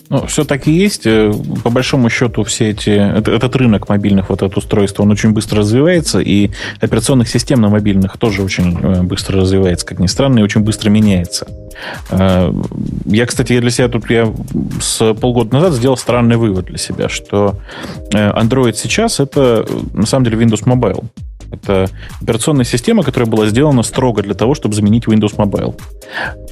[0.09, 1.05] Ну, все так и есть.
[1.05, 1.33] Э,
[1.63, 6.19] по большому счету, все эти, этот рынок мобильных вот это устройство, он очень быстро развивается,
[6.19, 6.51] и
[6.81, 10.89] операционных систем на мобильных тоже очень э, быстро развивается, как ни странно, и очень быстро
[10.89, 11.47] меняется.
[12.11, 12.53] Э,
[13.05, 14.31] я, кстати, для себя тут я
[14.79, 17.55] с полгода назад сделал странный вывод для себя, что
[18.11, 21.03] Android сейчас это на самом деле Windows Mobile.
[21.53, 21.87] Это
[22.21, 25.79] операционная система, которая была сделана строго для того, чтобы заменить Windows Mobile.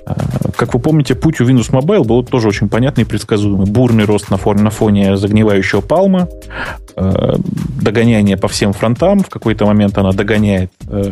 [0.05, 3.65] А, как вы помните, путь у Windows Mobile был тоже очень понятный и предсказуемый.
[3.65, 6.27] Бурный рост на фоне, на фоне загнивающего палма,
[6.95, 9.21] догоняние по всем фронтам.
[9.21, 11.11] В какой-то момент она догоняет а,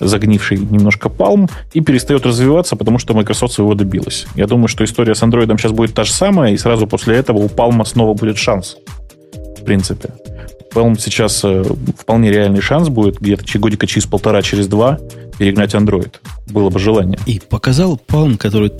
[0.00, 4.26] загнивший немножко палм и перестает развиваться, потому что Microsoft своего добилась.
[4.34, 7.38] Я думаю, что история с Android сейчас будет та же самая, и сразу после этого
[7.38, 8.76] у палма снова будет шанс.
[9.60, 10.10] В принципе.
[10.72, 11.64] Palm сейчас э,
[11.96, 14.98] вполне реальный шанс будет где-то годика через полтора, через два
[15.38, 16.14] перегнать Android.
[16.48, 17.18] Было бы желание.
[17.26, 18.72] И показал Palm, который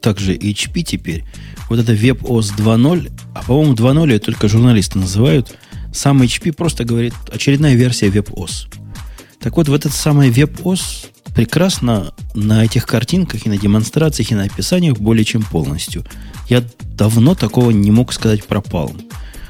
[0.00, 1.24] также HP теперь,
[1.68, 5.54] вот это WebOS 2.0, а по-моему 2.0 это только журналисты называют,
[5.92, 8.68] сам HP просто говорит очередная версия WebOS.
[9.40, 14.44] Так вот, в этот самый WebOS прекрасно на этих картинках и на демонстрациях и на
[14.44, 16.04] описаниях более чем полностью.
[16.48, 19.00] Я давно такого не мог сказать про Palm.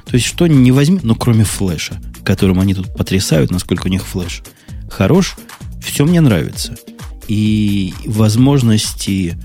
[0.09, 4.05] То есть, что не возьми, ну, кроме флеша, которым они тут потрясают, насколько у них
[4.05, 4.43] флеш
[4.89, 5.36] хорош,
[5.80, 6.74] все мне нравится.
[7.28, 9.39] И возможности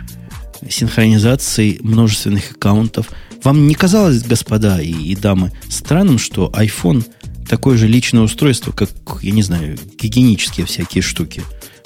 [0.69, 3.09] синхронизации множественных аккаунтов.
[3.43, 7.05] Вам не казалось, господа и, и дамы, странным, что iPhone
[7.47, 8.89] такое же личное устройство, как,
[9.21, 11.43] я не знаю, гигиенические всякие штуки?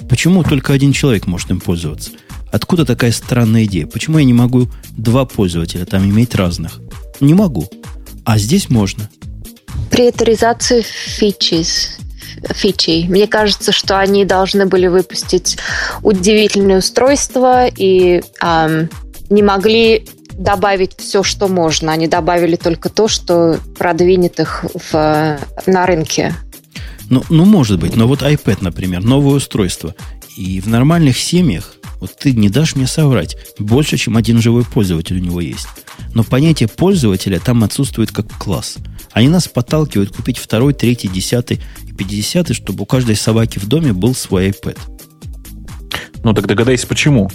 [0.08, 2.12] Почему только один человек может им пользоваться?
[2.52, 3.88] Откуда такая странная идея?
[3.88, 6.80] Почему я не могу два пользователя там иметь разных?
[7.20, 7.68] Не могу.
[8.28, 9.10] А здесь можно.
[9.90, 11.64] Приоритаризация фичи.
[12.49, 13.08] Фичей.
[13.08, 15.58] Мне кажется, что они должны были выпустить
[16.04, 18.90] удивительное устройство и эм,
[19.30, 21.94] не могли добавить все, что можно.
[21.94, 26.36] Они добавили только то, что продвинет их в, на рынке.
[27.10, 27.95] Ну, ну, может быть.
[27.95, 29.95] Но вот iPad, например, новое устройство.
[30.36, 35.16] И в нормальных семьях, вот ты не дашь мне соврать, больше, чем один живой пользователь
[35.16, 35.70] у него есть.
[36.14, 38.78] Но понятие пользователя там отсутствует как класс.
[39.11, 43.94] Они нас подталкивают купить второй, третий, десятый и пятидесятый, чтобы у каждой собаки в доме
[43.94, 44.78] был свой iPad.
[46.24, 47.30] Ну так догадайся, почему?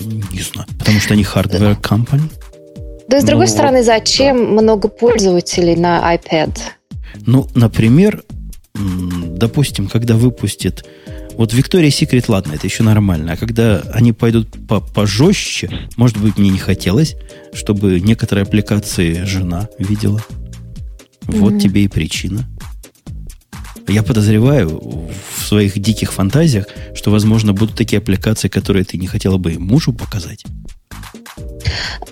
[0.00, 0.68] Не знаю.
[0.78, 2.30] Потому что они hardware company?
[3.08, 6.58] Да, с другой ну, стороны, зачем много пользователей на iPad?
[7.26, 8.24] Ну, например,
[8.74, 10.84] допустим, когда выпустит
[11.36, 13.32] вот Виктория Секрет, ладно, это еще нормально.
[13.32, 17.16] А когда они пойдут по пожестче, может быть, мне не хотелось,
[17.52, 20.22] чтобы некоторые аппликации жена видела.
[21.22, 21.60] Вот mm-hmm.
[21.60, 22.46] тебе и причина.
[23.88, 29.36] Я подозреваю в своих диких фантазиях, что, возможно, будут такие аппликации, которые ты не хотела
[29.36, 30.44] бы мужу показать.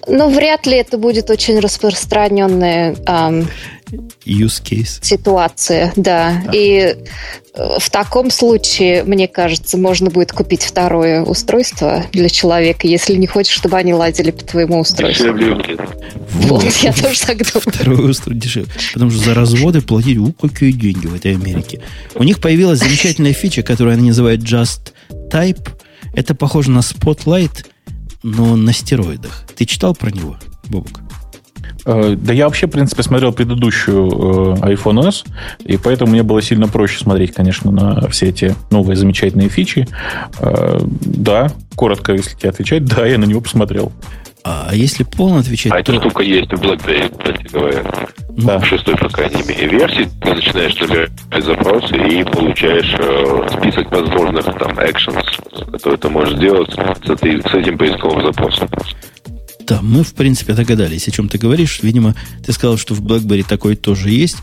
[0.07, 3.49] Ну, вряд ли это будет очень распространенная эм,
[4.25, 4.99] use case.
[5.03, 6.43] ситуация, да.
[6.45, 6.51] да.
[6.53, 6.97] И
[7.55, 13.27] э, в таком случае, мне кажется, можно будет купить второе устройство для человека, если не
[13.27, 15.35] хочешь, чтобы они лазили по твоему устройству.
[16.33, 17.73] Вот, я тоже так думаю.
[17.73, 18.71] Второе устройство дешевле.
[18.93, 21.81] Потому что за разводы платить, у, какие деньги в этой Америке.
[22.15, 24.93] У них появилась замечательная фича, которую они называют Just
[25.31, 25.69] Type.
[26.15, 27.67] Это похоже на Spotlight,
[28.23, 29.45] но на стероидах.
[29.57, 30.37] Ты читал про него,
[30.69, 31.01] Бобок?
[31.85, 35.25] Э, да я вообще, в принципе, смотрел предыдущую э, iPhone S,
[35.65, 39.89] и поэтому мне было сильно проще смотреть, конечно, на все эти новые замечательные фичи.
[40.39, 43.93] Э, да, коротко, если тебе отвечать, да, я на него посмотрел.
[44.45, 45.93] А если полно отвечать, а то...
[45.93, 47.85] эта штука есть в BlackBerry, кстати говоря.
[48.31, 48.59] Да.
[48.59, 50.09] В шестой, по крайней мере, версии.
[50.21, 56.73] Ты начинаешь набирать запросы и получаешь э, список возможных там actions, которые ты можешь сделать
[56.73, 58.69] с, этой, с этим поисковым запросом.
[59.73, 61.81] Да, мы, в принципе, догадались, о чем ты говоришь.
[61.83, 64.37] Видимо, ты сказал, что в BlackBerry такое тоже есть.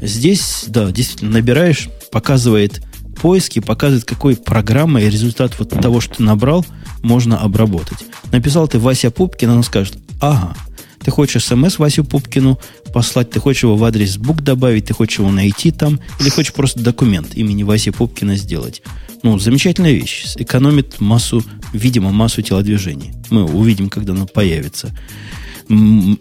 [0.00, 2.80] Здесь, да, действительно, набираешь, показывает
[3.20, 6.64] поиски, показывает, какой программой результат вот того, что ты набрал,
[7.02, 7.98] можно обработать.
[8.30, 10.54] Написал ты Вася Пупкин, он скажет, ага,
[11.02, 12.60] ты хочешь смс Васю Пупкину
[12.94, 16.52] послать, ты хочешь его в адрес бук добавить, ты хочешь его найти там, или хочешь
[16.52, 18.82] просто документ имени Васи Пупкина сделать.
[19.22, 20.34] Ну, замечательная вещь.
[20.36, 23.12] Экономит массу, видимо, массу телодвижений.
[23.30, 24.96] Мы увидим, когда оно появится.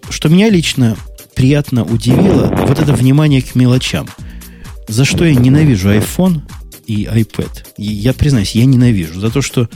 [0.10, 0.98] Что меня лично
[1.36, 4.08] приятно удивило, вот это внимание к мелочам.
[4.88, 6.42] За что я ненавижу iPhone
[6.88, 7.66] и iPad.
[7.78, 9.20] Я признаюсь, я ненавижу.
[9.20, 9.70] За то, что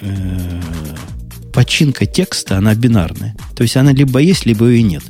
[0.00, 0.60] э,
[1.52, 3.34] починка текста, она бинарная.
[3.54, 5.02] То есть она либо есть, либо ее нет.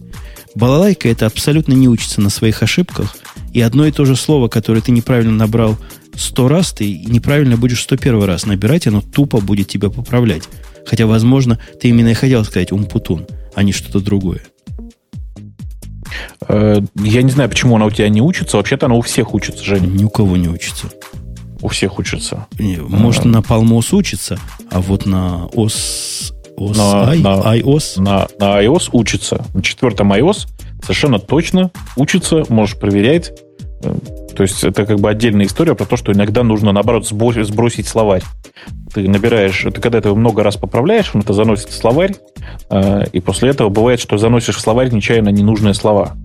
[0.55, 3.17] Балалайка это абсолютно не учится на своих ошибках,
[3.57, 5.79] и одно и то же слово, которое ты неправильно набрал
[6.15, 10.43] сто раз, ты неправильно будешь сто первый раз набирать, оно тупо будет тебя поправлять.
[10.85, 14.43] Хотя, возможно, ты именно и хотел сказать умпутун, а не что-то другое.
[16.47, 18.59] Э, я не знаю, почему она у тебя не учится.
[18.59, 19.87] Вообще-то она у всех учится, Женя.
[19.87, 20.89] Ни у кого не учится.
[21.63, 22.49] У всех учится.
[22.59, 24.39] Может, а, на Palmos учится,
[24.71, 28.03] а вот на OS, OS на, I, на, iOS...
[28.03, 29.47] На, на iOS учится.
[29.55, 30.47] На четвертом iOS
[30.83, 33.33] совершенно точно учится, можешь проверять.
[34.37, 38.23] То есть это как бы отдельная история про то, что иногда нужно, наоборот, сбросить словарь.
[38.93, 42.15] Ты набираешь, ты когда это много раз поправляешь, он это заносит в словарь,
[42.71, 46.17] э, и после этого бывает, что заносишь в словарь нечаянно ненужные слова.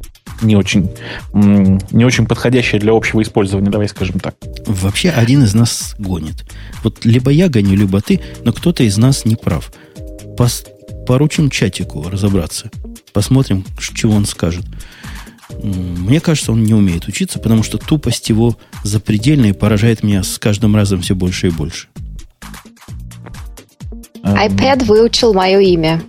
[0.41, 0.89] Не очень,
[1.33, 4.35] не очень подходящие для общего использования, давай скажем так.
[4.65, 6.45] Вообще один из нас гонит.
[6.83, 9.71] Вот либо я гоню, либо ты, но кто-то из нас не прав.
[10.38, 10.65] Пос,
[11.07, 12.71] поручим чатику разобраться.
[13.13, 14.65] Посмотрим, чего он скажет.
[15.64, 20.40] Мне кажется, он не умеет учиться, потому что тупость его запредельная и поражает меня с
[20.40, 21.88] каждым разом все больше и больше.
[24.23, 26.02] iPad выучил мое имя,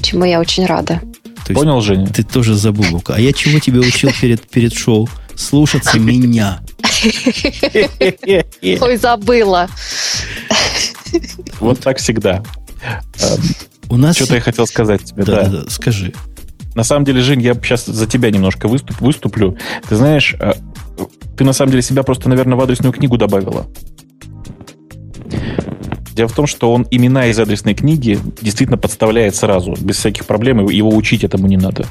[0.00, 1.00] чему я очень рада.
[1.46, 2.06] То Понял, Женя?
[2.06, 3.02] Ты тоже забыл.
[3.08, 5.08] А я чего тебе учил перед, перед шоу?
[5.34, 6.60] Слушаться меня.
[8.62, 9.68] Ой, забыла.
[11.58, 12.42] Вот так всегда.
[13.88, 14.16] У нас...
[14.16, 15.44] Что-то я хотел сказать тебе, да.
[15.44, 16.14] Да, да, скажи.
[16.74, 19.56] На самом деле, Жень, я сейчас за тебя немножко выступ, выступлю.
[19.88, 20.54] Ты знаешь, э,
[21.36, 23.66] ты на самом деле себя просто, наверное, в адресную книгу добавила.
[26.14, 30.66] Дело в том, что он имена из адресной книги действительно подставляет сразу, без всяких проблем,
[30.68, 31.86] его учить этому не надо.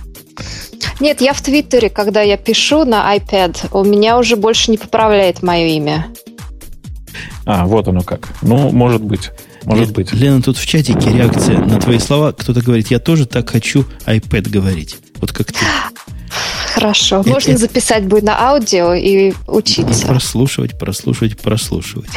[1.00, 5.42] Нет, я в Твиттере, когда я пишу на iPad, у меня уже больше не поправляет
[5.42, 6.08] мое имя.
[7.46, 8.30] А, вот оно как.
[8.44, 9.32] Ну, может быть.
[9.64, 10.14] Может Лена, быть.
[10.14, 12.32] Лена, тут в чатике реакция на твои слова.
[12.32, 14.98] Кто-то говорит, я тоже так хочу iPad говорить.
[15.20, 15.60] Вот как ты.
[16.74, 17.22] Хорошо.
[17.22, 17.60] Это, Можно это...
[17.60, 20.08] записать будет на аудио и учиться.
[20.08, 22.10] Прослушивать, прослушивать, прослушивать.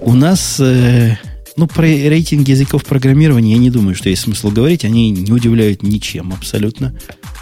[0.00, 1.16] У нас, э,
[1.56, 4.84] ну, про рейтинг языков программирования я не думаю, что есть смысл говорить.
[4.84, 6.94] Они не удивляют ничем абсолютно.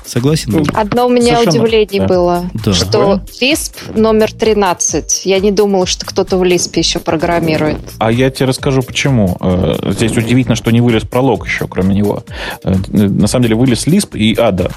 [0.04, 0.64] Согласен?
[0.74, 1.64] Одно у меня Совершенно.
[1.64, 2.06] удивление да.
[2.06, 2.72] было, да.
[2.72, 5.26] что Lisp номер 13.
[5.26, 7.78] Я не думала, что кто-то в Lisp еще программирует.
[7.98, 9.36] А я тебе расскажу, почему.
[9.40, 12.22] Э, здесь удивительно, что не вылез пролог еще, кроме него.
[12.62, 14.72] Э, на самом деле вылез Lisp и Ada.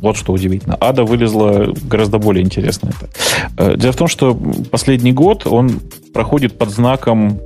[0.00, 0.76] Вот что удивительно.
[0.80, 2.90] Ада вылезла гораздо более интересно.
[2.90, 3.72] Это.
[3.72, 4.34] Э, дело в том, что
[4.70, 5.80] последний год он
[6.12, 7.40] проходит под знаком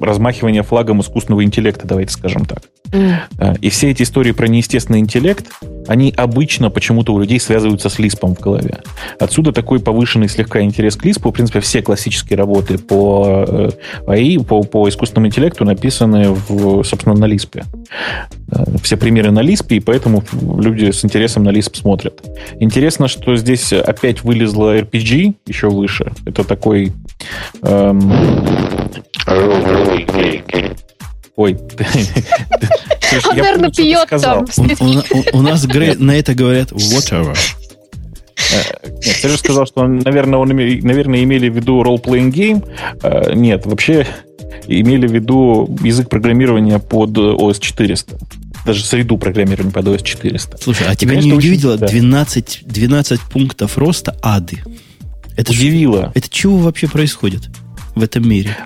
[0.00, 2.62] размахивания флагом искусственного интеллекта, давайте скажем так.
[2.94, 3.58] Mm.
[3.60, 5.46] И все эти истории про неестественный интеллект,
[5.88, 8.78] они обычно почему-то у людей связываются с Лиспом в голове.
[9.18, 11.30] Отсюда такой повышенный слегка интерес к Лиспу.
[11.30, 13.70] В принципе, все классические работы по
[14.06, 17.64] АИ, по, по искусственному интеллекту написаны, в, собственно, на Лиспе.
[18.50, 20.22] Э, все примеры на Лиспе, и поэтому
[20.58, 22.22] люди с интересом на Лисп смотрят.
[22.60, 26.12] Интересно, что здесь опять вылезла RPG еще выше.
[26.26, 26.92] Это такой...
[27.62, 28.12] Эм...
[31.36, 31.58] Ой,
[33.28, 34.44] он, наверное, пьет там.
[35.32, 37.36] У нас на это говорят whatever.
[38.52, 42.68] Э, нет, ты же сказал, что, наверное, он, наверное, имели в виду role-playing game.
[43.02, 44.06] Э, нет, вообще
[44.66, 48.18] имели в виду язык программирования под OS 400.
[48.66, 50.58] Даже среду программирования под OS 400.
[50.60, 54.62] Слушай, а тебя не удивило 12, 12 пунктов роста ады?
[55.36, 56.12] Это Удивило.
[56.14, 57.50] Это чего вообще происходит
[57.94, 58.56] в этом мире?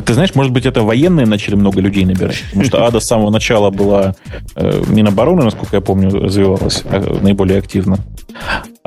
[0.00, 2.42] Ты знаешь, может быть, это военные начали много людей набирать.
[2.48, 4.14] Потому что АДА с самого начала была
[4.54, 7.98] э, Минобороны, насколько я помню, развивалась э, наиболее активно.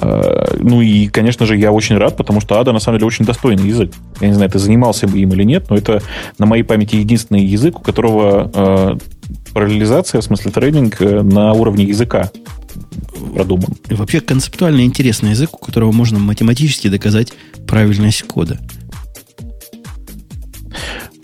[0.02, 3.26] Э, ну и, конечно же, я очень рад, потому что АДА на самом деле очень
[3.26, 3.92] достойный язык.
[4.22, 6.02] Я не знаю, ты занимался бы им или нет, но это
[6.38, 8.98] на моей памяти единственный язык, у которого э,
[9.54, 12.32] параллелизация, в смысле трейдинг, э, на уровне языка
[13.34, 13.76] продуман.
[13.90, 17.34] Вообще концептуально интересный язык, у которого можно математически доказать
[17.68, 18.60] правильность кода.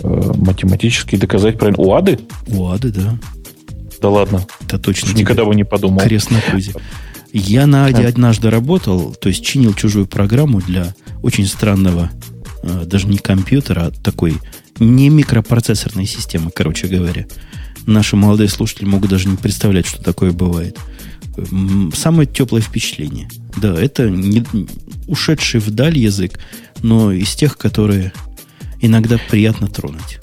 [0.03, 1.81] Э, математически доказать правильно.
[1.81, 2.19] У Ады?
[2.47, 3.17] У Ады, да.
[4.01, 4.45] Да ладно.
[4.61, 5.13] Это точно.
[5.13, 5.99] Никогда бы не подумал.
[6.01, 6.73] Крест на пузе.
[7.33, 12.11] Я на Аде однажды работал, то есть чинил чужую программу для очень странного,
[12.63, 14.37] э, даже не компьютера, а такой
[14.79, 17.27] не микропроцессорной системы, короче говоря.
[17.85, 20.77] Наши молодые слушатели могут даже не представлять, что такое бывает.
[21.93, 23.29] Самое теплое впечатление.
[23.57, 24.43] Да, это не,
[25.07, 26.39] ушедший вдаль язык,
[26.81, 28.11] но из тех, которые
[28.81, 30.19] иногда приятно тронуть.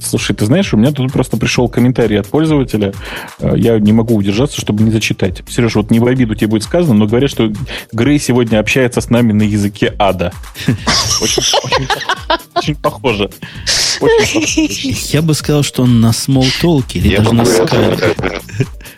[0.00, 2.92] Слушай, ты знаешь, у меня тут просто пришел комментарий от пользователя.
[3.40, 5.42] Э, я не могу удержаться, чтобы не зачитать.
[5.48, 7.52] Сереж, вот не в обиду тебе будет сказано, но говорят, что
[7.92, 10.32] Грей сегодня общается с нами на языке ада.
[12.54, 13.30] Очень похоже.
[15.12, 17.98] Я бы сказал, что он на смолтолке или даже на скале.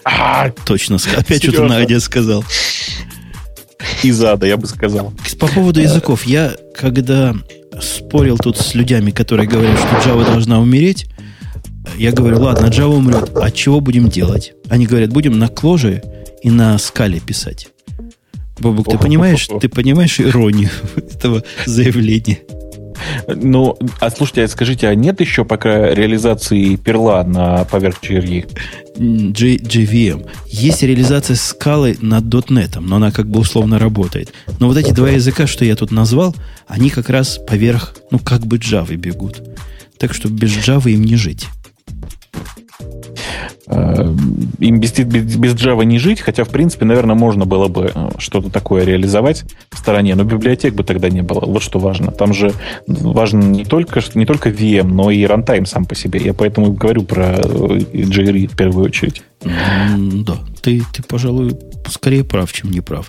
[0.04, 2.44] А, точно, опять что-то Надя сказал.
[4.02, 5.12] Из ада, я бы сказал.
[5.38, 6.24] По поводу языков.
[6.24, 7.34] Я, когда
[7.80, 11.06] спорил тут с людьми, которые говорят, что Java должна умереть,
[11.96, 14.52] я говорю, ладно, Java умрет, а чего будем делать?
[14.68, 16.02] Они говорят, будем на кложе
[16.42, 17.68] и на скале писать.
[18.58, 22.40] Бобок, ты понимаешь, ты понимаешь иронию этого заявления?
[23.26, 28.46] Ну, а слушайте, а скажите, а нет еще пока реализации перла на поверх GRE?
[28.96, 30.28] G, JVM.
[30.46, 34.32] Есть реализация скалы над .NET, но она как бы условно работает.
[34.58, 36.34] Но вот эти два языка, что я тут назвал,
[36.66, 39.40] они как раз поверх, ну, как бы Java бегут.
[39.98, 41.46] Так что без Java им не жить.
[43.66, 44.14] Э,
[44.58, 48.10] им без, без, без Java не жить, хотя, в принципе, наверное, можно было бы э,
[48.18, 51.40] что-то такое реализовать в стороне, но библиотек бы тогда не было.
[51.40, 52.12] Вот что важно.
[52.12, 52.52] Там же
[52.86, 56.20] важно не только, не только VM, но и рантайм сам по себе.
[56.22, 59.22] Я поэтому говорю про э, JRE в первую очередь.
[59.40, 61.56] Да, ты, ты, пожалуй,
[61.88, 63.08] скорее прав, чем не прав.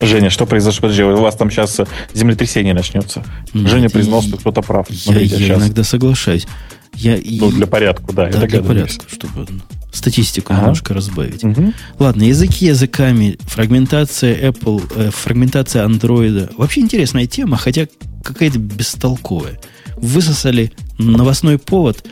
[0.00, 0.82] Женя, что произошло?
[0.82, 1.78] Подожди, у вас там сейчас
[2.14, 3.22] землетрясение начнется.
[3.52, 4.86] Нет, Женя признал, что кто-то прав.
[4.90, 6.46] Смотрите, я, я иногда соглашаюсь.
[6.94, 8.28] Я, ну, для порядка, да.
[8.28, 9.46] Да, для порядка, чтобы
[9.92, 10.62] статистику ага.
[10.62, 11.42] немножко разбавить.
[11.42, 11.72] Угу.
[11.98, 16.52] Ладно, языки языками, фрагментация Apple, э, фрагментация Android.
[16.56, 17.86] Вообще интересная тема, хотя
[18.22, 19.58] какая-то бестолковая.
[19.96, 22.04] Высосали новостной повод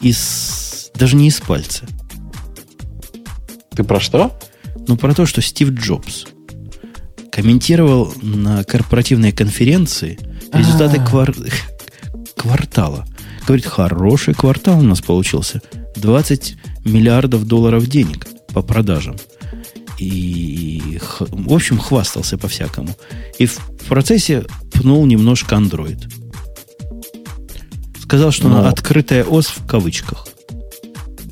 [0.00, 1.86] из даже не из пальца.
[3.74, 4.38] Ты про что?
[4.86, 6.26] Ну, про то, что Стив Джобс
[7.30, 10.18] комментировал на корпоративной конференции
[10.52, 11.06] результаты а.
[11.06, 11.34] квар...
[12.36, 13.06] квартала
[13.50, 15.60] Говорит, хороший квартал у нас получился.
[15.96, 19.16] 20 миллиардов долларов денег по продажам.
[19.98, 22.90] И, в общем, хвастался по-всякому.
[23.40, 23.58] И в
[23.88, 26.00] процессе пнул немножко Android.
[28.00, 28.68] Сказал, что Но...
[28.68, 30.28] открытая ОС в кавычках.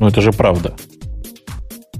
[0.00, 0.74] Ну, это же правда.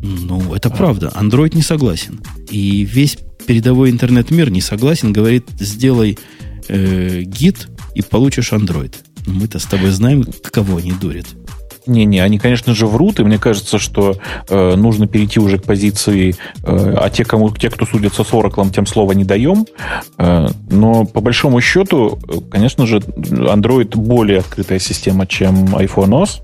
[0.02, 0.72] Ну, это а.
[0.72, 1.12] правда.
[1.14, 2.20] Android не согласен.
[2.50, 5.12] И весь передовой интернет-мир не согласен.
[5.12, 6.18] Говорит, сделай
[6.66, 8.96] э, гид и получишь Android.
[9.28, 11.26] Мы-то с тобой знаем, кого они дурят.
[11.88, 14.18] Не-не, они, конечно же, врут, и мне кажется, что
[14.48, 18.70] э, нужно перейти уже к позиции, э, а те, кому, те, кто судятся с Oracle,
[18.70, 19.66] тем слова не даем.
[20.18, 22.18] Э, но по большому счету,
[22.50, 26.42] конечно же, Android более открытая система, чем iPhone OS.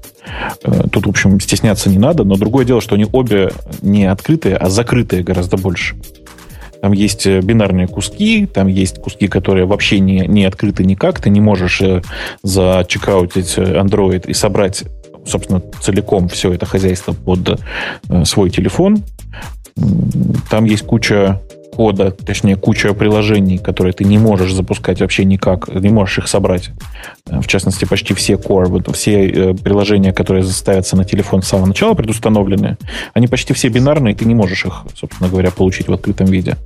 [0.65, 3.53] Э, тут, в общем, стесняться не надо, но другое дело, что они обе
[3.83, 5.95] не открытые, а закрытые гораздо больше.
[6.85, 11.19] Там есть э, бинарные куски, там есть куски, которые вообще не, не открыты никак.
[11.19, 12.03] Ты не можешь э,
[12.43, 14.85] зачекаутить э, Android и собрать,
[15.25, 17.59] собственно, целиком все это хозяйство под
[18.25, 19.03] свой телефон.
[20.51, 21.41] Там есть куча
[21.75, 26.71] кода, точнее, куча приложений, которые ты не можешь запускать вообще никак, не можешь их собрать.
[27.27, 31.67] Э, в частности, почти все Core, все э, приложения, которые ставятся на телефон с самого
[31.67, 32.77] начала, предустановлены,
[33.13, 36.57] они почти все бинарные, и ты не можешь их, собственно говоря, получить в открытом виде.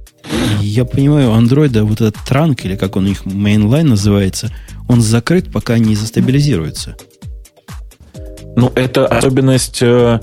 [0.61, 4.53] Я понимаю, у Android вот этот транк, или как он у них mainline называется,
[4.89, 6.97] он закрыт, пока не застабилизируется.
[8.57, 10.21] Ну, это особенность, э,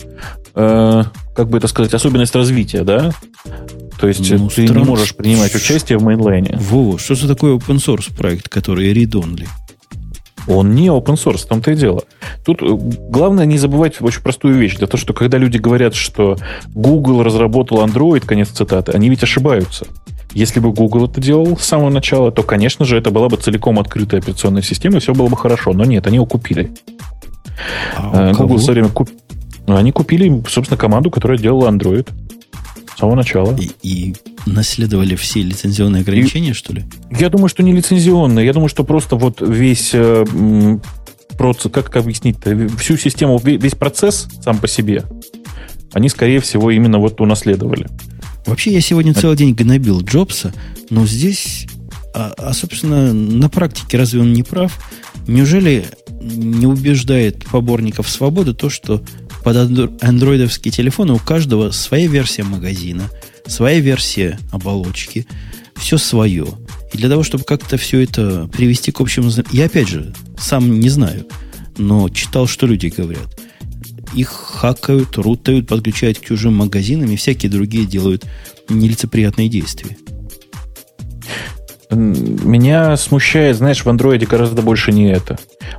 [0.55, 1.03] э,
[1.35, 3.11] как бы это сказать, особенность развития, да?
[3.99, 4.79] То есть ну, ты странно.
[4.79, 6.57] не можешь принимать участие в мейнлайне.
[6.59, 9.47] Во, что за такой open source проект, который read-only?
[10.47, 12.03] Он не open source, в том-то и дело.
[12.45, 14.75] Тут э, главное не забывать очень простую вещь.
[14.75, 16.37] Это то, что когда люди говорят, что
[16.73, 19.87] Google разработал Android, конец цитаты, они ведь ошибаются.
[20.33, 23.79] Если бы Google это делал с самого начала, то, конечно же, это была бы целиком
[23.79, 25.73] открытая операционная система, и все было бы хорошо.
[25.73, 26.71] Но нет, они его купили.
[27.95, 28.57] А Google кого?
[28.57, 29.09] все время куп...
[29.67, 32.09] Они купили, собственно, команду, которая делала Android.
[32.95, 33.57] С самого начала.
[33.57, 34.15] И, и
[34.45, 36.85] наследовали все лицензионные ограничения, и, что ли?
[37.11, 38.45] Я думаю, что не лицензионные.
[38.45, 40.25] Я думаю, что просто вот весь э,
[41.37, 45.03] процесс, как объяснить-то, всю систему, весь процесс сам по себе,
[45.93, 47.87] они, скорее всего, именно вот унаследовали.
[48.45, 50.53] Вообще, я сегодня целый день гнобил Джобса,
[50.89, 51.67] но здесь,
[52.13, 54.77] а, а собственно, на практике разве он не прав?
[55.27, 55.85] Неужели
[56.21, 59.01] не убеждает поборников свободы то, что
[59.45, 59.57] под
[60.01, 63.11] андроидовские телефоны у каждого своя версия магазина,
[63.45, 65.27] своя версия оболочки,
[65.75, 66.47] все свое.
[66.91, 69.29] И для того, чтобы как-то все это привести к общему...
[69.51, 71.27] Я, опять же, сам не знаю,
[71.77, 73.39] но читал, что люди говорят.
[74.15, 78.25] Их хакают, рутают, подключают к чужим магазинам и всякие другие делают
[78.67, 79.95] нелицеприятные действия.
[81.95, 85.37] Меня смущает, знаешь, в андроиде гораздо больше не это.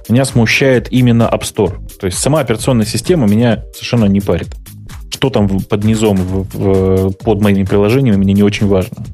[0.08, 1.74] Меня смущает именно App Store.
[1.98, 4.48] То есть сама операционная система меня совершенно не парит.
[5.10, 9.04] Что там под низом, в, в, под моими приложениями, мне не очень важно.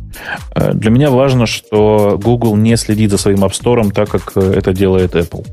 [0.55, 4.73] Э, для меня важно, что Google не следит за своим App Store так, как это
[4.73, 5.47] делает Apple.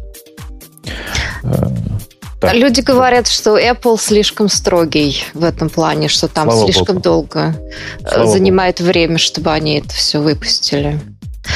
[2.40, 2.54] Так.
[2.54, 7.02] Люди говорят, что Apple слишком строгий в этом плане, что там Слава слишком Богу.
[7.02, 7.56] долго
[8.00, 8.90] э, Слава занимает Богу.
[8.90, 11.00] время, чтобы они это все выпустили.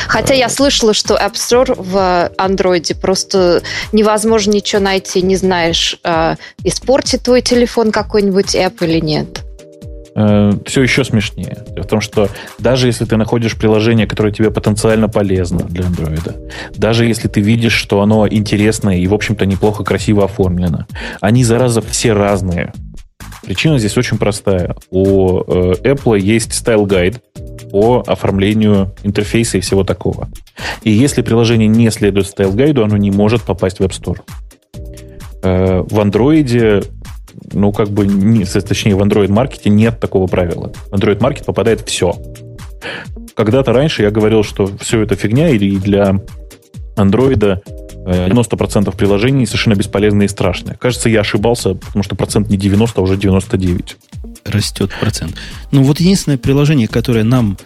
[0.08, 3.62] Хотя я слышала, что App Store в Android просто
[3.92, 9.44] невозможно ничего найти, не знаешь, э, испортит твой телефон какой-нибудь app или нет.
[10.16, 11.58] Э, все еще смешнее.
[11.76, 12.30] В том, что
[12.60, 17.74] даже если ты находишь приложение, которое тебе потенциально полезно для Android, даже если ты видишь,
[17.74, 20.86] что оно интересное и, в общем-то, неплохо, красиво оформлено,
[21.20, 22.74] они, зараза, все разные.
[23.44, 24.76] Причина здесь очень простая.
[24.90, 26.54] У э, Apple есть
[26.88, 27.20] Guide
[27.72, 30.30] по оформлению интерфейса и всего такого.
[30.84, 34.22] И если приложение не следует Guide, оно не может попасть в App Store.
[35.44, 36.86] Э, в Android
[37.52, 40.72] ну, как бы, не, точнее, в Android маркете нет такого правила.
[40.90, 42.16] В Android маркет попадает все.
[43.36, 46.20] Когда-то раньше я говорил, что все это фигня, и для
[46.96, 47.62] Android
[48.06, 50.76] 90% приложений совершенно бесполезные и страшные.
[50.76, 53.98] Кажется, я ошибался, потому что процент не 90, а уже 99.
[54.46, 55.36] Растет процент.
[55.72, 57.58] Ну, вот единственное приложение, которое нам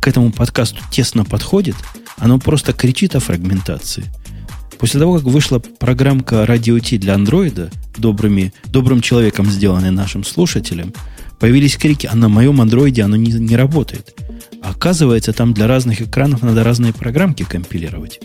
[0.00, 1.76] к этому подкасту тесно подходит,
[2.18, 4.04] оно просто кричит о фрагментации–
[4.82, 10.92] После того, как вышла программка Radio T для андроида, добрыми, добрым человеком, сделанной нашим слушателем,
[11.38, 14.12] появились крики, а на моем андроиде оно не, не работает.
[14.60, 18.18] Оказывается, там для разных экранов надо разные программки компилировать.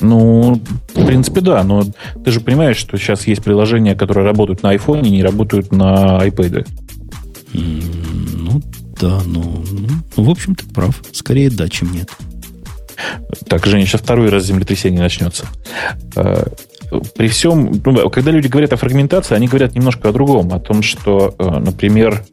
[0.00, 0.60] Ну,
[0.94, 1.84] в принципе, да, но
[2.24, 6.18] ты же понимаешь, что сейчас есть приложения, которые работают на iPhone и не работают на
[6.26, 6.66] iPad.
[7.52, 8.62] Ну,
[9.00, 9.64] да, ну,
[10.16, 11.02] ну, в общем, ты прав.
[11.12, 12.10] Скорее да, чем нет.
[13.48, 15.46] Так, Женя, сейчас второй раз землетрясение начнется.
[16.16, 16.44] Э,
[17.16, 20.82] при всем, ну, когда люди говорят о фрагментации, они говорят немножко о другом, о том,
[20.82, 22.24] что, э, например,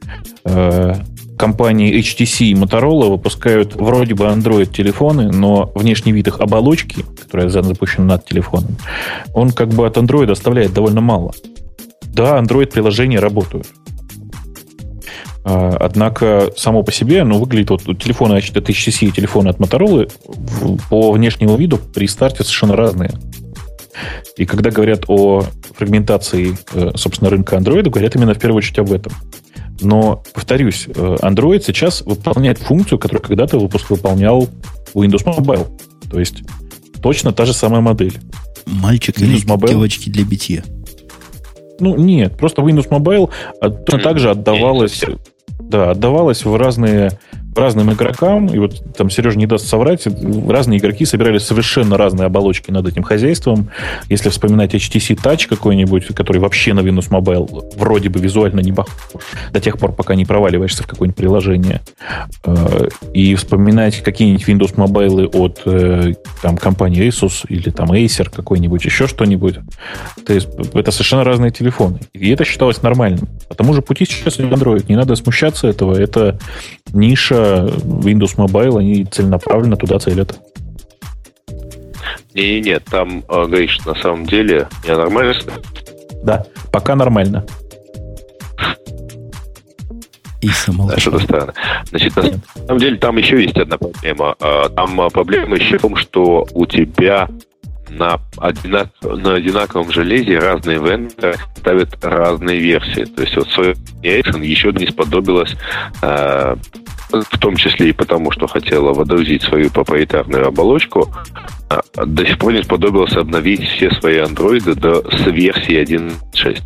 [0.46, 0.96] э,
[1.38, 8.06] компании HTC и Motorola выпускают вроде бы Android-телефоны, но внешний вид их оболочки, которая запущена
[8.06, 8.76] над телефоном,
[9.34, 11.34] он как бы от Android оставляет довольно мало.
[12.04, 13.68] Да, Android-приложения работают.
[15.46, 20.12] А, однако само по себе оно выглядит, вот телефоны от HTC и телефоны от Motorola
[20.90, 23.12] по внешнему виду при старте совершенно разные.
[24.36, 25.44] И когда говорят о
[25.76, 29.14] фрагментации, э, собственно, рынка Android, говорят именно в первую очередь об этом.
[29.82, 34.48] Но, повторюсь, э, Android сейчас выполняет функцию, которую когда-то выпуск выполнял
[34.94, 35.68] Windows Mobile.
[36.10, 36.44] То есть
[37.02, 38.18] точно та же самая модель.
[38.66, 39.70] Мальчик Windows или Mobile.
[39.70, 40.64] девочки для битья?
[41.80, 43.30] Ну, нет, просто Windows Mobile
[43.62, 45.04] а, точно так же отдавалась
[45.60, 47.20] да, отдавалось в разные
[47.58, 50.08] разным игрокам, и вот там Сережа не даст соврать,
[50.48, 53.70] разные игроки собирали совершенно разные оболочки над этим хозяйством.
[54.10, 59.22] Если вспоминать HTC Touch какой-нибудь, который вообще на Windows Mobile вроде бы визуально не похож,
[59.52, 61.82] до тех пор, пока не проваливаешься в какое-нибудь приложение.
[62.46, 68.84] Э, и вспоминать какие-нибудь Windows Mobile от э, там, компании Asus или там Acer какой-нибудь,
[68.86, 69.56] еще что-нибудь.
[70.26, 72.00] То есть это совершенно разные телефоны.
[72.14, 73.28] И это считалось нормальным.
[73.48, 74.86] По тому же пути сейчас Android.
[74.88, 76.00] Не надо смущаться этого.
[76.00, 76.40] Это
[76.94, 80.40] ниша Windows Mobile, они целенаправленно туда целят.
[82.34, 85.34] Не, нет, там, э, говоришь, на самом деле, я нормально?
[86.24, 87.46] Да, пока нормально.
[90.42, 91.54] И Да, что-то странно.
[91.90, 92.24] Значит, на
[92.68, 94.36] самом деле, там еще есть одна проблема.
[94.40, 97.28] А, там а, проблема еще в том, что у тебя
[97.90, 103.06] на, одинак, на одинаковом железе разные вендоры ставят разные версии.
[103.06, 105.56] То есть вот Sony Ericsson еще не сподобилась
[106.02, 106.56] э,
[107.10, 111.10] в том числе и потому, что хотела водрузить свою проприетарную оболочку,
[111.70, 116.62] а, до сих пор не сподобилась обновить все свои андроиды до, с версии 1.6.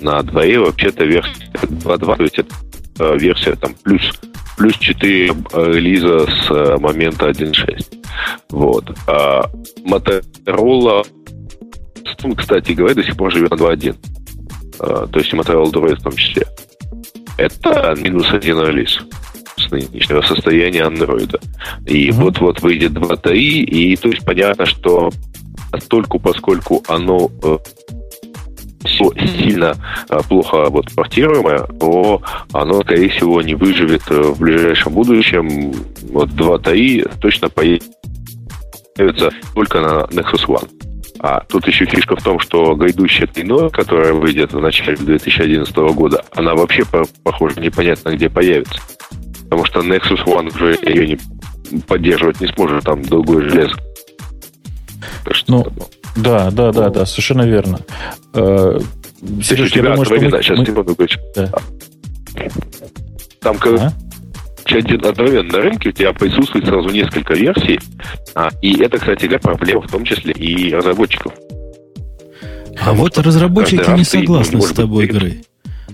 [0.00, 2.54] На дворе вообще-то версия 2.2, то есть это
[3.00, 4.02] э, версия там плюс,
[4.56, 7.86] плюс 4 э, релиза с э, момента 1.6.
[8.50, 8.96] Вот.
[9.06, 9.44] А
[9.84, 11.04] Motorola,
[12.36, 13.96] кстати говоря, до сих пор живет на 2.1.
[14.80, 16.46] А, то есть Motorola Droid в том числе.
[17.36, 18.98] Это минус один релиз
[19.68, 21.40] с нынешнего состояния андроида.
[21.86, 22.22] И угу.
[22.22, 25.10] вот-вот выйдет 2.3, и то есть понятно, что
[25.70, 27.58] постольку, поскольку оно э,
[28.84, 29.76] сильно
[30.08, 32.22] э, плохо вот портируемое, то
[32.52, 35.72] оно, скорее всего, не выживет э, в ближайшем будущем.
[36.10, 40.68] Вот 2.3 точно появится только на Nexus One.
[41.20, 46.24] А тут еще фишка в том, что грядущая Клино, которая выйдет в начале 2011 года,
[46.34, 46.84] она вообще,
[47.24, 48.80] похоже, непонятно где появится.
[49.50, 51.08] Потому что Nexus One уже ее
[51.70, 53.74] не поддерживать не сможет, там другое железо.
[55.46, 55.66] Ну,
[56.16, 57.80] Да, да, да, да, совершенно верно.
[58.34, 58.78] Э,
[59.42, 60.30] Сереж, я думаю, что мы...
[60.42, 60.66] Сейчас, мы...
[60.66, 60.96] секунду,
[61.34, 61.50] да.
[63.40, 63.92] Там, а?
[64.70, 67.80] одновременно на рынке у тебя присутствует сразу несколько версий,
[68.34, 71.32] а, и это, кстати говоря, проблема в том числе и разработчиков.
[72.80, 75.42] А вот разработчики не согласны с тобой, игры.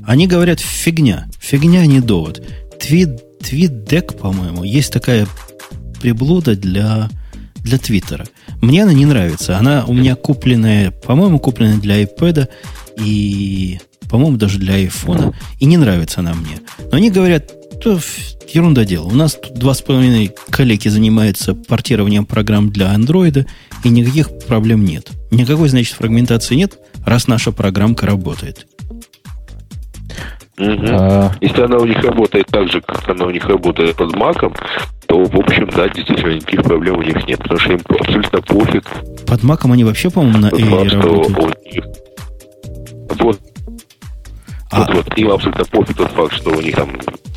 [0.07, 1.27] Они говорят, фигня.
[1.41, 2.43] Фигня, не довод.
[2.79, 3.85] Твит, твит
[4.19, 5.27] по-моему, есть такая
[6.01, 7.09] приблуда для,
[7.57, 8.27] для Твиттера.
[8.61, 9.59] Мне она не нравится.
[9.59, 12.49] Она у меня купленная, по-моему, купленная для iPad
[12.99, 13.79] и,
[14.11, 15.35] по-моему, даже для iPhone.
[15.61, 16.61] И не нравится она мне.
[16.91, 18.01] Но они говорят, то
[18.53, 19.07] ерунда дело.
[19.07, 23.47] У нас тут два с половиной коллеги занимаются портированием программ для Android,
[23.83, 25.11] и никаких проблем нет.
[25.31, 28.67] Никакой, значит, фрагментации нет, раз наша программка работает.
[30.59, 30.87] Угу.
[30.91, 31.33] А...
[31.41, 34.55] Если она у них работает так же, как она у них работает под маком,
[35.07, 38.85] то, в общем, да, действительно, никаких проблем у них нет, потому что им абсолютно пофиг.
[39.27, 41.65] Под маком они вообще, по-моему, на Air работают.
[41.65, 41.85] Них...
[43.19, 43.41] Вот.
[44.71, 44.81] А...
[44.81, 46.91] Вот, вот, им абсолютно пофиг тот факт, что у них там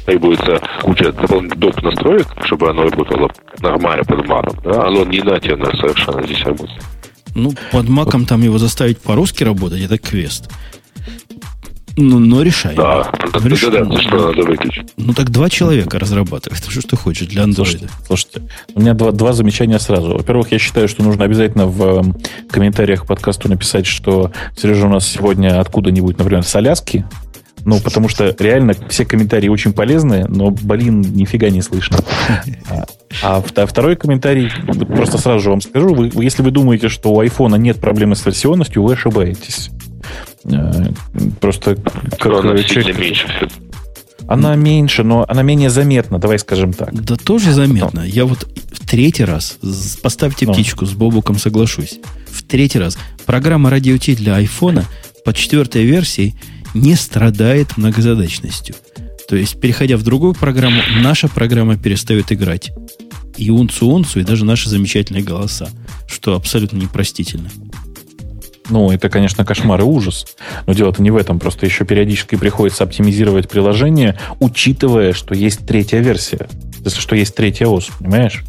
[0.06, 1.84] требуется куча дополнительных доп.
[1.84, 3.30] настроек, чтобы оно работало
[3.60, 6.82] нормально под маком, да, оно не нативно совершенно здесь работает.
[7.36, 10.50] Ну, под маком там его заставить по-русски работать, это квест.
[11.98, 12.76] Ну, но решай.
[12.76, 13.72] Да, ну, решай.
[13.72, 14.94] да, что надо выключить.
[14.98, 16.64] Ну, так два человека разрабатывают.
[16.70, 17.72] Что ж ты хочешь для андроида?
[17.72, 18.42] Слушайте, слушайте,
[18.76, 20.14] у меня два, два замечания сразу.
[20.14, 22.14] Во-первых, я считаю, что нужно обязательно в э,
[22.52, 27.04] комментариях к подкасту написать, что Сережа у нас сегодня откуда-нибудь, например, с Аляски,
[27.66, 31.98] ну, потому что реально все комментарии очень полезные, но, блин, нифига не слышно.
[33.24, 34.52] А, а второй комментарий,
[34.86, 38.26] просто сразу же вам скажу, вы, если вы думаете, что у айфона нет проблемы с
[38.26, 39.72] версионностью, вы ошибаетесь.
[40.46, 40.92] Э,
[41.40, 41.76] просто
[42.20, 42.98] как она человек...
[42.98, 43.50] меньше
[44.28, 46.94] Она меньше, но она менее заметна, давай скажем так.
[46.94, 48.02] Да тоже заметно.
[48.02, 49.58] Я вот в третий раз,
[50.02, 50.54] поставьте ну.
[50.54, 52.00] птичку, с Бобуком соглашусь.
[52.30, 52.98] В третий раз.
[53.26, 54.86] Программа Radio T для айфона
[55.26, 56.36] по четвертой версии
[56.74, 58.76] не страдает многозадачностью.
[59.28, 62.72] То есть, переходя в другую программу, наша программа перестает играть.
[63.36, 65.70] И унцу-унцу, и даже наши замечательные голоса,
[66.08, 67.50] что абсолютно непростительно.
[68.70, 70.26] Ну, это, конечно, кошмар и ужас.
[70.66, 71.40] Но дело-то не в этом.
[71.40, 76.48] Просто еще периодически приходится оптимизировать приложение, учитывая, что есть третья версия.
[76.84, 78.44] Если что есть третья ОС, понимаешь?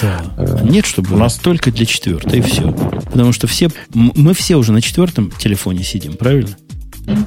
[0.00, 0.22] Да.
[0.36, 2.72] Э, Нет, чтобы у нас только для четвертой, и все.
[2.72, 6.56] Потому что все, мы все уже на четвертом телефоне сидим, правильно?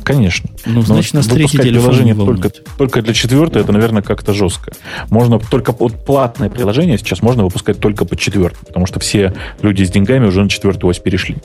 [0.04, 0.50] Конечно.
[0.66, 4.72] Ну, значит, нас третий приложение только, только для четвертой, это, наверное, как-то жестко.
[5.10, 9.84] Можно только вот платное приложение сейчас можно выпускать только по четвертой, потому что все люди
[9.84, 11.38] с деньгами уже на четвертую ось перешли.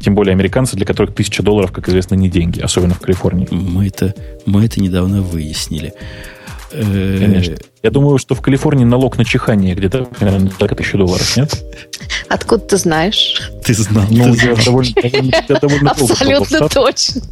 [0.00, 3.48] Тем более американцы, для которых тысяча долларов, как известно, не деньги, особенно в Калифорнии.
[3.50, 4.14] Мы это,
[4.44, 5.92] мы это недавно выяснили.
[6.76, 7.56] Э, Конечно.
[7.82, 11.64] Я думаю, что в Калифорнии налог на чихание где-то примерно так тысячу долларов, нет?
[12.28, 13.50] Откуда ты знаешь?
[13.64, 14.04] Ты знал.
[14.10, 14.92] Ну, я довольно,
[15.48, 17.22] я довольно Абсолютно точно.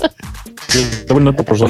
[1.06, 1.68] Довольно добро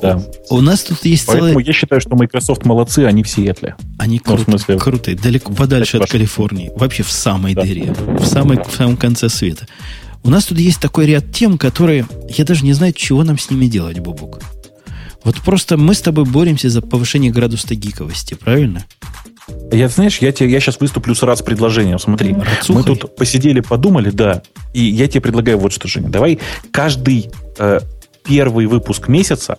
[0.00, 0.20] Да.
[0.50, 1.64] У нас тут есть Поэтому целый...
[1.64, 3.76] я считаю, что Microsoft молодцы, они в Сиэтле.
[3.98, 4.78] Они ну, смысле...
[4.78, 6.72] крутые, далеко подальше от Калифорнии.
[6.76, 7.62] Вообще в самой да.
[7.62, 7.92] дыре.
[7.92, 9.66] В, самой, в самом конце света.
[10.24, 12.06] У нас тут есть такой ряд тем, которые...
[12.28, 14.40] Я даже не знаю, чего нам с ними делать, Бубук.
[15.24, 18.84] Вот просто мы с тобой боремся за повышение градуса гиковости, правильно?
[19.72, 21.98] Я, знаешь, я, тебе, я сейчас выступлю с раз предложением.
[21.98, 22.76] Смотри, Рацухой.
[22.76, 24.42] мы тут посидели, подумали, да,
[24.72, 26.08] и я тебе предлагаю вот что, Женя.
[26.08, 26.38] Давай
[26.70, 27.80] каждый э,
[28.24, 29.58] первый выпуск месяца,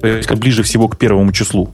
[0.00, 1.72] то есть ближе всего к первому числу,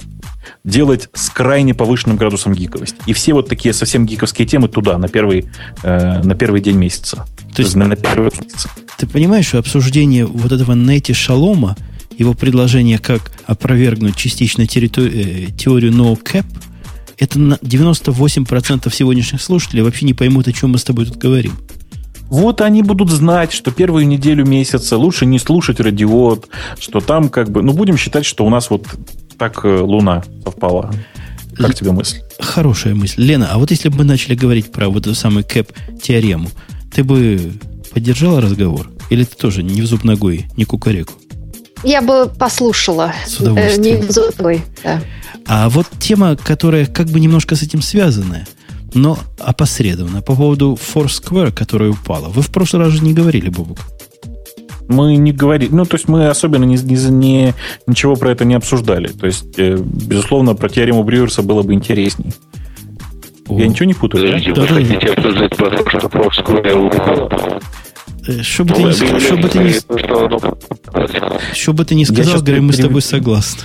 [0.63, 2.97] делать с крайне повышенным градусом гиковости.
[3.07, 5.47] И все вот такие совсем гиковские темы туда, на первый,
[5.83, 7.27] э, на первый день месяца.
[7.55, 8.67] То есть, на, на первый месяц.
[8.99, 11.77] Ты понимаешь, что обсуждение вот этого Нети Шалома–
[12.19, 16.47] его предложение, как опровергнуть частично э, теорию no cap,
[17.19, 21.53] это на 98% сегодняшних слушателей вообще не поймут, о чем мы с тобой тут говорим.
[22.29, 27.51] Вот они будут знать, что первую неделю месяца лучше не слушать радиот, что там как
[27.51, 27.63] бы...
[27.63, 28.87] Ну, будем считать, что у нас вот
[29.39, 30.93] так э, Луна совпала.
[31.57, 32.21] Как Л- тебе мысль?
[32.41, 33.23] Хорошая мысль.
[33.23, 36.51] Лена, а вот если бы мы начали говорить про вот эту самую кэп-теорему,
[36.93, 37.53] ты бы
[37.93, 38.91] поддержала разговор?
[39.11, 41.13] Или ты тоже не в зуб ногой, не кукареку?
[41.85, 43.13] Я бы послушала.
[43.27, 43.97] С удовольствием.
[43.97, 45.01] Э, не да.
[45.47, 48.47] А вот тема, которая как бы немножко с этим связанная,
[48.95, 52.29] но опосредованно, по поводу Foursquare, которая упала.
[52.29, 53.79] Вы в прошлый раз же не говорили, Бобук?
[54.89, 57.55] Мы не говорили, ну, то есть мы особенно не, не, не,
[57.87, 59.09] ничего про это не обсуждали.
[59.09, 62.33] То есть, э, безусловно, про теорему Брюерса было бы интересней.
[63.49, 63.59] О.
[63.59, 64.61] Я ничего не путаю, Подождите, да?
[64.63, 67.61] Вы да, хотите обсуждать про Foursquare Э,
[68.43, 69.73] что бы, ты, не, что, бы ты не,
[71.55, 73.63] что бы ты не сказал, говорю, мы с тобой согласны.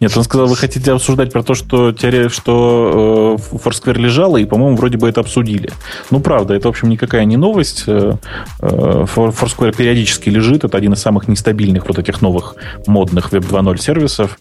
[0.00, 4.44] Нет, он сказал, вы хотите обсуждать про то, что, теория, что э, Foursquare лежала, и,
[4.44, 5.70] по-моему, вроде бы это обсудили.
[6.10, 7.84] Ну, правда, это, в общем, никакая не новость.
[7.86, 8.14] Э,
[8.60, 10.64] э Foursquare периодически лежит.
[10.64, 12.56] Это один из самых нестабильных вот этих новых
[12.86, 14.38] модных Web 2.0 сервисов.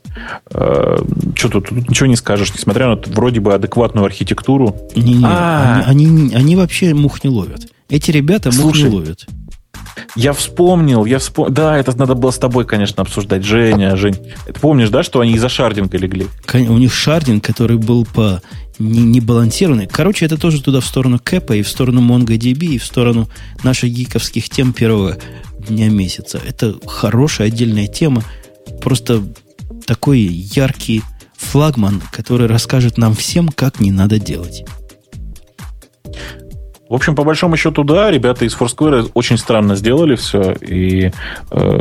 [0.51, 0.97] Э,
[1.35, 4.75] что тут, тут ничего не скажешь, несмотря на вроде бы адекватную архитектуру.
[4.95, 5.83] Не-не, а.
[5.85, 7.67] они, они, они вообще мух не ловят.
[7.89, 9.25] Эти ребята мух Слушай, не ловят.
[10.15, 11.53] Я вспомнил, я вспомнил.
[11.53, 13.43] Да, это надо было с тобой, конечно, обсуждать.
[13.43, 14.17] Женя, Жень.
[14.45, 16.27] Ты помнишь, да, что они из-за шардинга легли?
[16.53, 18.41] У них шардинг, который был по
[18.79, 19.87] не, не балансированный.
[19.87, 23.29] Короче, это тоже туда в сторону Кэпа и в сторону MongoDB и в сторону
[23.63, 25.17] наших гиковских тем первого
[25.67, 26.39] дня месяца.
[26.45, 28.23] Это хорошая отдельная тема.
[28.81, 29.23] Просто
[29.85, 31.03] такой яркий
[31.37, 34.65] флагман, который расскажет нам всем, как не надо делать.
[36.89, 41.11] В общем, по большому счету, да, ребята из Foursquare очень странно сделали все, и
[41.51, 41.79] э,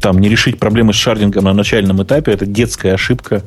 [0.00, 3.42] там не решить проблемы с шардингом на начальном этапе, это детская ошибка.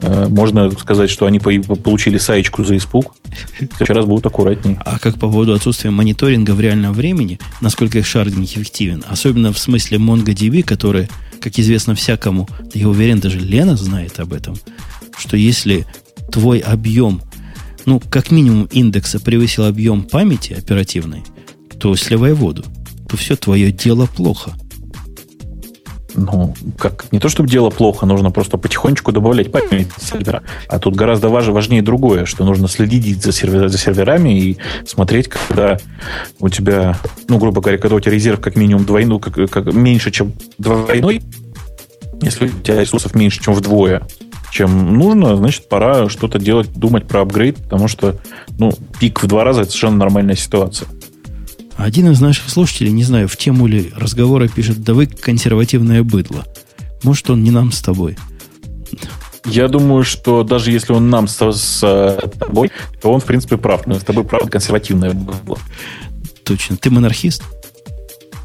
[0.00, 3.14] Э, можно сказать, что они получили саечку за испуг.
[3.24, 4.80] В следующий раз будут аккуратнее.
[4.84, 9.58] А как по поводу отсутствия мониторинга в реальном времени, насколько их шардинг эффективен, особенно в
[9.58, 11.08] смысле MongoDB, который,
[11.40, 14.54] как известно всякому, я уверен, даже Лена знает об этом,
[15.18, 15.84] что если
[16.30, 17.20] твой объем
[17.86, 21.24] ну, как минимум индекса превысил объем памяти оперативной,
[21.78, 22.64] то сливай воду.
[23.08, 24.52] То все твое дело плохо.
[26.14, 30.42] Ну, как не то, чтобы дело плохо, нужно просто потихонечку добавлять память сервера.
[30.68, 35.78] А тут гораздо важнее, другое, что нужно следить за, сервер, за серверами и смотреть, когда
[36.38, 36.98] у тебя,
[37.28, 41.22] ну, грубо говоря, когда у тебя резерв как минимум двойной, как, как меньше, чем двойной,
[42.20, 44.02] если у тебя ресурсов меньше, чем вдвое,
[44.52, 48.18] чем нужно, значит, пора что-то делать, думать про апгрейд, потому что,
[48.58, 48.70] ну,
[49.00, 50.88] пик в два раза– это совершенно нормальная ситуация.
[51.76, 56.44] Один из наших слушателей, не знаю, в тему ли разговора пишет, да вы консервативное быдло.
[57.02, 58.18] Может, он не нам с тобой.
[59.46, 62.70] Я думаю, что даже если он нам с, с тобой,
[63.00, 63.86] то он, в принципе, прав.
[63.86, 65.58] Мы с тобой, правда, консервативное быдло.
[66.44, 66.76] Точно.
[66.76, 67.42] Ты монархист?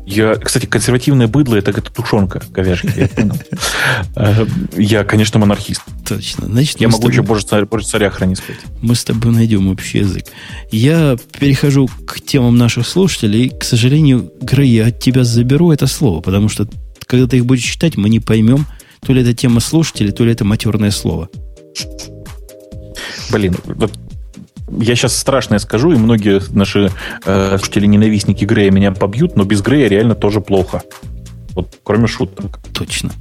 [0.07, 3.35] Я, кстати, консервативное быдло это, это тушенка говяжья, я понял.
[4.15, 4.45] Э,
[4.77, 5.81] я, конечно, монархист.
[6.07, 6.45] Точно.
[6.47, 8.61] Значит, я могу еще боже царя, боже царя хранить сказать.
[8.81, 10.23] Мы с тобой найдем общий язык.
[10.71, 13.49] Я перехожу к темам наших слушателей.
[13.49, 16.69] К сожалению, Грей, я от тебя заберу это слово, потому что
[17.05, 18.65] когда ты их будешь читать, мы не поймем,
[19.05, 21.27] то ли это тема слушателей, то ли это матерное слово.
[23.29, 23.91] Блин, вот
[24.69, 26.91] я сейчас страшное скажу, и многие наши
[27.25, 30.81] э, слушатели-ненавистники Грея меня побьют, но без Грея реально тоже плохо.
[31.51, 32.59] Вот кроме шуток.
[32.73, 33.11] Точно.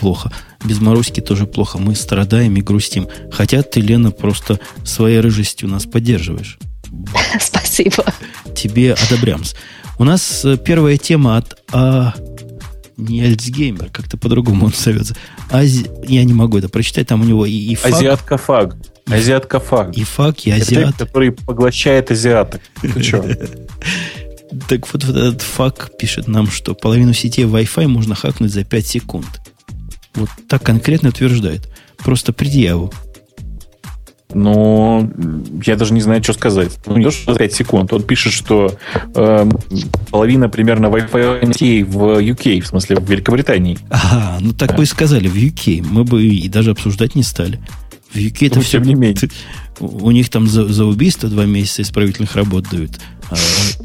[0.00, 0.32] Плохо.
[0.64, 1.78] Без Маруськи тоже плохо.
[1.78, 3.08] Мы страдаем и грустим.
[3.30, 6.58] Хотя ты, Лена, просто своей рыжестью нас поддерживаешь.
[7.40, 8.04] Спасибо.
[8.54, 9.54] Тебе одобрямс.
[9.98, 12.14] У нас э, первая тема от а,
[12.96, 15.16] не Альцгеймер, как-то по-другому он зовется.
[15.50, 15.86] Ази...
[16.06, 17.94] Я не могу это прочитать, там у него и, и факт.
[17.94, 18.76] Азиатка фаг.
[19.06, 19.96] Азиатка фаг.
[19.96, 20.94] И фаг, и азиат.
[20.94, 22.60] Это, который поглощает азиаток.
[22.80, 23.24] Ты что?
[24.68, 28.86] Так вот, вот этот фак пишет нам, что половину сетей Wi-Fi можно хакнуть за 5
[28.86, 29.40] секунд.
[30.14, 31.70] Вот так конкретно утверждает.
[31.96, 32.92] Просто предъяву.
[34.34, 35.10] Ну,
[35.64, 36.78] я даже не знаю, что сказать.
[36.86, 37.92] Ну, не то, что 5 секунд.
[37.92, 38.76] Он пишет, что
[39.14, 39.50] э,
[40.10, 43.78] половина примерно Wi-Fi сетей в UK, в смысле в Великобритании.
[43.90, 44.76] Ага, ну так да.
[44.76, 45.84] бы и сказали, в UK.
[45.88, 47.60] Мы бы и даже обсуждать не стали.
[48.12, 48.78] В UK это ну, все...
[48.78, 49.30] Тем не менее.
[49.80, 53.00] У них там за, за убийство два месяца исправительных работ дают.
[53.30, 53.36] А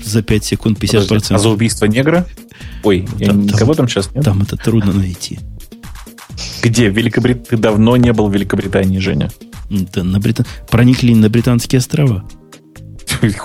[0.04, 1.08] за 5 секунд 50%.
[1.08, 2.28] Подожди, а за убийство негра?
[2.84, 4.26] Ой, там, я, там, никого там сейчас нет?
[4.26, 5.40] Там это трудно найти.
[6.62, 6.90] Где?
[6.90, 7.48] Великобрит...
[7.48, 9.32] Ты давно не был в Великобритании, Женя.
[9.70, 10.46] Да, на Британ...
[10.70, 12.28] Проникли на британские острова.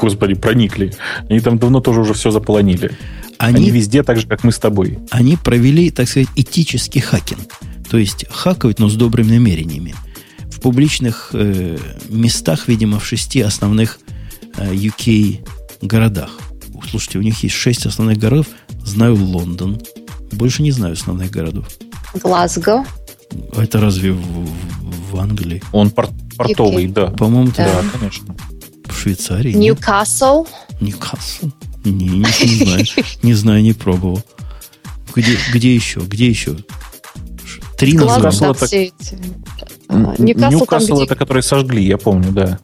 [0.00, 0.94] Господи, проникли.
[1.28, 2.92] Они там давно тоже уже все заполонили.
[3.38, 4.98] Они, они везде так же, как мы с тобой.
[5.10, 7.54] Они провели, так сказать, этический хакинг.
[7.90, 9.94] То есть хакают, но с добрыми намерениями.
[10.62, 11.76] В публичных э,
[12.08, 13.98] местах, видимо, в шести основных
[14.56, 15.44] э, UK
[15.80, 16.38] городах.
[16.88, 18.46] Слушайте, у них есть шесть основных городов.
[18.84, 19.80] Знаю Лондон.
[20.30, 21.66] Больше не знаю основных городов.
[22.14, 22.84] Глазго.
[23.56, 24.48] Это разве в,
[25.10, 25.60] в Англии?
[25.72, 26.92] Он порт, портовый, UK.
[26.92, 27.06] да.
[27.06, 27.82] По-моему, да.
[27.82, 28.36] да, конечно.
[28.84, 29.54] В Швейцарии.
[29.54, 30.46] Ньюкасл.
[30.80, 31.50] Ньюкасл.
[31.84, 32.84] Не, не, не знаю.
[33.24, 34.22] Не знаю, не пробовал.
[35.12, 35.98] Где, где еще?
[36.02, 36.56] Где еще?
[37.76, 38.92] Три названия.
[39.88, 42.58] Ньюкасл, это который сожгли, я помню, да.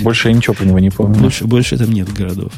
[0.00, 1.18] Больше я ничего про него не помню.
[1.20, 2.52] Больше, больше там нет городов.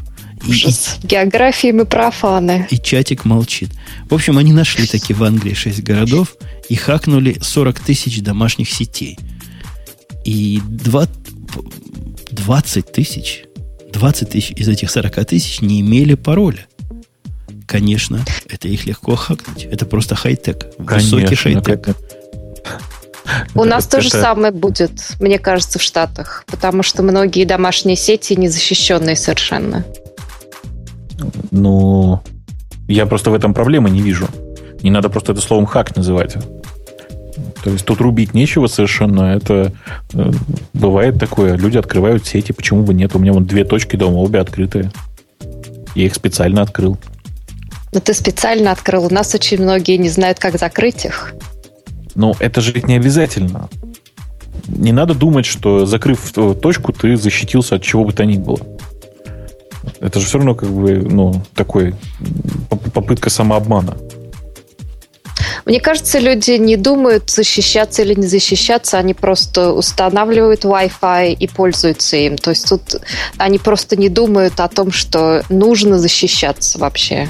[0.47, 2.67] И, В географии мы профаны.
[2.71, 3.71] И чатик молчит.
[4.09, 6.37] В общем, они нашли таки в Англии 6 городов
[6.69, 9.19] и хакнули 40 тысяч домашних сетей.
[10.25, 11.09] И 2,
[12.31, 13.45] 20 тысяч,
[13.93, 16.67] 20 тысяч из этих 40 тысяч не имели пароля.
[17.67, 19.65] Конечно, это их легко хакнуть.
[19.65, 20.69] Это просто хай-тек.
[20.79, 21.97] Высокий хай-тек.
[23.55, 28.35] У нас то же самое будет, мне кажется, в Штатах, потому что многие домашние сети
[28.35, 29.85] незащищенные совершенно.
[31.51, 32.21] Ну,
[32.87, 34.29] я просто в этом проблемы не вижу.
[34.83, 36.37] Не надо просто это словом хак называть.
[37.63, 39.35] То есть тут рубить нечего совершенно.
[39.35, 39.73] Это
[40.15, 40.31] э,
[40.73, 41.57] бывает такое.
[41.57, 43.15] Люди открывают сети, почему бы нет?
[43.15, 44.93] У меня вон две точки дома, обе открытые.
[45.95, 46.97] Я их специально открыл.
[47.93, 49.07] Но ты специально открыл.
[49.07, 51.35] У нас очень многие не знают, как закрыть их.
[52.19, 53.69] Ну, это же не обязательно.
[54.67, 58.59] Не надо думать, что закрыв точку, ты защитился от чего бы то ни было.
[60.01, 61.95] Это же все равно как бы, ну, такой
[62.93, 63.97] попытка самообмана.
[65.65, 72.17] Мне кажется, люди не думают, защищаться или не защищаться, они просто устанавливают Wi-Fi и пользуются
[72.17, 72.37] им.
[72.37, 73.01] То есть тут
[73.37, 77.29] они просто не думают о том, что нужно защищаться вообще.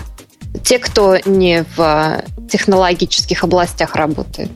[0.65, 4.51] Те, кто не в технологических областях работает.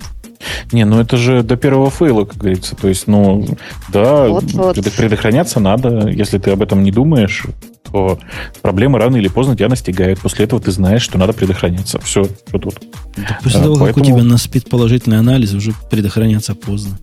[0.72, 2.76] Не, ну это же до первого фейла, как говорится.
[2.76, 3.46] То есть, ну,
[3.92, 4.76] да, вот, вот.
[4.96, 6.08] предохраняться надо.
[6.08, 7.44] Если ты об этом не думаешь,
[7.90, 8.18] то
[8.62, 10.20] проблемы рано или поздно тебя настигают.
[10.20, 11.98] После этого ты знаешь, что надо предохраняться.
[12.00, 12.80] Все, что тут.
[13.16, 14.04] Да после а, того, поэтому...
[14.04, 16.98] как у тебя наспит положительный анализ, уже предохраняться поздно.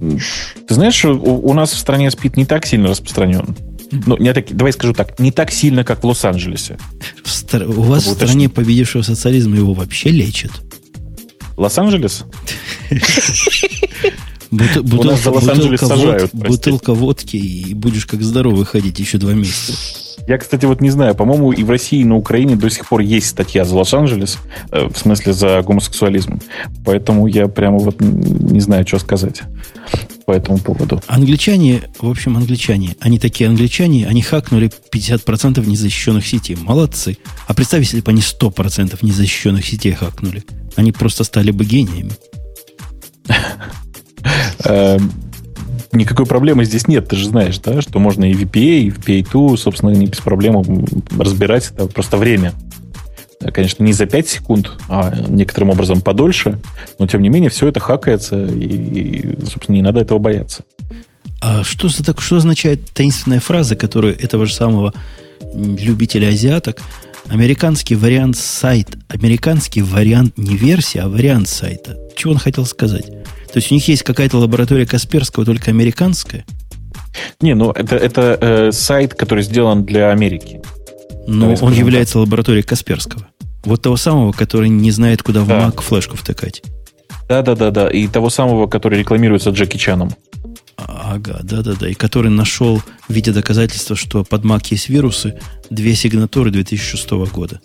[0.00, 3.56] Ты знаешь, у, у нас в стране спит не так сильно распространен.
[3.90, 6.76] Ну, не так, давай скажу так, не так сильно, как в Лос-Анджелесе.
[7.52, 10.52] У вас в стране победившего социализма его вообще лечат?
[11.58, 12.24] Лос-Анджелес?
[16.32, 19.74] Бутылка водки, и будешь как здоровый ходить еще два месяца.
[20.26, 23.00] Я, кстати, вот не знаю, по-моему, и в России, и на Украине до сих пор
[23.00, 24.38] есть статья за Лос-Анджелес,
[24.70, 26.40] э, в смысле за гомосексуализм.
[26.84, 29.42] Поэтому я прямо вот не знаю, что сказать
[30.26, 31.02] по этому поводу.
[31.06, 36.56] Англичане, в общем, англичане, они такие англичане, они хакнули 50% незащищенных сетей.
[36.60, 37.16] Молодцы.
[37.46, 40.44] А представь, если бы они 100% незащищенных сетей хакнули.
[40.76, 42.12] Они просто стали бы гениями.
[45.92, 49.90] Никакой проблемы здесь нет, ты же знаешь, да, что можно и VPA, и VPA2, собственно,
[49.90, 50.62] не без проблем
[51.18, 52.52] разбирать, это просто время.
[53.52, 56.58] Конечно, не за 5 секунд, а некоторым образом подольше,
[56.98, 60.64] но тем не менее все это хакается, и, собственно, не надо этого бояться.
[61.40, 64.92] А что, за так, что означает таинственная фраза, которую этого же самого
[65.54, 66.82] любителя азиаток
[67.28, 71.94] Американский вариант сайт, американский вариант не версия, а вариант сайта.
[72.16, 73.04] Чего он хотел сказать?
[73.52, 76.44] То есть у них есть какая-то лаборатория Касперского, только американская?
[77.40, 80.60] Не, ну это, это э, сайт, который сделан для Америки.
[81.26, 82.22] Но он является так.
[82.22, 83.26] лабораторией Касперского.
[83.64, 85.68] Вот того самого, который не знает, куда в да.
[85.68, 86.62] Mac флешку втыкать.
[87.28, 87.90] Да, да, да, да.
[87.90, 90.10] И того самого, который рекламируется Джеки Чаном.
[90.76, 91.88] Ага, да-да-да.
[91.88, 95.38] И который нашел в виде доказательства, что под Mac есть вирусы,
[95.70, 97.60] две сигнатуры 2006 года.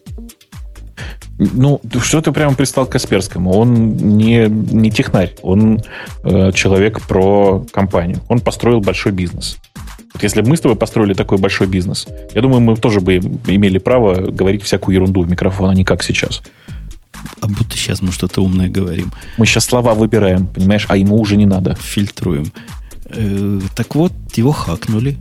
[1.38, 3.52] Ну, что ты прямо пристал к Касперскому?
[3.52, 5.82] Он не, не технарь, он
[6.24, 8.20] э, человек про компанию.
[8.28, 9.57] Он построил большой бизнес.
[10.14, 13.18] Вот если бы мы с тобой построили такой большой бизнес, я думаю, мы тоже бы
[13.18, 16.44] имели право говорить всякую ерунду в микрофон, а не как сейчас.
[17.41, 19.11] А будто сейчас мы что-то умное говорим.
[19.38, 21.76] Мы сейчас слова выбираем, понимаешь, а ему уже не надо.
[21.76, 22.52] Фильтруем.
[23.06, 25.18] Э, так вот, его хакнули.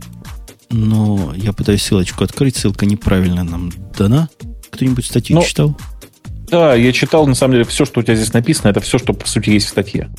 [0.69, 4.29] Но я пытаюсь ссылочку открыть, ссылка неправильно нам дана.
[4.73, 5.75] Кто-нибудь статью Но, читал?
[6.49, 9.13] Да, я читал, на самом деле, все, что у тебя здесь написано, это все, что,
[9.13, 10.09] по сути, есть в статье.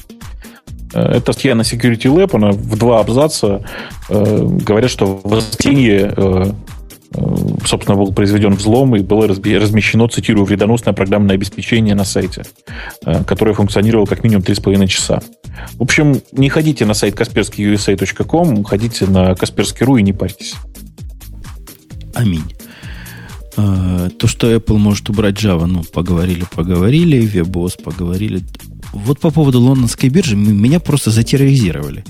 [0.92, 3.64] Э, это статья на Security Lab, она в два абзаца
[4.08, 6.52] э, говорят, что в воскресенье э,
[7.14, 7.20] э,
[7.66, 12.44] собственно, был произведен взлом и было размещено, цитирую, вредоносное программное обеспечение на сайте,
[13.04, 15.20] э, которое функционировало как минимум 3,5 часа.
[15.74, 20.54] В общем, не ходите на сайт kasperskyusa.com, ходите на kaspersky.ru и не парьтесь.
[22.14, 22.54] Аминь.
[23.56, 28.42] А, то, что Apple может убрать Java, ну, поговорили, поговорили, WebOS поговорили.
[28.92, 32.04] Вот по поводу лондонской биржи меня просто затерроризировали.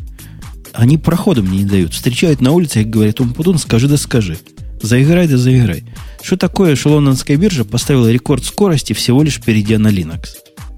[0.73, 1.93] Они прохода мне не дают.
[1.93, 4.39] Встречают на улице и говорят, Умпутун, скажи да скажи.
[4.83, 5.85] Заиграй да заиграй.
[6.23, 10.29] Что такое, что лондонская биржа поставила рекорд скорости, всего лишь перейдя на Linux?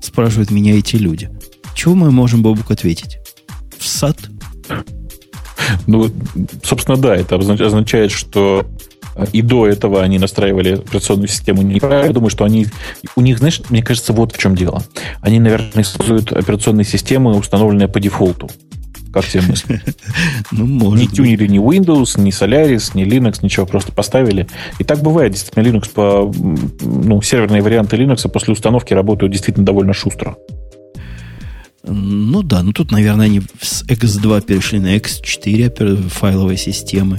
[0.03, 1.31] Спрашивают меня эти люди.
[1.75, 3.19] Чего мы можем, Бобук, ответить?
[3.79, 4.19] В сад?
[5.87, 6.11] Ну,
[6.63, 8.67] собственно, да, это означает, что
[9.33, 12.07] и до этого они настраивали операционную систему неправильно.
[12.07, 12.67] Я думаю, что они...
[13.15, 14.83] У них, знаешь, мне кажется, вот в чем дело.
[15.21, 18.51] Они, наверное, используют операционные системы, установленные по дефолту.
[19.13, 19.81] Как тебе мысли?
[20.53, 24.47] Ну, может Не тюнили ни Windows, ни Solaris, ни Linux, ничего, просто поставили.
[24.79, 26.31] И так бывает, действительно, Linux по...
[26.83, 30.37] Ну, серверные варианты Linux после установки работают действительно довольно шустро.
[31.83, 37.19] Ну да, ну тут, наверное, они с X2 перешли на X4 файловые системы.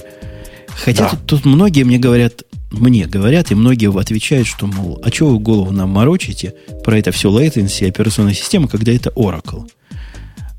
[0.83, 1.09] Хотя да.
[1.09, 5.39] тут, тут многие мне говорят, мне говорят, и многие отвечают, что, мол, а чего вы
[5.39, 9.69] голову нам морочите про это все latency операционной системы, когда это Oracle?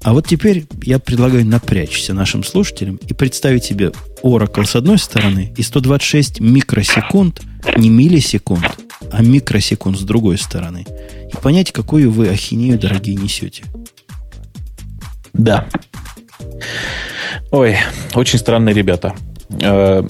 [0.03, 3.93] А вот теперь я предлагаю напрячься нашим слушателям и представить себе
[4.23, 7.43] Oracle с одной стороны и 126 микросекунд,
[7.77, 8.79] не миллисекунд,
[9.11, 10.87] а микросекунд с другой стороны.
[11.33, 13.65] И понять, какую вы ахинею, дорогие, несете.
[15.33, 15.67] Да.
[17.51, 17.77] Ой,
[18.15, 19.15] очень странные ребята.
[19.51, 20.03] Э,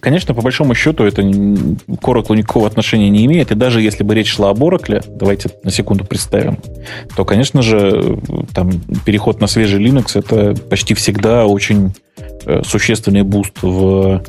[0.00, 3.50] конечно, по большому счету это к Oracle никакого отношения не имеет.
[3.50, 6.58] И даже если бы речь шла об Oracle, давайте на секунду представим,
[7.16, 8.18] то, конечно же,
[8.54, 8.70] там
[9.04, 11.94] переход на свежий Linux это почти всегда очень
[12.46, 14.22] э, существенный буст в,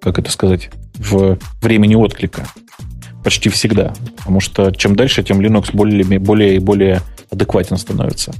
[0.00, 2.46] как это сказать, в времени отклика.
[3.24, 3.94] Почти всегда.
[4.18, 7.00] Потому что чем дальше, тем Linux более, более и более
[7.30, 8.32] адекватен становится.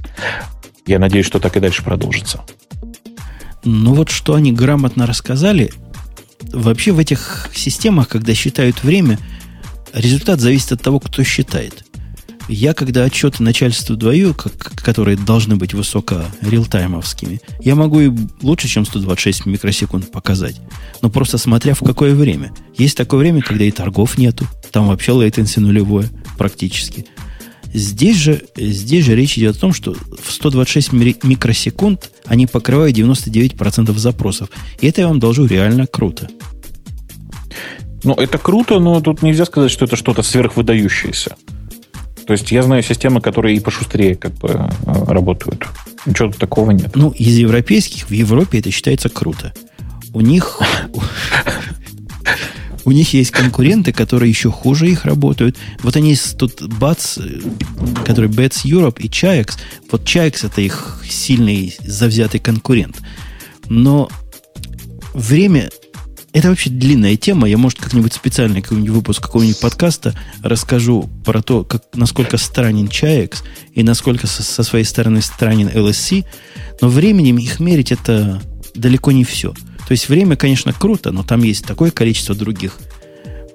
[0.85, 2.41] Я надеюсь, что так и дальше продолжится.
[3.63, 5.71] Ну вот что они грамотно рассказали,
[6.51, 9.19] вообще в этих системах, когда считают время,
[9.93, 11.85] результат зависит от того, кто считает.
[12.49, 18.11] Я, когда отчеты начальству даю, как, которые должны быть высоко реалтаймовскими, я могу и
[18.41, 20.59] лучше, чем 126 микросекунд показать.
[21.01, 22.51] Но просто смотря в какое время.
[22.77, 24.45] Есть такое время, когда и торгов нету.
[24.71, 27.05] Там вообще latency нулевое практически.
[27.73, 33.97] Здесь же, здесь же речь идет о том, что в 126 микросекунд они покрывают 99%
[33.97, 34.49] запросов.
[34.79, 36.29] И это я вам должу реально круто.
[38.03, 41.35] Ну, это круто, но тут нельзя сказать, что это что-то сверхвыдающееся.
[42.27, 45.67] То есть я знаю системы, которые и пошустрее как бы э, работают.
[46.05, 46.95] Ничего такого нет.
[46.95, 49.53] Ну, из европейских в Европе это считается круто.
[50.13, 50.61] У них
[52.85, 55.57] у них есть конкуренты, которые еще хуже их работают.
[55.81, 57.19] Вот они тут БАЦ,
[58.05, 59.53] который Bats Europe и Chaax.
[59.91, 63.01] Вот Chaax это их сильный завзятый конкурент.
[63.69, 64.09] Но
[65.13, 65.69] время
[66.33, 67.47] это вообще длинная тема.
[67.47, 73.37] Я, может, как-нибудь специально какой-нибудь выпуск какого-нибудь подкаста расскажу про то, как, насколько странен Chaax
[73.71, 76.25] и насколько со, со своей стороны странен LSC.
[76.81, 78.41] Но временем их мерить это
[78.73, 79.53] далеко не все.
[79.87, 82.77] То есть время, конечно, круто, но там есть такое количество других,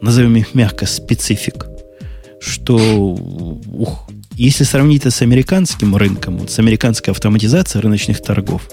[0.01, 1.67] назовем их мягко, специфик,
[2.41, 8.69] что ух, если сравнить это с американским рынком, вот с американской автоматизацией рыночных торгов,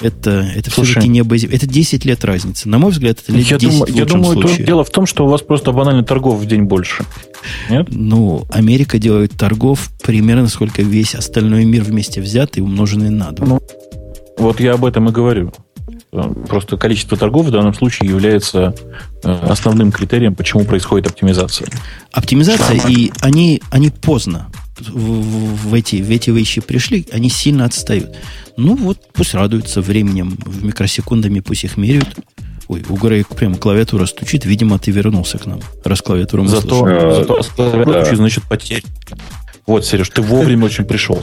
[0.00, 2.68] это, это все-таки небо Это 10 лет разницы.
[2.68, 4.66] На мой взгляд, это лет я 10 думаю, Я думаю, случае.
[4.66, 7.04] дело в том, что у вас просто банально торгов в день больше.
[7.68, 7.88] Нет?
[7.90, 13.46] Ну, Америка делает торгов примерно сколько весь остальной мир вместе взятый, умноженный на два.
[13.46, 13.62] Ну,
[14.38, 15.52] вот я об этом и говорю.
[16.10, 18.74] Просто количество торгов в данном случае является
[19.22, 21.68] э, основным критерием, почему происходит оптимизация.
[22.10, 22.92] Оптимизация, Шама.
[22.92, 24.48] и они, они поздно
[24.80, 28.16] в, в, эти, в эти вещи пришли, они сильно отстают.
[28.56, 32.08] Ну вот, пусть радуются временем, в микросекундами пусть их меряют.
[32.66, 34.44] Ой, у Грея прям клавиатура стучит.
[34.44, 38.16] Видимо, ты вернулся к нам, раз клавиатура мы зато, зато клавиатура да.
[38.16, 38.84] значит потерь.
[39.66, 41.22] Вот, Сереж, ты вовремя очень пришел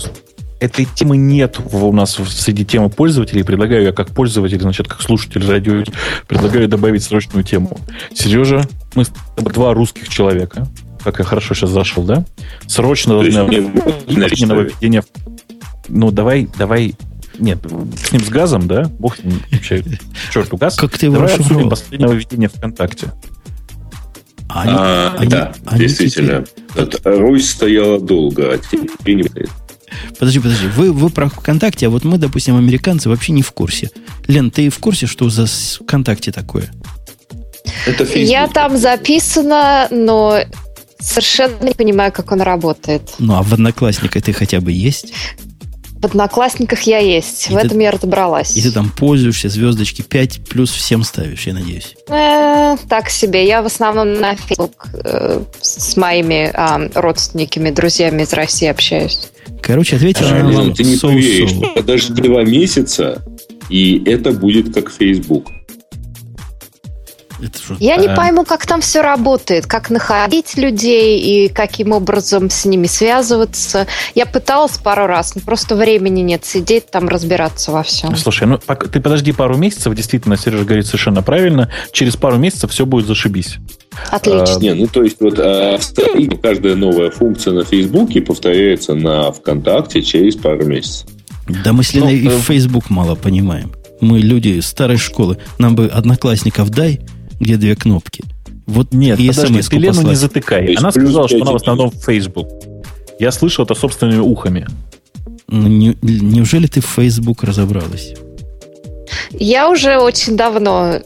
[0.60, 3.44] этой темы нет у нас среди темы пользователей.
[3.44, 5.84] Предлагаю я как пользователь, значит, как слушатель радио,
[6.28, 7.80] предлагаю добавить срочную тему.
[8.14, 8.64] Сережа,
[8.96, 9.06] мы
[9.38, 10.68] два русских человека,
[11.04, 12.26] как я хорошо сейчас зашел, да?
[12.66, 13.46] Срочно должны
[14.46, 15.04] нововведение.
[15.90, 16.96] Ну, давай, давай
[17.40, 17.60] нет,
[18.04, 18.90] с ним с газом, да?
[19.00, 19.84] Бог с ним вообще.
[20.34, 20.76] Черт, газ.
[20.76, 23.14] Как ты Давай обсудим последнее нововведение ВКонтакте.
[24.50, 26.46] Они, а, они, да, они действительно.
[26.74, 27.14] Теперь...
[27.18, 29.50] Русь стояла долго, а теперь не стоит.
[30.20, 30.68] Подожди, подожди.
[30.68, 33.92] Вы, вы про ВКонтакте, а вот мы, допустим, американцы, вообще не в курсе.
[34.28, 36.72] Лен, ты в курсе, что за ВКонтакте такое?
[37.86, 40.40] Это Я там записана, но
[41.00, 43.14] совершенно не понимаю, как он работает.
[43.20, 45.14] Ну, а в Одноклассниках ты хотя бы есть?
[46.00, 47.50] В Одноклассниках я есть.
[47.50, 48.56] И в ты, этом я разобралась.
[48.56, 51.96] И ты там пользуешься, звездочки 5 плюс всем ставишь, я надеюсь.
[52.08, 53.48] Э, так себе.
[53.48, 59.30] Я в основном на Facebook э, с моими э, родственниками, друзьями из России общаюсь.
[59.68, 63.22] Короче, ответил а, на Ты не поверишь, подожди два месяца,
[63.70, 65.52] и это будет как Facebook.
[67.80, 67.98] Я а...
[67.98, 73.88] не пойму, как там все работает, как находить людей и каким образом с ними связываться.
[74.16, 78.16] Я пыталась пару раз, но просто времени нет сидеть там разбираться во всем.
[78.16, 81.70] Слушай, ну ты подожди пару месяцев, действительно, Сережа говорит совершенно правильно.
[81.92, 83.58] Через пару месяцев все будет зашибись.
[84.10, 84.56] Отлично.
[84.56, 85.80] А, не, ну то есть вот а,
[86.42, 91.08] каждая новая функция на Фейсбуке повторяется на ВКонтакте через пару месяцев.
[91.64, 93.72] Да мы с Леной ну, и в Facebook мало понимаем.
[94.02, 95.38] Мы люди старой школы.
[95.60, 97.02] Нам бы одноклассников дай,
[97.40, 98.24] где две кнопки.
[98.66, 100.74] Вот нет, и подожди, ты Лену не затыкай.
[100.74, 102.50] Она сказала, что она в основном в Facebook.
[103.20, 104.68] Я слышал это собственными ухами.
[105.48, 108.14] Ну, не, неужели ты в Facebook разобралась?
[109.32, 111.00] Я уже очень давно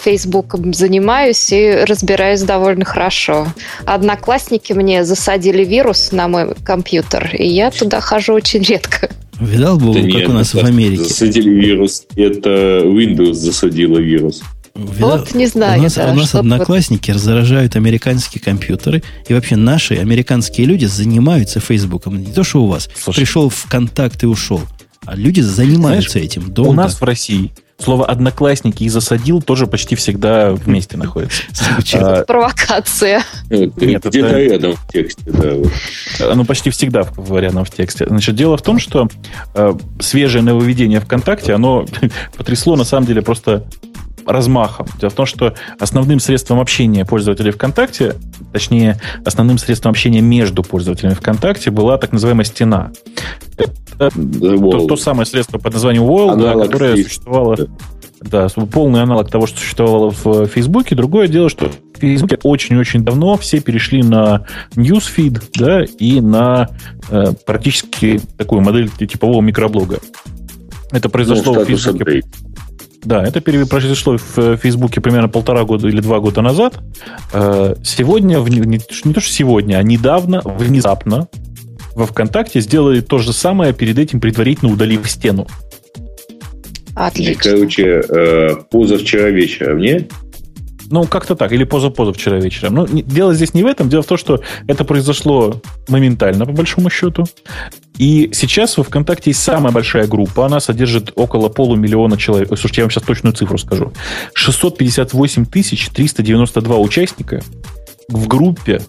[0.00, 3.48] Фейсбуком занимаюсь и разбираюсь довольно хорошо.
[3.84, 9.10] Одноклассники мне засадили вирус на мой компьютер, и я туда хожу очень редко.
[9.40, 11.04] Видал бы, как нет, у нас в Америке.
[11.04, 12.04] Засадили вирус.
[12.16, 14.42] Это Windows засадила вирус.
[14.74, 15.18] Видал?
[15.18, 15.80] Вот не знаю.
[15.80, 17.20] У нас, да, у нас одноклассники вот...
[17.20, 19.02] заражают американские компьютеры.
[19.28, 22.18] И вообще наши американские люди занимаются Фейсбуком.
[22.18, 22.88] Не то, что у вас.
[22.98, 24.62] Слушай, Пришел в контакт и ушел.
[25.04, 26.70] А люди занимаются Знаешь, этим долго.
[26.70, 31.42] У нас в России слово «одноклассники» и «засадил» тоже почти всегда вместе находится.
[31.94, 33.22] А, Провокация.
[33.50, 36.30] Нет, где-то рядом в тексте, да.
[36.30, 38.06] Оно почти всегда рядом в тексте.
[38.06, 39.08] Значит, дело в том, что
[39.54, 41.86] э, свежее нововведение ВКонтакте, оно
[42.36, 43.64] потрясло на самом деле просто
[44.26, 44.86] размахом.
[45.00, 48.16] Дело в том, что основным средством общения пользователей ВКонтакте,
[48.52, 52.90] точнее, основным средством общения между пользователями ВКонтакте была так называемая стена.
[53.56, 57.56] Это то, то самое средство под названием Wall, да, которое существовало...
[58.18, 60.96] Да, полный аналог того, что существовало в Фейсбуке.
[60.96, 66.70] Другое дело, что в Фейсбуке очень-очень давно все перешли на newsfeed, да, и на
[67.10, 69.98] э, практически такую модель типового микроблога.
[70.90, 72.22] Это произошло ну, в Фейсбуке.
[73.06, 76.74] Да, это произошло в э, Фейсбуке примерно полтора года или два года назад.
[77.32, 81.28] Э, сегодня, не то что сегодня, а недавно, внезапно,
[81.94, 85.46] во ВКонтакте сделали то же самое, перед этим предварительно удалив стену.
[86.96, 87.52] Отлично.
[87.52, 90.10] Короче, э, позавчера вечером, нет?
[90.90, 92.74] Ну, как-то так, или поза-позавчера вечером.
[92.74, 96.52] Но ну, дело здесь не в этом, дело в том, что это произошло моментально, по
[96.52, 97.24] большому счету.
[97.98, 102.48] И сейчас во ВКонтакте есть самая большая группа, она содержит около полумиллиона человек.
[102.48, 103.92] Слушайте, я вам сейчас точную цифру скажу.
[104.34, 107.42] 658 392 участника
[108.08, 108.80] в группе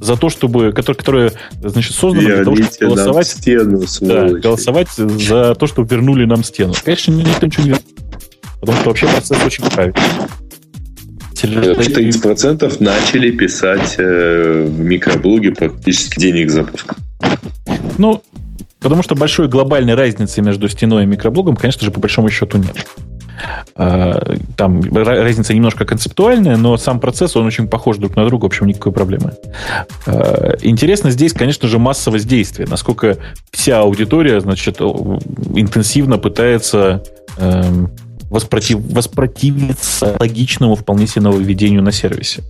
[0.00, 1.32] за то, чтобы, которая, которая
[1.62, 6.72] значит, создана для того, чтобы голосовать, стену, да, голосовать за то, чтобы вернули нам стену.
[6.84, 7.74] Конечно, никто ничего не
[8.60, 10.00] потому что вообще процесс очень правильный.
[11.46, 16.96] 30% начали писать э, в микроблоге практически денег запуска.
[17.98, 18.22] Ну,
[18.80, 22.86] потому что большой глобальной разницы между стеной и микроблогом, конечно же, по большому счету нет.
[23.74, 28.46] А, там разница немножко концептуальная, но сам процесс, он очень похож друг на друга, в
[28.46, 29.34] общем, никакой проблемы.
[30.06, 33.18] А, интересно здесь, конечно же, масса воздействия, насколько
[33.50, 37.02] вся аудитория, значит, интенсивно пытается
[37.38, 37.90] эм,
[38.30, 42.42] воспротив, воспротивиться логичному вполне себе нововведению на сервисе.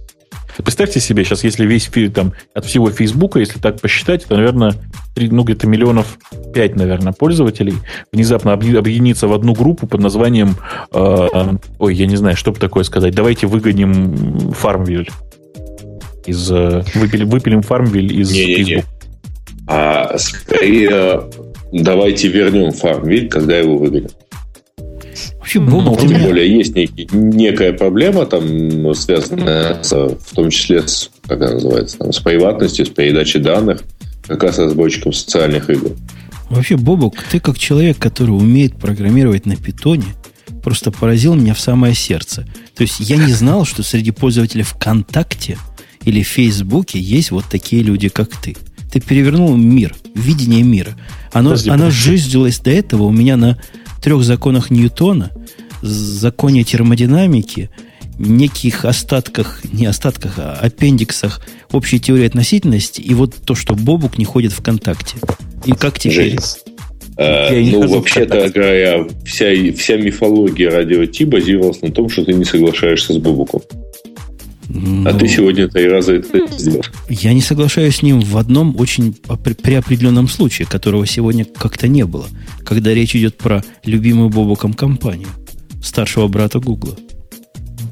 [0.56, 4.74] Представьте себе, сейчас, если весь там, от всего Фейсбука, если так посчитать, то, наверное,
[5.14, 6.18] 3, ну, где-то миллионов
[6.52, 7.74] 5, наверное, пользователей
[8.12, 10.56] внезапно объединиться в одну группу под названием,
[10.92, 15.08] э, ой, я не знаю, что бы такое сказать, давайте выгоним Farmville
[16.26, 18.68] из, э, выпилим, выпилим Farmville из не, Facebook.
[18.68, 18.84] Не, не.
[19.66, 21.22] А скорее
[21.72, 24.14] давайте вернем Farmville, когда его выгонят.
[25.40, 31.10] Вообще, ну, тем более, есть некий, некая проблема, там, связанная с, в том числе с,
[31.26, 33.82] как она называется, там, с приватностью, с передачей данных,
[34.26, 35.92] как раз разработчикам социальных игр.
[36.50, 40.14] Вообще, Бобок, ты как человек, который умеет программировать на питоне,
[40.62, 42.46] просто поразил меня в самое сердце.
[42.76, 45.56] То есть я не знал, что среди пользователей ВКонтакте
[46.04, 48.56] или Фейсбуке есть вот такие люди, как ты.
[48.92, 50.96] Ты перевернул мир, видение мира.
[51.32, 52.62] Оно, подожди, оно подожди.
[52.62, 53.58] до этого у меня на
[54.02, 55.30] трех законах Ньютона,
[55.82, 57.70] законе термодинамики,
[58.18, 61.40] неких остатках, не остатках, а аппендиксах
[61.72, 65.16] общей теории относительности, и вот то, что Бобук не ходит в контакте.
[65.64, 66.38] И как теперь?
[67.16, 72.44] А, ну, вообще-то говоря, вся, вся мифология радио Ти базировалась на том, что ты не
[72.44, 73.62] соглашаешься с Бобуком.
[74.72, 76.84] Ну, а ты сегодня три раза это сделал.
[77.08, 79.14] Я не соглашаюсь с ним в одном очень
[79.62, 82.26] при определенном случае, которого сегодня как-то не было,
[82.64, 85.28] когда речь идет про любимую Бобуком компанию,
[85.82, 86.94] старшего брата Гугла.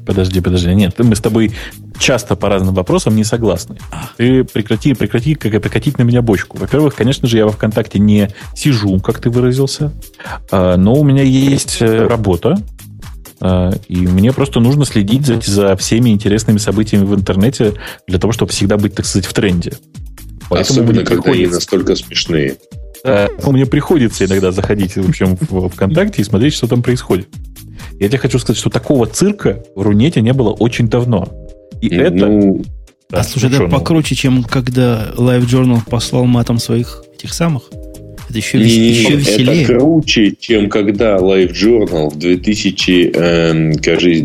[0.05, 0.73] Подожди, подожди.
[0.73, 1.51] Нет, мы с тобой
[1.99, 3.77] часто по разным вопросам не согласны.
[3.91, 4.09] А.
[4.17, 6.57] Ты прекрати, прекрати как прикатить на меня бочку.
[6.57, 9.91] Во-первых, конечно же, я во ВКонтакте не сижу, как ты выразился,
[10.49, 12.57] а, но у меня есть э, работа,
[13.41, 17.73] и мне просто нужно следить за, за всеми интересными событиями в интернете
[18.07, 19.73] для того, чтобы всегда быть, так сказать, в тренде.
[20.49, 21.43] Поэтому Особенно, когда приходится...
[21.43, 22.57] они настолько смешные.
[23.03, 27.29] Да, мне приходится иногда заходить в общем, в ВКонтакте и смотреть, что там происходит.
[27.99, 31.29] Я тебе хочу сказать, что такого цирка в Рунете не было очень давно.
[31.81, 32.69] И ну, это...
[33.09, 37.63] Да, а слушай, это покруче, чем когда Live Journal послал матом своих этих самых?
[38.29, 38.67] Это еще, вес...
[38.67, 39.63] не, еще веселее.
[39.63, 44.23] Это круче, чем когда Live Journal в 2000, э, кажется,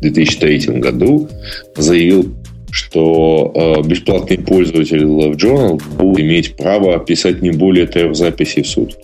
[0.00, 1.28] 2003 году
[1.74, 2.34] заявил,
[2.70, 8.68] что э, бесплатный пользователь Live Journal будет иметь право писать не более трех записей в
[8.68, 8.98] сутки.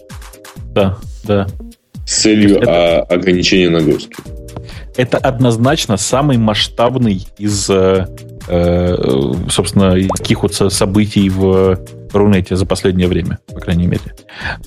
[0.74, 1.46] Да, да.
[2.06, 3.02] С целью это...
[3.04, 4.16] ограничения нагрузки.
[4.98, 8.06] Это однозначно самый масштабный из, э,
[8.48, 11.78] э собственно, таких вот событий в
[12.12, 14.14] Рунете за последнее время, по крайней мере.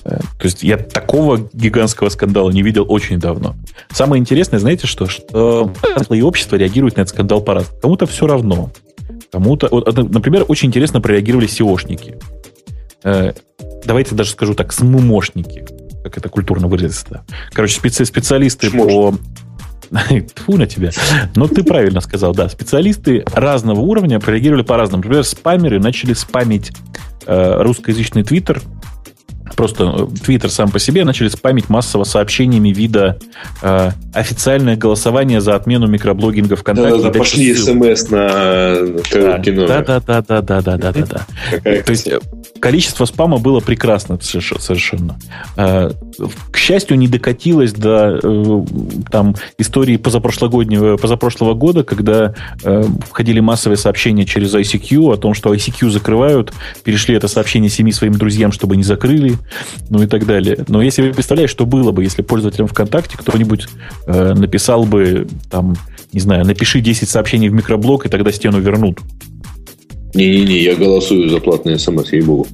[0.04, 3.54] Э, то есть я такого гигантского скандала не видел очень давно.
[3.90, 5.06] Самое интересное, знаете что?
[5.06, 5.72] Что
[6.10, 7.80] и общество реагирует на этот скандал по-разному.
[7.80, 8.70] Кому-то все равно.
[9.32, 9.68] Кому-то...
[9.70, 12.22] Вот, например, очень интересно прореагировали SEOшники.
[13.04, 13.32] Э,
[13.84, 15.64] давайте даже скажу так, смумошники.
[16.02, 17.24] Как это культурно выразиться.
[17.52, 19.14] Короче, специ специалисты по
[20.34, 20.90] Тьфу на тебя.
[21.34, 22.48] Но ты правильно сказал, да.
[22.48, 25.02] Специалисты разного уровня прореагировали по-разному.
[25.02, 26.72] Например, спамеры начали спамить
[27.26, 28.62] Э, русскоязычный Твиттер,
[29.56, 33.18] просто э, Твиттер сам по себе, начали спамить массово сообщениями вида
[33.62, 36.96] э, официальное голосование за отмену микроблогинга ВКонтакте.
[36.96, 38.28] Да-да-да, пошли смс на.
[38.30, 38.98] Э,
[39.66, 41.26] Да-да-да-да-да-да-да-да.
[41.62, 42.08] То есть
[42.60, 45.18] количество спама было прекрасно совершенно.
[46.50, 48.64] К счастью, не докатилось до э,
[49.10, 55.54] там истории позапрошлогоднего, позапрошлого года, когда э, входили массовые сообщения через ICQ о том, что
[55.54, 56.52] ICQ закрывают,
[56.84, 59.34] перешли это сообщение семи своим друзьям, чтобы не закрыли,
[59.90, 60.64] ну и так далее.
[60.68, 63.66] Но если вы представляете, что было бы, если пользователям ВКонтакте кто-нибудь
[64.06, 65.76] э, написал бы, там,
[66.12, 69.00] не знаю, напиши 10 сообщений в микроблог, и тогда стену вернут.
[70.14, 72.46] Не-не-не, я голосую за платные смс, ей-богу.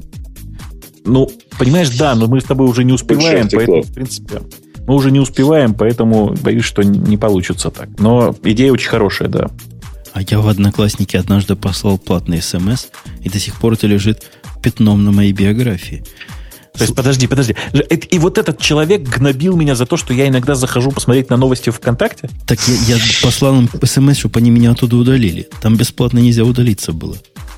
[1.04, 4.42] Ну, понимаешь, да, но мы с тобой уже не успеваем, поэтому, в принципе,
[4.86, 7.88] мы уже не успеваем, поэтому боюсь, что не получится так.
[7.98, 9.50] Но идея очень хорошая, да.
[10.12, 12.86] А я в Одноклассники однажды послал платный смс,
[13.22, 14.24] и до сих пор это лежит
[14.62, 16.04] пятном на моей биографии.
[16.74, 17.54] То есть, подожди, подожди.
[18.10, 21.68] И вот этот человек гнобил меня за то, что я иногда захожу посмотреть на новости
[21.68, 22.30] в ВКонтакте?
[22.46, 25.48] Так я, я послал им смс, чтобы они меня оттуда удалили.
[25.60, 27.16] Там бесплатно нельзя удалиться было.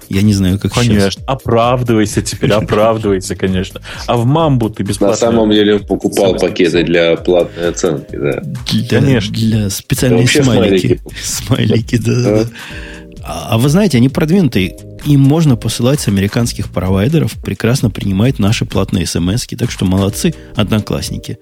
[0.08, 1.10] Я не знаю, как конечно.
[1.10, 1.24] сейчас.
[1.26, 3.80] Оправдывайся теперь, оправдывайся, конечно.
[4.06, 5.14] А в Мамбу ты бесплатно...
[5.14, 8.42] На самом деле он покупал пакеты для платной оценки, да.
[8.70, 9.34] Для, конечно.
[9.34, 11.00] Для специальные смайлики.
[11.22, 12.46] Смайлики, да.
[13.26, 14.76] А, а вы знаете, они продвинутые.
[15.06, 21.38] Им можно посылать с американских провайдеров, прекрасно принимают наши платные смс так что молодцы, одноклассники.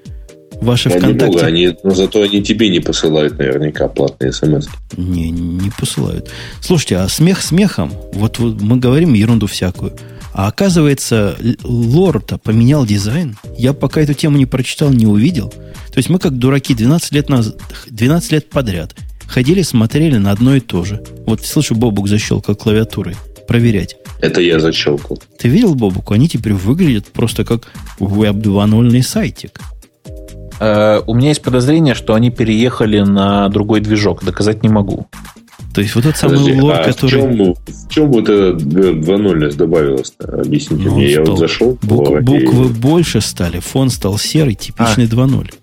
[0.63, 1.27] Ваши они ВКонтакте...
[1.27, 4.69] Много, они, но зато они тебе не посылают наверняка платные смс.
[4.97, 6.31] Не, не посылают.
[6.61, 9.93] Слушайте, а смех смехом, вот, вот мы говорим ерунду всякую.
[10.33, 13.37] А оказывается, лор-то поменял дизайн.
[13.59, 15.51] Я пока эту тему не прочитал, не увидел.
[15.51, 17.57] То есть мы как дураки 12 лет, назад,
[17.91, 18.95] 12 лет подряд
[19.33, 21.03] ходили, смотрели на одно и то же.
[21.27, 23.17] Вот слышу, Бобук защелкал клавиатурой.
[23.49, 23.97] Проверять.
[24.21, 25.21] Это я защелкал.
[25.39, 26.13] Ты видел, Бобук?
[26.13, 27.69] Они теперь выглядят просто как
[27.99, 29.59] веб 2.0 сайтик.
[30.61, 34.25] Э, у меня есть подозрение, что они переехали на другой движок.
[34.25, 35.07] Доказать не могу.
[35.75, 37.07] То есть вот тот самый Подожди, лор, а который...
[37.07, 40.41] В чем, в чем вот это 2.0 добавилось-то?
[40.43, 41.13] Объясните ну, мне.
[41.13, 41.79] Я вот зашел.
[41.83, 45.09] Бук, буквы больше стали, фон стал серый, типичный а.
[45.09, 45.55] 2.0.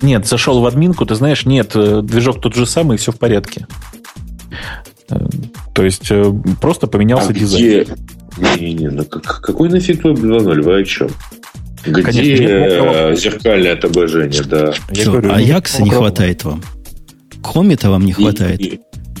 [0.00, 3.66] Нет, зашел в админку, ты знаешь, нет, э, движок тот же самый, все в порядке.
[5.10, 5.26] Э,
[5.74, 6.10] то есть
[6.60, 7.84] просто поменялся а дизайн.
[7.84, 8.58] Где...
[8.58, 10.62] Не-не-не, ну как, какой нафиг Web 2.0?
[10.62, 11.10] Вы о чем?
[11.84, 14.72] Где Конечно, э, зеркальное отображение, да.
[14.72, 16.62] Что, говорю, Аякса ну, не хватает вам?
[17.42, 18.60] Комета вам не хватает?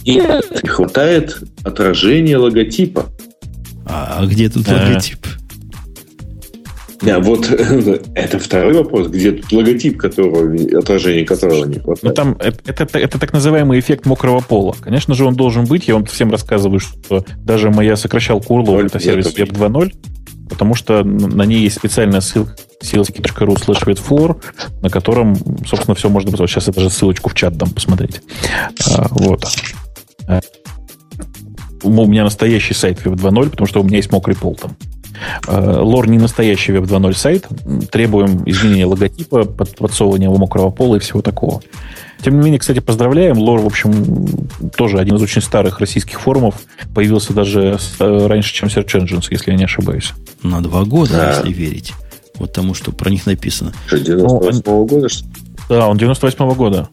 [0.04, 3.06] Нет, не хватает отражения логотипа.
[3.84, 4.74] А, а где тут а.
[4.74, 5.26] логотип?
[7.02, 7.50] Да, вот
[8.14, 12.02] это второй вопрос, где тут логотип, которого, отражение которого не хватает.
[12.02, 14.76] Ну, там это, это, это так называемый эффект мокрого пола.
[14.80, 15.88] Конечно же, он должен быть.
[15.88, 19.92] Я вам всем рассказываю, что даже моя сокращал Курлу, это сервис Web 2.0,
[20.52, 24.42] потому что на ней есть специальная ссылка sales.ru slash webfloor,
[24.82, 26.30] на котором, собственно, все можно...
[26.30, 28.20] Вот сейчас я даже ссылочку в чат дам посмотреть.
[28.90, 29.46] А, вот.
[30.26, 30.40] А,
[31.82, 34.76] у меня настоящий сайт Web 2.0, потому что у меня есть мокрый пол там.
[35.46, 37.46] А, лор не настоящий Web 2.0 сайт.
[37.90, 41.62] Требуем изменения логотипа, под, подсовывания мокрого пола и всего такого.
[42.22, 43.36] Тем не менее, кстати, поздравляем.
[43.36, 46.54] Лор, в общем, тоже один из очень старых российских форумов.
[46.94, 50.12] Появился даже э, раньше, чем Search Engines, если я не ошибаюсь.
[50.42, 51.30] На два года, да.
[51.30, 51.92] если верить.
[52.36, 53.72] Вот тому, что про них написано.
[53.86, 55.26] Что, 98 -го года, что
[55.68, 56.88] Да, он 98 -го года.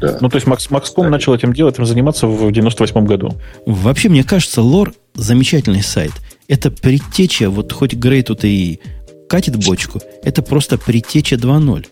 [0.00, 0.18] Да.
[0.20, 1.10] Ну, то есть Макс, Макском да.
[1.10, 3.36] начал этим делать, этим заниматься в 98 году.
[3.66, 6.12] Вообще, мне кажется, лор замечательный сайт.
[6.48, 8.80] Это предтеча, вот хоть Грей тут и
[9.28, 11.86] катит бочку, это просто предтеча 2.0.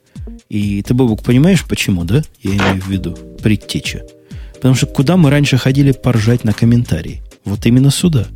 [0.48, 2.22] И ты, Бобук, понимаешь, почему, да?
[2.42, 4.02] Я имею в виду предтеча.
[4.54, 7.22] Потому что куда мы раньше ходили поржать на комментарии?
[7.44, 8.26] Вот именно сюда.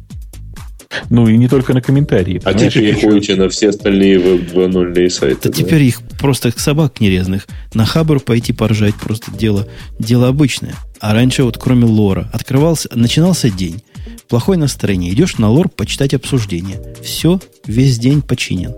[1.08, 2.40] Ну и не только на комментарии.
[2.44, 3.08] А теперь еще...
[3.08, 5.48] ходите на все остальные веб 2.0 сайты.
[5.48, 7.46] Да, да теперь их просто собак нерезных.
[7.74, 9.68] На Хабр пойти поржать просто дело,
[9.98, 10.74] дело обычное.
[11.00, 13.82] А раньше вот кроме лора открывался, начинался день.
[14.28, 15.12] Плохое настроение.
[15.12, 16.80] Идешь на лор почитать обсуждение.
[17.02, 18.74] Все, весь день починен.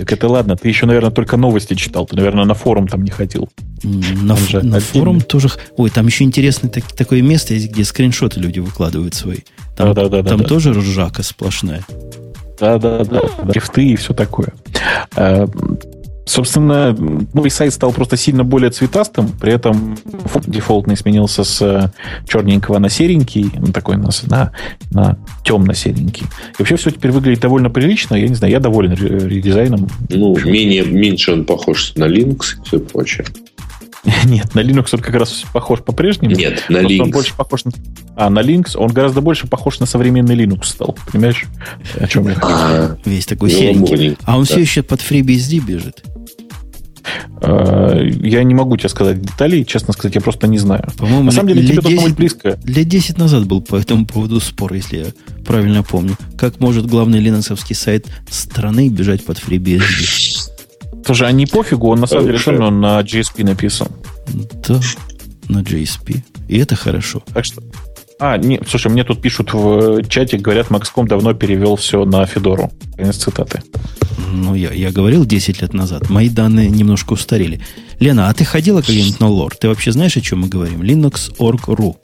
[0.00, 2.06] Так это ладно, ты еще, наверное, только новости читал.
[2.06, 3.50] Ты, наверное, на форум там не ходил.
[3.82, 5.50] На, ф- на форум тоже...
[5.76, 9.40] Ой, там еще интересное так, такое место есть, где скриншоты люди выкладывают свои.
[9.76, 10.80] Там, да, да, да, там да, тоже да.
[10.80, 11.84] ржака сплошная.
[12.58, 13.52] Да, да, да.
[13.52, 14.54] Шрифты и все такое.
[16.30, 16.92] Собственно,
[17.34, 19.98] новый сайт стал просто сильно более цветастым, при этом
[20.46, 21.90] дефолтный сменился с э,
[22.28, 24.52] черненького на серенький, на такой на, на,
[24.92, 26.26] на темно-серенький.
[26.26, 28.14] И вообще все теперь выглядит довольно прилично.
[28.14, 29.88] Я не знаю, я доволен редизайном.
[30.08, 33.26] Ну, менее, меньше он похож на Linux и все прочее.
[34.24, 36.34] Нет, на Linux он как раз похож по-прежнему.
[36.34, 37.02] Нет, на Linux.
[37.02, 37.72] Он больше похож на...
[38.16, 40.96] А, на Linux он гораздо больше похож на современный Linux стал.
[41.12, 41.44] Понимаешь,
[41.98, 42.46] о чем я хочу?
[42.48, 44.16] А, Весь такой серенький.
[44.24, 46.02] А он все еще под FreeBSD бежит?
[47.42, 50.88] А, я не могу тебе сказать деталей, честно сказать, я просто не знаю.
[50.96, 52.58] По-моему, на самом деле тебе должно быть близко.
[52.64, 55.06] Лет 10 назад был по этому поводу спор, если я
[55.44, 56.16] правильно помню.
[56.38, 60.50] Как может главный линоксовский сайт страны бежать под FreeBSD?
[61.04, 63.88] Тоже, а не пофигу, он на самом деле все равно на JSP написан.
[64.68, 64.80] Да,
[65.48, 66.22] на JSP.
[66.48, 67.22] И это хорошо.
[67.32, 67.62] Так что...
[68.18, 72.70] А, не, слушай, мне тут пишут в чате, говорят, Maxcom давно перевел все на Федору.
[72.96, 73.62] Конец цитаты.
[74.32, 76.10] Ну, я, я говорил 10 лет назад.
[76.10, 77.60] Мои данные немножко устарели.
[77.98, 79.56] Лена, а ты ходила когда-нибудь на лор?
[79.56, 80.82] Ты вообще знаешь, о чем мы говорим?
[80.82, 81.96] Linux.org.ru.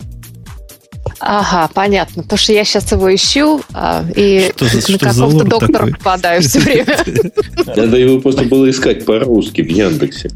[1.19, 2.23] Ага, понятно.
[2.23, 5.93] Потому что я сейчас его ищу, а, и что за, на какого-то доктора такой?
[5.93, 6.97] попадаю все время.
[7.77, 10.31] Надо его просто было искать по-русски в Яндексе.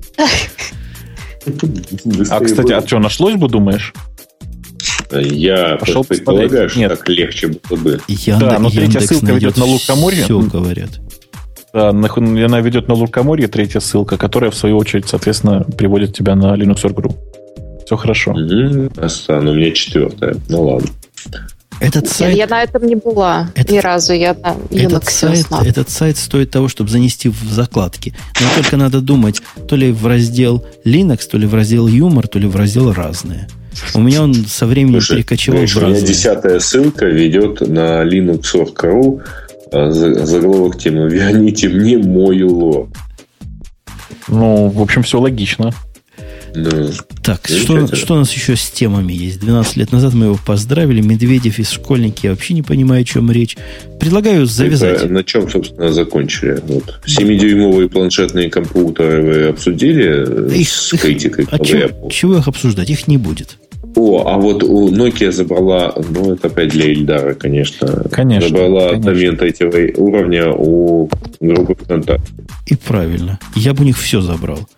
[2.31, 3.93] А, кстати, а что, нашлось бы, думаешь?
[5.13, 6.91] Я Пошел предполагаю, что Нет.
[6.91, 8.01] так легче было бы.
[8.09, 10.25] Яндекс, да, но третья ссылка ведет на Лукоморье.
[10.25, 11.01] Все говорят.
[11.73, 16.55] Да, она ведет на Лукоморье, третья ссылка, которая, в свою очередь, соответственно, приводит тебя на
[16.57, 17.17] Linux.org.ru.
[17.91, 18.31] Все хорошо.
[18.31, 19.41] Mm-hmm.
[19.43, 20.37] Ну, у меня четвертая.
[20.49, 20.89] Ну ладно.
[21.81, 22.37] Этот сайт...
[22.37, 24.13] Я, я на этом не была этот, ни разу.
[24.13, 28.15] Я на этот сайт, этот сайт стоит того, чтобы занести в закладки.
[28.41, 32.39] Но только надо думать, то ли в раздел Linux, то ли в раздел юмор, то
[32.39, 33.49] ли в раздел разные.
[33.95, 35.91] У меня он со временем Слушай, перекочевал в разные.
[35.91, 39.21] У меня десятая ссылка ведет на linux.org.ru
[39.73, 42.89] а, заголовок темы «Верните мне мой лор».
[44.29, 45.73] Ну, в общем, все логично.
[46.55, 46.91] Да.
[47.23, 49.41] Так, что, что у нас еще с темами есть?
[49.41, 51.01] 12 лет назад мы его поздравили.
[51.01, 52.27] Медведев из школьники.
[52.27, 53.57] Я вообще не понимаю, о чем речь.
[53.99, 55.03] Предлагаю завязать.
[55.03, 56.61] Это, на чем, собственно, закончили?
[56.67, 57.01] Вот.
[57.07, 61.47] 7-дюймовые планшетные компьютеры вы обсудили их, с критикой?
[61.51, 62.91] а чего, чего их обсуждать?
[62.91, 63.59] Их не будет.
[63.97, 68.05] О, а вот у Nokia забрала, ну это опять для Ильдара, конечно.
[68.11, 68.49] Конечно.
[68.49, 69.13] Забрала конечно.
[69.13, 71.09] домен третьего уровня у
[71.41, 72.33] группы ВКонтакте.
[72.67, 73.39] И правильно.
[73.57, 74.69] Я бы у них все забрал.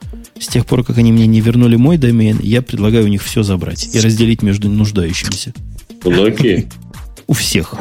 [0.42, 3.44] С тех пор, как они мне не вернули мой домен, я предлагаю у них все
[3.44, 5.54] забрать и разделить между нуждающимися.
[6.02, 6.68] Nokia?
[7.28, 7.76] У всех.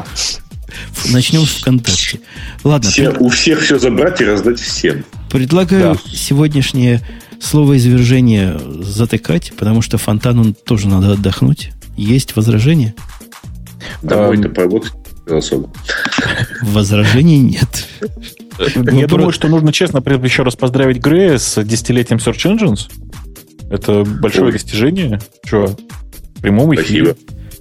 [1.10, 2.20] Начнем с ВКонтакте.
[2.64, 2.92] Ладно.
[2.92, 3.22] Все, пред...
[3.22, 5.04] У всех все забрать и раздать всем.
[5.32, 6.12] Предлагаю да.
[6.14, 7.02] сегодняшнее
[7.42, 11.72] слово извержение затыкать, потому что фонтану тоже надо отдохнуть.
[11.98, 12.94] Есть возражения?
[14.04, 14.94] Домой-то поработать
[15.26, 15.74] особо.
[16.62, 17.88] Возражений нет.
[18.60, 22.90] Я думаю, что нужно честно еще раз поздравить Грея с десятилетием Search Engines.
[23.70, 25.20] Это большое достижение.
[25.46, 25.68] Что,
[26.36, 27.16] в прямом эфире.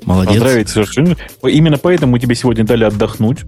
[0.04, 0.34] Молодец.
[0.34, 1.18] Поздравить Search Engines.
[1.50, 3.40] Именно поэтому мы тебе сегодня дали отдохнуть.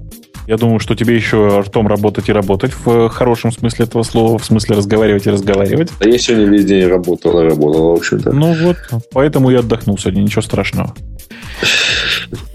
[0.47, 4.44] Я думаю, что тебе еще ртом работать и работать в хорошем смысле этого слова, в
[4.44, 5.90] смысле разговаривать и разговаривать.
[6.01, 8.32] А я сегодня весь день работал и работал, в общем-то.
[8.32, 8.77] Ну вот,
[9.12, 10.94] поэтому я отдохнул сегодня, ничего страшного.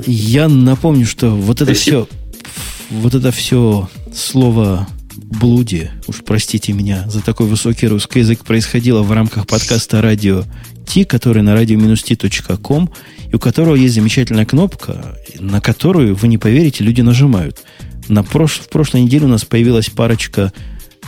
[0.05, 2.07] Я напомню, что вот это все,
[2.89, 3.87] вот это все
[4.17, 10.43] слово блуди, уж простите меня за такой высокий русский язык, происходило в рамках подкаста радио
[10.85, 12.89] Ти, который на radio-t.com,
[13.31, 17.63] и у которого есть замечательная кнопка, на которую, вы не поверите, люди нажимают.
[18.07, 18.59] На прош...
[18.59, 20.53] В прошлой неделе у нас появилась парочка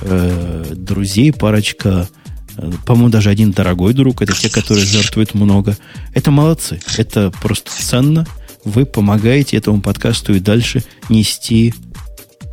[0.01, 2.09] э, друзей, парочка,
[2.57, 5.77] э, по-моему, даже один дорогой друг, это те, которые жертвуют много.
[6.13, 8.27] Это молодцы, это просто ценно.
[8.65, 11.73] Вы помогаете этому подкасту и дальше нести...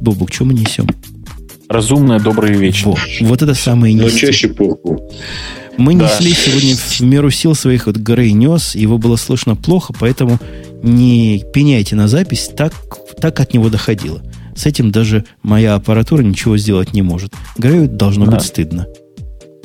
[0.00, 0.88] Бубук, что мы несем?
[1.68, 2.92] Разумное, доброе и вечное.
[2.92, 4.12] Вот, вот это самое нести.
[4.12, 5.10] Но чаще пурку.
[5.76, 6.04] Мы да.
[6.04, 10.38] несли сегодня в меру сил своих, вот Грей нес, его было слышно плохо, поэтому
[10.82, 12.72] не пеняйте на запись, так,
[13.20, 14.22] так от него доходило.
[14.54, 17.34] С этим даже моя аппаратура ничего сделать не может.
[17.58, 18.32] Грею должно да.
[18.32, 18.86] быть стыдно.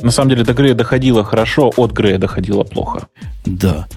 [0.02, 3.08] На самом деле до Грея доходило хорошо, от Грея доходило плохо.
[3.45, 3.88] Да.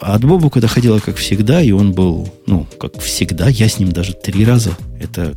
[0.00, 3.90] А от Бобука доходило как всегда, и он был, ну, как всегда, я с ним
[3.90, 4.70] даже три раза.
[5.00, 5.34] Это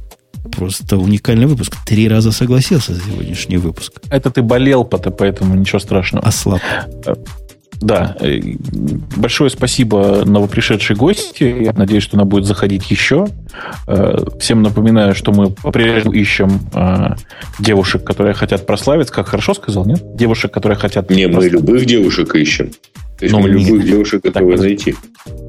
[0.49, 1.76] Просто уникальный выпуск.
[1.85, 3.93] Три раза согласился за сегодняшний выпуск.
[4.09, 6.26] Это ты болел, поэтому ничего страшного.
[6.26, 6.61] Ослаб.
[7.05, 7.13] Э,
[7.80, 8.15] да.
[8.19, 8.39] Э,
[9.15, 11.43] большое спасибо новопришедшей гости.
[11.43, 13.27] Я надеюсь, что она будет заходить еще.
[13.88, 16.59] Э, всем напоминаю, что мы по-прежнему ищем
[17.59, 19.13] девушек, которые хотят прославиться.
[19.13, 20.01] Как хорошо сказал, нет?
[20.15, 21.09] Девушек, которые хотят...
[21.11, 22.72] Не, мы любых девушек ищем.
[23.19, 24.95] То есть ну, мы любых девушек готовы найти.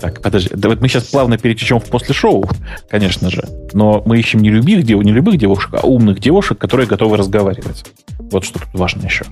[0.01, 0.51] Так, подожди.
[0.55, 2.49] Да вот мы сейчас плавно перетечем в после шоу,
[2.91, 3.49] конечно же.
[3.73, 7.85] Но мы ищем не любых, не любых девушек, а умных девушек, которые готовы разговаривать.
[8.19, 9.25] Вот что тут важно еще.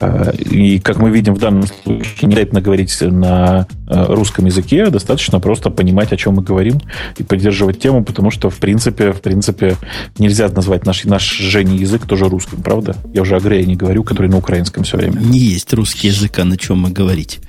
[0.00, 4.86] А, и, как мы видим в данном случае, не обязательно говорить на э, русском языке,
[4.86, 6.80] достаточно просто понимать, о чем мы говорим,
[7.18, 9.76] и поддерживать тему, потому что, в принципе, в принципе,
[10.18, 12.96] нельзя назвать наш, наш Женя язык тоже русским, правда?
[13.12, 15.18] Я уже о Грея не говорю, который на украинском все время.
[15.18, 17.40] Не есть русский язык, а на чем мы говорить.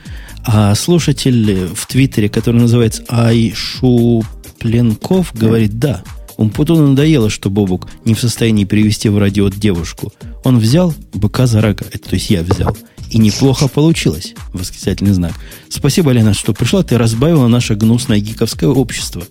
[0.43, 4.23] А слушатель в Твиттере, который называется Айшу
[4.59, 6.03] Пленков, говорит, да,
[6.37, 10.11] Умпуту надоело, что Бобук не в состоянии привести в радио девушку.
[10.43, 12.75] Он взял быка за рога, это, то есть я взял.
[13.11, 14.33] И неплохо получилось.
[14.53, 15.33] Восклицательный знак.
[15.69, 16.81] Спасибо, Лена, что пришла.
[16.81, 19.23] Ты разбавила наше гнусное гиковское общество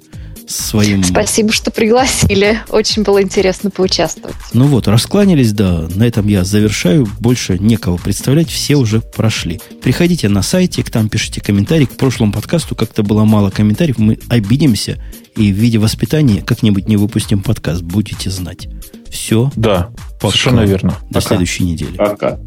[0.51, 1.05] своим...
[1.05, 2.61] Спасибо, что пригласили.
[2.69, 4.37] Очень было интересно поучаствовать.
[4.53, 5.89] Ну вот, раскланялись, да.
[5.95, 7.09] На этом я завершаю.
[7.21, 8.51] Больше некого представлять.
[8.51, 9.61] Все уже прошли.
[9.83, 11.87] Приходите на сайтик, там пишите комментарий.
[11.87, 13.99] К прошлому подкасту как-то было мало комментариев.
[13.99, 15.03] Мы обидимся
[15.37, 17.83] и в виде воспитания как-нибудь не выпустим подкаст.
[17.83, 18.69] Будете знать.
[19.09, 19.51] Все.
[19.57, 19.91] Да,
[20.21, 20.33] Пока.
[20.33, 20.91] совершенно верно.
[21.09, 21.21] До Пока.
[21.21, 21.97] следующей недели.
[21.97, 22.39] Пока.